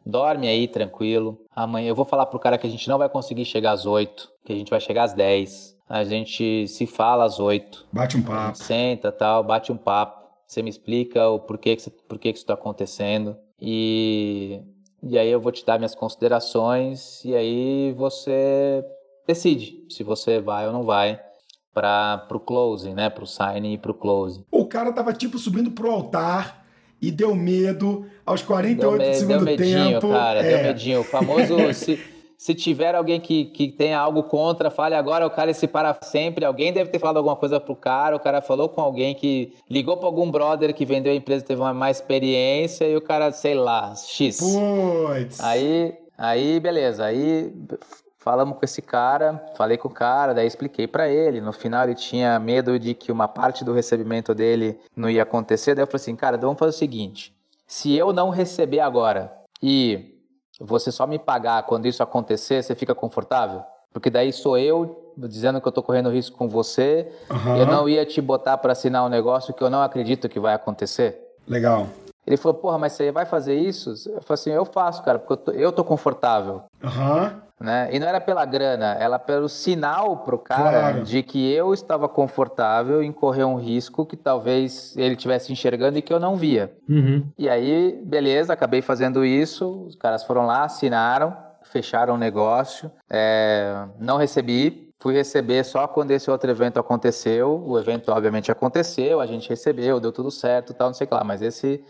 [0.07, 1.37] dorme aí tranquilo.
[1.55, 4.29] Amanhã eu vou falar pro cara que a gente não vai conseguir chegar às 8,
[4.45, 5.75] que a gente vai chegar às 10.
[5.89, 7.87] A gente se fala às 8.
[7.91, 8.57] Bate um papo.
[8.57, 10.27] Senta tal, bate um papo.
[10.45, 13.35] Você me explica o porquê que, porquê que isso está acontecendo.
[13.59, 14.61] E,
[15.03, 17.23] e aí eu vou te dar minhas considerações.
[17.25, 18.83] E aí você
[19.27, 21.19] decide se você vai ou não vai
[21.73, 23.09] para o closing, né?
[23.09, 24.43] Para o signing e para o closing.
[24.49, 26.65] O cara tava tipo subindo pro altar
[27.01, 30.09] e deu medo aos 48 deu me, do segundo deu medinho, tempo.
[30.09, 30.49] cara, é.
[30.49, 30.99] deu medinho.
[31.01, 31.99] O famoso se,
[32.37, 36.45] se tiver alguém que, que tenha algo contra, fale agora, o cara se para sempre.
[36.45, 39.97] Alguém deve ter falado alguma coisa pro cara, o cara falou com alguém que ligou
[39.97, 43.53] para algum brother que vendeu a empresa, teve uma mais experiência e o cara, sei
[43.53, 44.39] lá, X.
[44.39, 45.39] Puts.
[45.39, 47.53] Aí, aí beleza, aí
[48.27, 51.39] falamos com esse cara, falei com o cara, daí expliquei para ele.
[51.39, 55.73] No final ele tinha medo de que uma parte do recebimento dele não ia acontecer.
[55.73, 57.33] Daí eu falei assim, cara, então vamos fazer o seguinte:
[57.65, 59.31] se eu não receber agora
[59.63, 60.19] e
[60.59, 63.63] você só me pagar quando isso acontecer, você fica confortável?
[63.93, 67.09] Porque daí sou eu dizendo que eu tô correndo risco com você.
[67.31, 67.57] Aham.
[67.59, 70.53] Eu não ia te botar para assinar um negócio que eu não acredito que vai
[70.53, 71.17] acontecer.
[71.47, 71.87] Legal.
[72.27, 73.91] Ele falou, porra, mas você vai fazer isso?
[74.07, 77.41] Eu falei assim, eu faço, cara, porque eu tô, eu tô confortável Aham.
[77.59, 77.87] né?
[77.93, 81.03] E não era pela grana, era pelo sinal pro cara Claro.
[81.03, 86.01] de que eu estava confortável em correr um risco que talvez ele estivesse enxergando e
[86.01, 86.71] que eu não via.
[86.89, 87.25] Uhum.
[87.37, 89.85] E aí, beleza, acabei fazendo isso.
[89.87, 91.33] Os caras foram lá, assinaram,
[91.63, 92.91] fecharam o negócio.
[93.09, 94.85] É, não recebi.
[94.99, 97.63] Fui receber só quando esse outro evento aconteceu.
[97.65, 101.13] O evento, obviamente, aconteceu, a gente recebeu, deu tudo certo tal, não sei o que
[101.13, 101.23] lá.
[101.23, 101.83] Mas esse,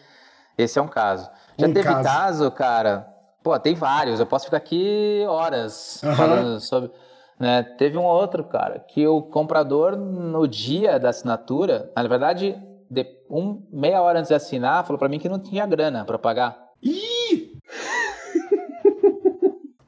[0.57, 1.29] esse é um caso.
[1.57, 2.03] Já Um teve caso.
[2.03, 3.07] caso, cara.
[3.43, 4.19] Pô, tem vários.
[4.19, 6.15] Eu posso ficar aqui horas Aham.
[6.15, 6.91] falando sobre.
[7.39, 7.63] Né?
[7.77, 12.57] Teve um outro, cara, que o comprador, no dia da assinatura, na verdade,
[12.89, 16.17] de, um, meia hora antes de assinar, falou pra mim que não tinha grana pra
[16.17, 16.57] pagar.
[16.81, 17.16] Ih!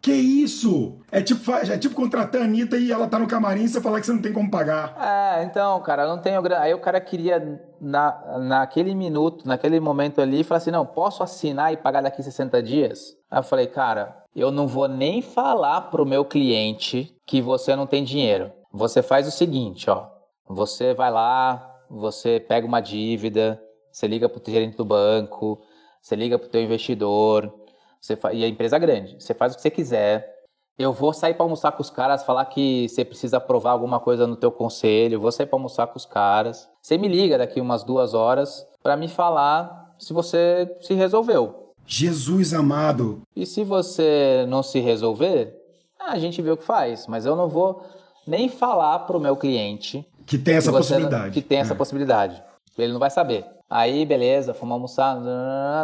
[0.10, 0.98] Que isso?
[1.12, 4.00] É tipo, é tipo contratar a Anitta e ela tá no camarim e você falar
[4.00, 4.96] que você não tem como pagar.
[5.00, 6.62] É, então, cara, eu não tenho grana.
[6.62, 11.72] Aí o cara queria, na, naquele minuto, naquele momento ali, falar assim: não, posso assinar
[11.72, 13.16] e pagar daqui 60 dias?
[13.30, 17.86] Aí eu falei, cara, eu não vou nem falar pro meu cliente que você não
[17.86, 18.52] tem dinheiro.
[18.72, 20.08] Você faz o seguinte, ó.
[20.48, 23.62] Você vai lá, você pega uma dívida,
[23.92, 25.62] você liga pro gerente do banco,
[26.02, 27.54] você liga pro teu investidor,
[28.02, 28.34] você fa...
[28.34, 29.16] e a empresa é grande.
[29.20, 30.36] Você faz o que você quiser.
[30.78, 34.26] Eu vou sair para almoçar com os caras, falar que você precisa aprovar alguma coisa
[34.26, 35.16] no teu conselho.
[35.16, 36.70] Eu vou sair para almoçar com os caras.
[36.82, 41.74] Você me liga daqui umas duas horas para me falar se você se resolveu.
[41.86, 43.22] Jesus amado.
[43.36, 45.54] E se você não se resolver,
[46.00, 47.08] a gente vê o que faz.
[47.08, 47.84] Mas eu não vou
[48.26, 51.34] nem falar pro meu cliente Que tem essa que possibilidade.
[51.34, 51.76] Que tem essa É.
[51.76, 52.42] possibilidade.
[52.78, 53.44] Ele não vai saber.
[53.70, 55.16] Aí, beleza, fomos almoçar.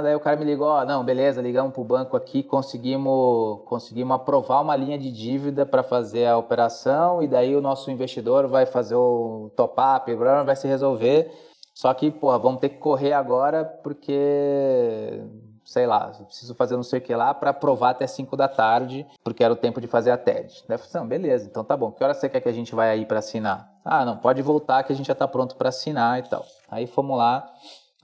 [0.02, 4.62] Daí o cara me ligou, ó, não, beleza, ligamos pro banco aqui, conseguimos, conseguimos aprovar
[4.62, 8.96] uma linha de dívida para fazer a operação e daí o nosso investidor vai fazer
[8.96, 11.32] o top-up, vai se resolver.
[11.76, 15.22] Só que, porra, vamos ter que correr agora porque,
[15.66, 19.06] sei lá, preciso fazer não sei o que lá para aprovar até 5 da tarde,
[19.24, 20.64] porque era o tempo de fazer a TED.
[20.70, 21.92] Daí eu falei, não, beleza, então tá bom.
[21.92, 23.68] Que hora você quer que a gente vai aí para assinar?
[23.84, 26.46] Ah, não, pode voltar que a gente já tá pronto para assinar e tal.
[26.70, 27.46] Aí fomos lá.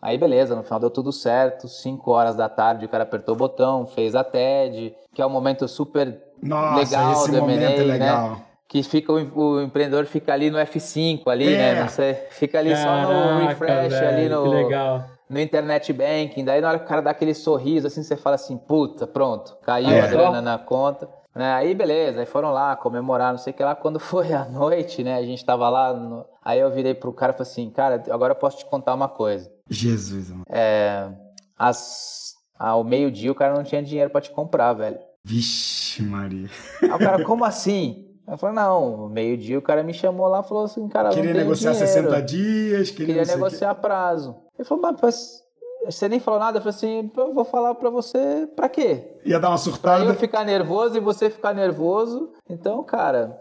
[0.01, 3.38] Aí beleza, no final deu tudo certo, 5 horas da tarde o cara apertou o
[3.38, 7.75] botão, fez a TED, que é um momento super Nossa, legal esse do momento é
[7.77, 8.29] M&A, legal.
[8.31, 8.38] né?
[8.67, 11.75] Que fica o, o empreendedor fica ali no F5 ali, É.
[11.75, 11.88] né?
[11.88, 15.05] Você fica ali só no refresh velho, ali Que no legal.
[15.31, 18.35] No internet banking, daí na hora que o cara dá aquele sorriso, assim, você fala
[18.35, 20.01] assim, puta, pronto, caiu É.
[20.01, 21.09] a grana na conta.
[21.33, 21.53] Né?
[21.53, 23.73] Aí beleza, aí foram lá comemorar, não sei o que lá.
[23.73, 27.31] Quando foi à noite, né, a gente tava lá, no- aí eu virei pro cara
[27.31, 29.49] e falei assim, cara, agora eu posso te contar uma coisa.
[29.69, 30.43] Jesus amado.
[30.49, 31.09] É,
[31.57, 34.99] às, ao meio-dia o cara não tinha dinheiro pra te comprar, velho.
[35.23, 36.49] Vixe, Maria.
[36.81, 38.10] Aí o cara, como assim?
[38.27, 41.34] Eu falei, não, meio-dia o cara me chamou lá e falou assim, cara, eu Queria
[41.34, 41.88] negociar dinheiro.
[41.93, 44.35] 60 dias, queria, queria negociar prazo.
[44.57, 45.43] Ele falou, mas,
[45.85, 46.57] você nem falou nada?
[46.60, 49.18] Eu falei assim, eu vou falar pra você pra quê?
[49.26, 50.14] Ia dar uma Pra eu surtada.
[50.14, 52.31] ficar nervoso e você ficar nervoso.
[52.49, 53.38] Então, cara,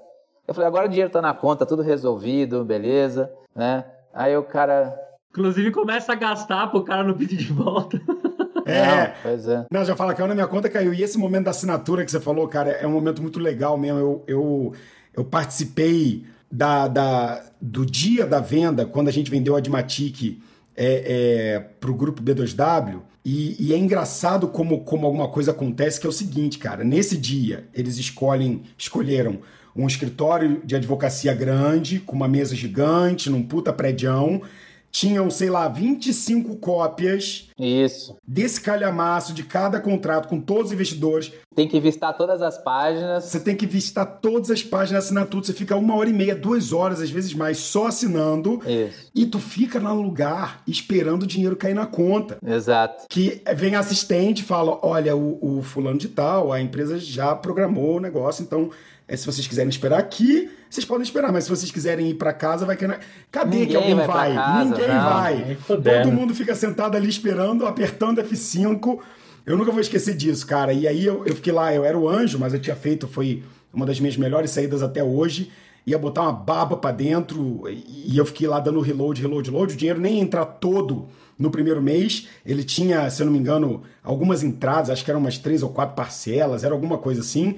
[0.48, 3.84] eu falei, agora o dinheiro tá na conta, tudo resolvido, beleza, né?
[4.12, 4.98] Aí o cara.
[5.30, 8.00] Inclusive começa a gastar pro cara não pedir de volta.
[8.66, 9.14] É.
[9.22, 9.66] Pois é.
[9.70, 10.92] Não, já fala, caiu na minha conta, caiu.
[10.94, 13.98] E esse momento da assinatura que você falou, cara, é um momento muito legal mesmo.
[13.98, 14.72] Eu, eu,
[15.14, 20.40] eu participei da, da, do dia da venda, quando a gente vendeu a Admatic
[20.76, 23.00] é, é, pro grupo B2W.
[23.24, 26.82] E, e é engraçado como, como alguma coisa acontece, que é o seguinte, cara.
[26.82, 29.40] Nesse dia, eles escolhem, escolheram
[29.76, 34.42] um escritório de advocacia grande, com uma mesa gigante, num puta prédião,
[34.90, 38.16] tinham, sei lá, 25 cópias Isso.
[38.26, 41.32] desse calhamaço de cada contrato com todos os investidores.
[41.54, 43.24] Tem que visitar todas as páginas.
[43.24, 45.46] Você tem que visitar todas as páginas, assinar tudo.
[45.46, 48.60] Você fica uma hora e meia, duas horas, às vezes mais, só assinando.
[48.66, 49.10] Isso.
[49.14, 52.38] E tu fica no lugar esperando o dinheiro cair na conta.
[52.44, 53.04] Exato.
[53.08, 57.96] Que vem assistente e fala: olha, o, o fulano de tal, a empresa já programou
[57.96, 58.70] o negócio, então
[59.06, 62.32] é, se vocês quiserem esperar aqui, vocês podem esperar, mas se vocês quiserem ir para
[62.32, 63.00] casa, vai querer.
[63.30, 64.34] Cadê Ninguém que alguém vai vai?
[64.34, 65.04] casa, Ninguém não.
[65.04, 65.58] vai.
[65.66, 68.98] Todo mundo fica sentado ali esperando, apertando F5.
[69.44, 70.72] Eu nunca vou esquecer disso, cara.
[70.72, 73.42] E aí eu, eu fiquei lá, eu era o anjo, mas eu tinha feito, foi
[73.74, 75.50] uma das minhas melhores saídas até hoje.
[75.86, 79.74] Ia botar uma baba pra dentro e eu fiquei lá dando reload, reload, reload.
[79.74, 82.28] O dinheiro nem ia entrar todo no primeiro mês.
[82.46, 85.70] Ele tinha, se eu não me engano, algumas entradas, acho que eram umas três ou
[85.70, 87.56] quatro parcelas, era alguma coisa assim.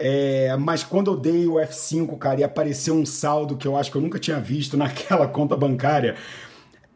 [0.00, 3.90] É, mas quando eu dei o F5, cara, e apareceu um saldo que eu acho
[3.90, 6.16] que eu nunca tinha visto naquela conta bancária,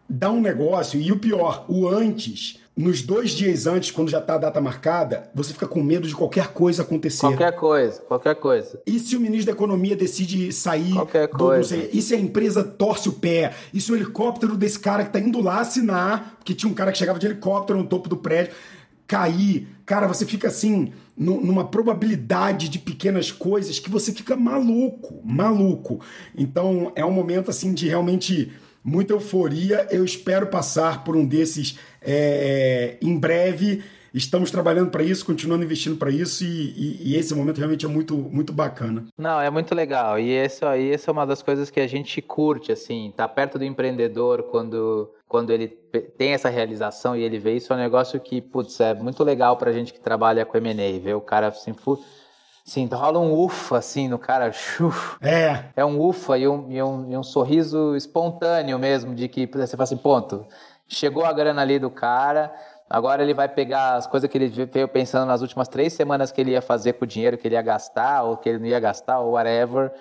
[0.09, 0.98] dá um negócio.
[0.98, 5.31] E o pior, o antes, nos dois dias antes, quando já tá a data marcada,
[5.35, 7.20] você fica com medo de qualquer coisa acontecer.
[7.20, 8.81] Qualquer coisa, qualquer coisa.
[8.86, 11.76] E se o ministro da Economia decide sair Qualquer do, coisa.
[11.76, 13.52] não sei, e se a empresa torce o pé?
[13.72, 16.90] E se o helicóptero desse cara que tá indo lá assinar, porque tinha um cara
[16.90, 18.52] que chegava de helicóptero no topo do prédio,
[19.06, 19.68] cair?
[19.86, 26.01] Cara, você fica assim, numa probabilidade de pequenas coisas que você fica maluco, maluco.
[26.36, 29.86] Então é um momento assim de realmente muita euforia.
[29.91, 33.82] Eu espero passar por um desses é, em breve.
[34.12, 37.89] Estamos trabalhando para isso, continuando investindo para isso, e, e- e esse momento realmente é
[37.89, 39.05] muito, muito bacana.
[39.19, 40.20] Não, é muito legal.
[40.20, 43.59] E isso aí, essa é uma das coisas que a gente curte, assim, tá perto
[43.59, 45.66] do empreendedor quando, quando ele
[46.16, 49.56] tem essa realização e ele vê isso, é um negócio que, putz, é muito legal
[49.56, 51.98] pra gente que trabalha com M&A, ver o cara assim, fu-
[52.65, 56.81] assim, rola um ufa, assim, no cara, chuf, É, é um ufa e um, e
[56.81, 60.47] um, e um sorriso espontâneo mesmo, de que você fala assim, ponto,
[60.86, 62.55] chegou a grana ali do cara,
[62.89, 66.40] agora ele vai pegar as coisas que ele veio pensando nas últimas três semanas que
[66.40, 68.78] ele ia fazer com o dinheiro que ele ia gastar, ou que ele não ia
[68.78, 69.93] gastar, ou whatever,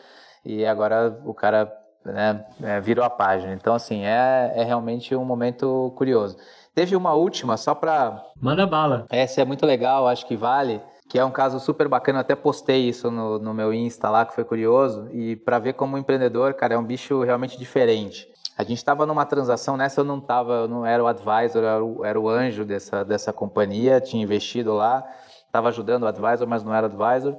[0.46, 3.54] e agora o cara né, é, virou a página.
[3.54, 6.38] Então, assim, é, é realmente um momento curioso.
[6.76, 9.06] Teve uma última, só para Manda bala.
[9.10, 10.82] essa é muito legal, acho que vale.
[11.08, 14.26] Que é um caso super bacana, eu até postei isso no, no meu Insta lá,
[14.26, 15.08] que foi curioso.
[15.12, 18.28] E para ver como empreendedor, cara, é um bicho realmente diferente.
[18.58, 21.68] A gente estava numa transação, nessa eu não estava, eu não era o advisor, eu
[21.68, 25.04] era o, era o anjo dessa, dessa companhia, tinha investido lá,
[25.46, 27.36] estava ajudando o advisor, mas não era advisor.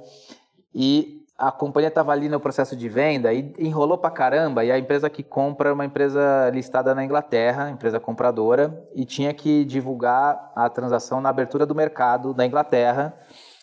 [0.73, 4.63] E a companhia estava ali no processo de venda e enrolou pra caramba.
[4.63, 9.33] E a empresa que compra é uma empresa listada na Inglaterra, empresa compradora, e tinha
[9.33, 13.13] que divulgar a transação na abertura do mercado da Inglaterra,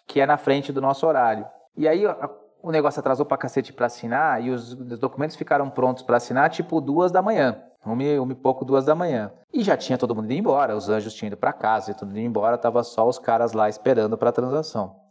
[0.07, 1.47] que é na frente do nosso horário.
[1.74, 2.05] E aí
[2.62, 6.51] o negócio atrasou pra cacete para assinar e os, os documentos ficaram prontos para assinar
[6.51, 7.62] tipo duas da manhã.
[7.85, 9.32] Uma e pouco, duas da manhã.
[9.53, 12.12] E já tinha todo mundo indo embora, os anjos tinham ido para casa e tudo
[12.12, 15.01] indo embora, tava só os caras lá esperando para a transação.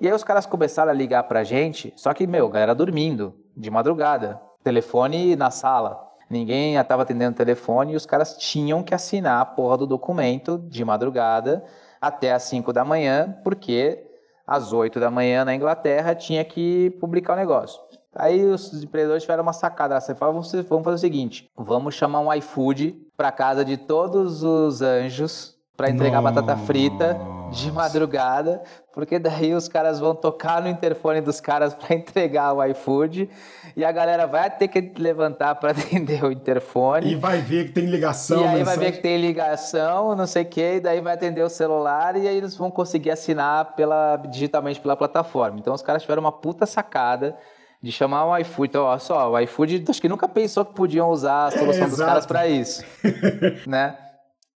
[0.00, 3.68] E aí os caras começaram a ligar pra gente, só que, meu, galera dormindo, de
[3.68, 4.40] madrugada.
[4.62, 6.00] Telefone na sala.
[6.30, 10.58] Ninguém estava atendendo o telefone e os caras tinham que assinar a porra do documento
[10.68, 11.64] de madrugada
[12.00, 14.04] até às 5 da manhã, porque
[14.46, 17.80] às 8 da manhã na Inglaterra tinha que publicar o negócio.
[18.14, 20.00] Aí os empreendedores tiveram uma sacada.
[20.00, 24.80] Você vamos vamos fazer o seguinte: vamos chamar um iFood para casa de todos os
[24.80, 27.16] anjos para entregar batata frita
[27.50, 28.62] de madrugada,
[28.92, 33.28] porque daí os caras vão tocar no interfone dos caras para entregar o iFood
[33.76, 37.12] e a galera vai ter que levantar para atender o interfone.
[37.12, 38.40] e vai ver que tem ligação.
[38.40, 38.80] E aí vai mensagem.
[38.80, 42.26] ver que tem ligação, não sei o que, e daí vai atender o celular e
[42.28, 45.58] aí eles vão conseguir assinar pela, digitalmente pela plataforma.
[45.58, 47.36] Então os caras tiveram uma puta sacada
[47.80, 48.70] de chamar o iFood.
[48.70, 51.94] Então, olha só, o iFood acho que nunca pensou que podiam usar a solução dos
[51.94, 52.08] exato.
[52.08, 52.84] caras para isso,
[53.66, 53.96] né?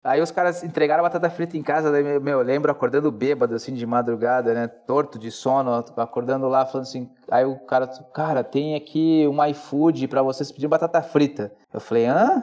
[0.09, 3.55] Aí os caras entregaram a batata frita em casa, daí, meu, eu lembro acordando bêbado,
[3.55, 4.66] assim, de madrugada, né?
[4.66, 7.10] Torto de sono, acordando lá, falando assim.
[7.30, 11.52] Aí o cara, cara, tem aqui um iFood pra vocês pedirem batata frita.
[11.72, 12.43] Eu falei, hã?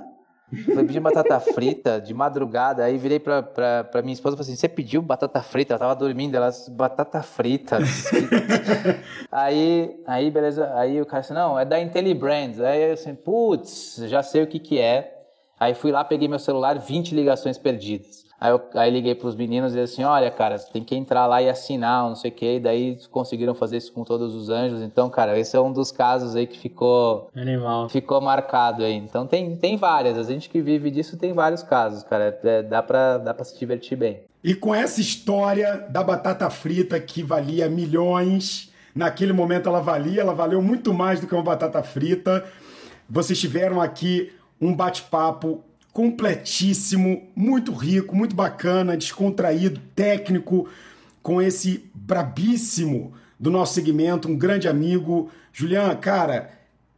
[0.53, 2.83] Eu falei, pedi batata frita de madrugada.
[2.83, 5.73] Aí virei pra, pra, pra minha esposa e falei assim: Você pediu batata frita?
[5.73, 7.79] Ela tava dormindo, ela batata frita.
[9.31, 10.71] aí, aí, beleza.
[10.75, 12.59] Aí o cara disse: Não, é da IntelliBrands.
[12.61, 15.14] Aí eu assim, putz, já sei o que que é.
[15.59, 18.25] Aí fui lá, peguei meu celular, 20 ligações perdidas.
[18.39, 21.25] Aí, eu, aí liguei pros meninos e disse assim, olha, cara, você tem que entrar
[21.25, 22.55] lá e assinar, não sei o que.
[22.55, 24.81] E daí conseguiram fazer isso com todos os anjos.
[24.81, 27.87] Então, cara, esse é um dos casos aí que ficou Animal.
[27.87, 28.93] ficou marcado aí.
[28.93, 30.17] Então tem, tem várias.
[30.17, 32.37] A gente que vive disso tem vários casos, cara.
[32.43, 34.23] É, dá, pra, dá pra se divertir bem.
[34.43, 40.33] E com essa história da batata frita que valia milhões, naquele momento ela valia, ela
[40.33, 42.43] valeu muito mais do que uma batata frita.
[43.09, 50.67] Vocês tiveram aqui um bate-papo completíssimo, muito rico, muito bacana, descontraído, técnico,
[51.23, 55.29] com esse brabíssimo do nosso segmento, um grande amigo.
[55.53, 56.51] Julian, cara,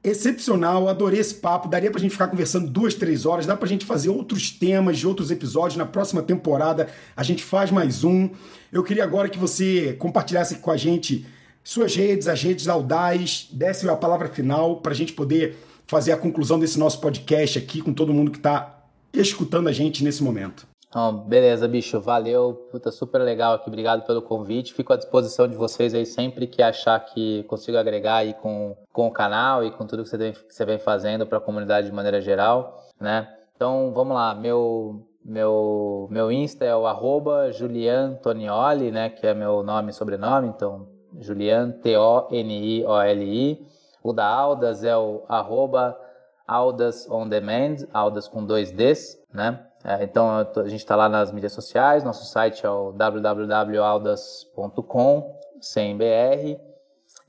[0.04, 1.68] excepcional, adorei esse papo.
[1.68, 5.08] Daria pra gente ficar conversando duas, três horas, dá pra gente fazer outros temas de
[5.08, 5.78] outros episódios.
[5.78, 8.30] Na próxima temporada a gente faz mais um.
[8.72, 11.26] Eu queria agora que você compartilhasse com a gente
[11.64, 16.18] suas redes, as redes audaz, desse a palavra final para a gente poder fazer a
[16.18, 18.84] conclusão desse nosso podcast aqui com todo mundo que está
[19.14, 20.68] escutando a gente nesse momento.
[20.96, 24.74] Oh, beleza, bicho, valeu, puta, super legal aqui, obrigado pelo convite.
[24.74, 29.08] Fico à disposição de vocês aí sempre que achar que consigo agregar aí com, com
[29.08, 31.88] o canal e com tudo que você vem, que você vem fazendo para a comunidade
[31.88, 33.28] de maneira geral, né?
[33.56, 39.34] Então, vamos lá, meu meu meu Insta é o arroba Julian Tonioli, né, que é
[39.34, 40.88] meu nome e sobrenome, então
[41.20, 43.68] Julian, T-O-N-I-O-L-I.
[44.08, 46.00] O da Aldas é o arroba
[46.48, 49.66] Aldas On Demand, Aldas com dois Ds, né?
[49.84, 55.98] É, então a gente está lá nas mídias sociais, nosso site é o www.aldas.com, sem
[55.98, 56.58] BR.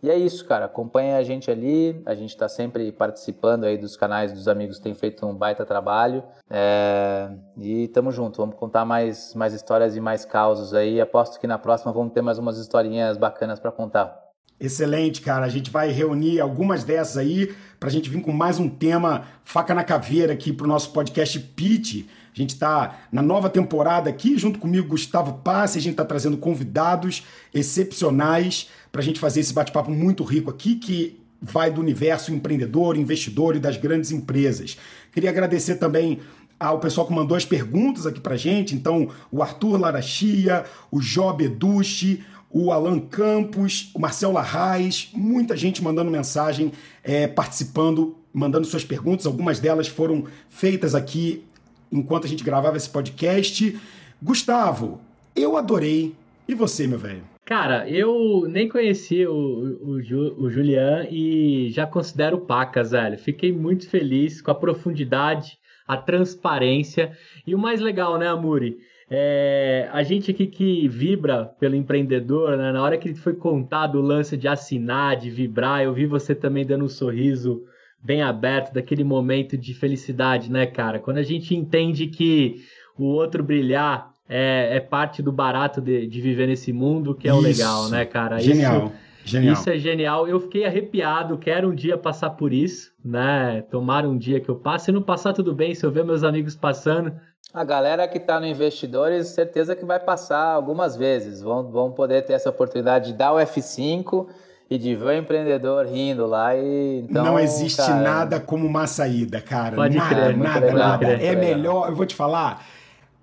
[0.00, 0.66] E é isso, cara.
[0.66, 2.00] Acompanha a gente ali.
[2.06, 6.22] A gente está sempre participando aí dos canais dos amigos têm feito um baita trabalho.
[6.48, 7.28] É...
[7.56, 8.36] E tamo junto.
[8.36, 11.00] Vamos contar mais, mais histórias e mais causos aí.
[11.00, 14.27] Aposto que na próxima vamos ter mais umas historinhas bacanas para contar.
[14.60, 15.46] Excelente, cara.
[15.46, 19.24] A gente vai reunir algumas dessas aí para a gente vir com mais um tema
[19.44, 22.06] faca na caveira aqui para o nosso podcast Pitch.
[22.34, 25.78] A gente está na nova temporada aqui, junto comigo, Gustavo Passe.
[25.78, 27.22] A gente está trazendo convidados
[27.54, 32.96] excepcionais para a gente fazer esse bate-papo muito rico aqui, que vai do universo empreendedor,
[32.96, 34.76] investidor e das grandes empresas.
[35.12, 36.18] Queria agradecer também
[36.58, 38.74] ao pessoal que mandou as perguntas aqui para gente.
[38.74, 45.82] Então, o Arthur Larachia, o Job Eduche, o Alan Campos, o Marcel Larraz, muita gente
[45.82, 46.72] mandando mensagem,
[47.02, 49.26] é, participando, mandando suas perguntas.
[49.26, 51.44] Algumas delas foram feitas aqui
[51.90, 53.78] enquanto a gente gravava esse podcast.
[54.22, 55.00] Gustavo,
[55.34, 56.14] eu adorei.
[56.46, 57.22] E você, meu velho?
[57.44, 63.18] Cara, eu nem conheci o, o, o, Julian e já considero pacas, velho.
[63.18, 65.57] Fiquei muito feliz com a profundidade,
[65.88, 67.12] a transparência
[67.46, 68.78] e o mais legal, né, Amuri?
[69.10, 74.02] É, a gente aqui que vibra pelo empreendedor, né, na hora que foi contado o
[74.02, 77.64] lance de assinar, de vibrar, eu vi você também dando um sorriso
[78.04, 80.98] bem aberto, daquele momento de felicidade, né, cara?
[80.98, 82.62] Quando a gente entende que
[82.96, 87.30] o outro brilhar é, é parte do barato de, de, viver nesse mundo, que é
[87.30, 87.40] Isso.
[87.40, 88.38] o legal, né, cara?
[88.38, 88.86] Genial.
[88.86, 89.52] Isso, Genial.
[89.54, 90.26] Isso é genial.
[90.26, 93.62] Eu fiquei arrepiado, quero um dia passar por isso, né?
[93.70, 94.86] Tomar um dia que eu passe.
[94.86, 95.74] Se não passar, tudo bem.
[95.74, 97.12] Se eu ver meus amigos passando.
[97.52, 101.42] A galera que está no Investidores, certeza que vai passar algumas vezes.
[101.42, 104.26] Vão, vão poder ter essa oportunidade de dar o F5
[104.70, 108.00] e de ver o empreendedor rindo lá e então, não existe cara...
[108.00, 109.74] nada como uma saída, cara.
[109.74, 111.06] Pode nada, crer, nada, legal, nada.
[111.06, 112.66] É melhor, eu vou te falar,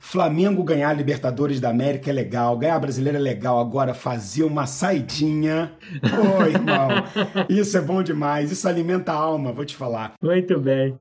[0.07, 4.43] Flamengo ganhar a Libertadores da América é legal, ganhar a Brasileira é legal, agora fazer
[4.43, 6.89] uma saidinha, pô, irmão,
[7.49, 10.13] isso é bom demais, isso alimenta a alma, vou te falar.
[10.21, 10.95] Muito bem.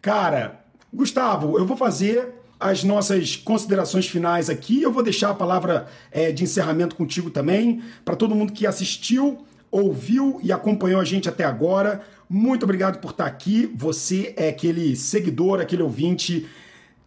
[0.00, 4.80] Cara, Gustavo, eu vou fazer as nossas considerações finais aqui.
[4.80, 9.44] Eu vou deixar a palavra é, de encerramento contigo também, para todo mundo que assistiu,
[9.70, 12.00] ouviu e acompanhou a gente até agora.
[12.32, 13.68] Muito obrigado por estar aqui.
[13.74, 16.46] Você é aquele seguidor, aquele ouvinte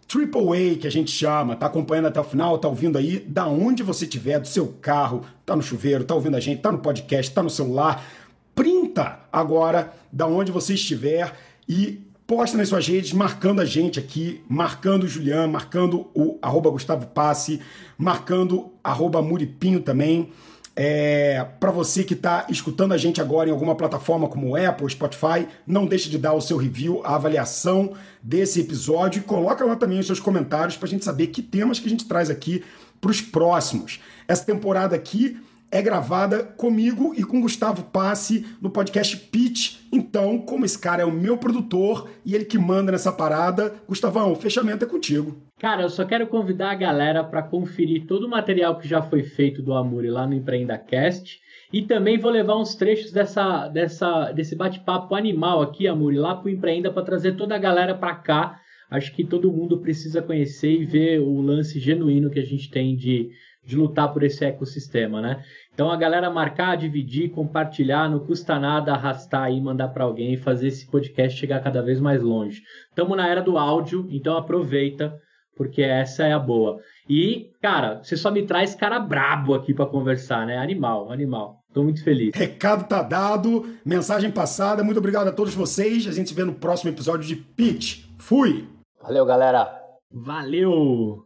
[0.06, 3.48] Triple A que a gente chama, tá acompanhando até o final, tá ouvindo aí, da
[3.48, 6.80] onde você estiver, do seu carro, tá no chuveiro, tá ouvindo a gente, tá no
[6.80, 8.06] podcast, tá no celular.
[8.54, 11.34] Printa agora da onde você estiver
[11.70, 16.70] e posta nas suas redes, marcando a gente aqui, marcando o Julian, marcando o arroba
[16.70, 17.62] Gustavo Passe,
[17.98, 20.34] marcando arroba Muripinho também.
[20.76, 25.48] É, para você que está escutando a gente agora em alguma plataforma como Apple, Spotify,
[25.68, 30.00] não deixe de dar o seu review, a avaliação desse episódio e coloca lá também
[30.00, 32.64] os seus comentários para a gente saber que temas que a gente traz aqui
[33.00, 34.00] para os próximos.
[34.28, 35.38] Essa temporada aqui
[35.70, 39.80] é gravada comigo e com Gustavo Passe no podcast Pitch.
[39.91, 44.32] Então, como esse cara é o meu produtor e ele que manda nessa parada, Gustavão,
[44.32, 45.36] o fechamento é contigo.
[45.64, 49.23] Cara, eu só quero convidar a galera para conferir todo o material que já foi
[49.23, 51.40] feito do Amuri lá no EmpreendaCast.
[51.72, 56.49] E também vou levar uns trechos dessa, dessa, desse bate-papo animal aqui, Amuri, lá pro
[56.49, 58.60] Empreenda para trazer toda a galera para cá.
[58.91, 62.94] Acho que todo mundo precisa conhecer e ver o lance genuíno que a gente tem
[62.94, 63.30] de,
[63.65, 65.45] de lutar por esse ecossistema, né?
[65.73, 70.38] Então a galera marcar, dividir, compartilhar, não custa nada arrastar aí, mandar para alguém e
[70.38, 72.61] fazer esse podcast chegar cada vez mais longe.
[72.90, 75.18] Estamos na era do áudio, então aproveita,
[75.56, 76.80] porque essa é a boa.
[77.10, 80.58] E, cara, você só me traz cara brabo aqui para conversar, né?
[80.58, 81.64] Animal, animal.
[81.74, 82.36] Tô muito feliz.
[82.36, 84.84] Recado tá dado, mensagem passada.
[84.84, 86.08] Muito obrigado a todos vocês.
[86.08, 88.06] A gente se vê no próximo episódio de Pitch.
[88.18, 88.68] Fui!
[89.02, 89.82] Valeu, galera!
[90.12, 91.26] Valeu!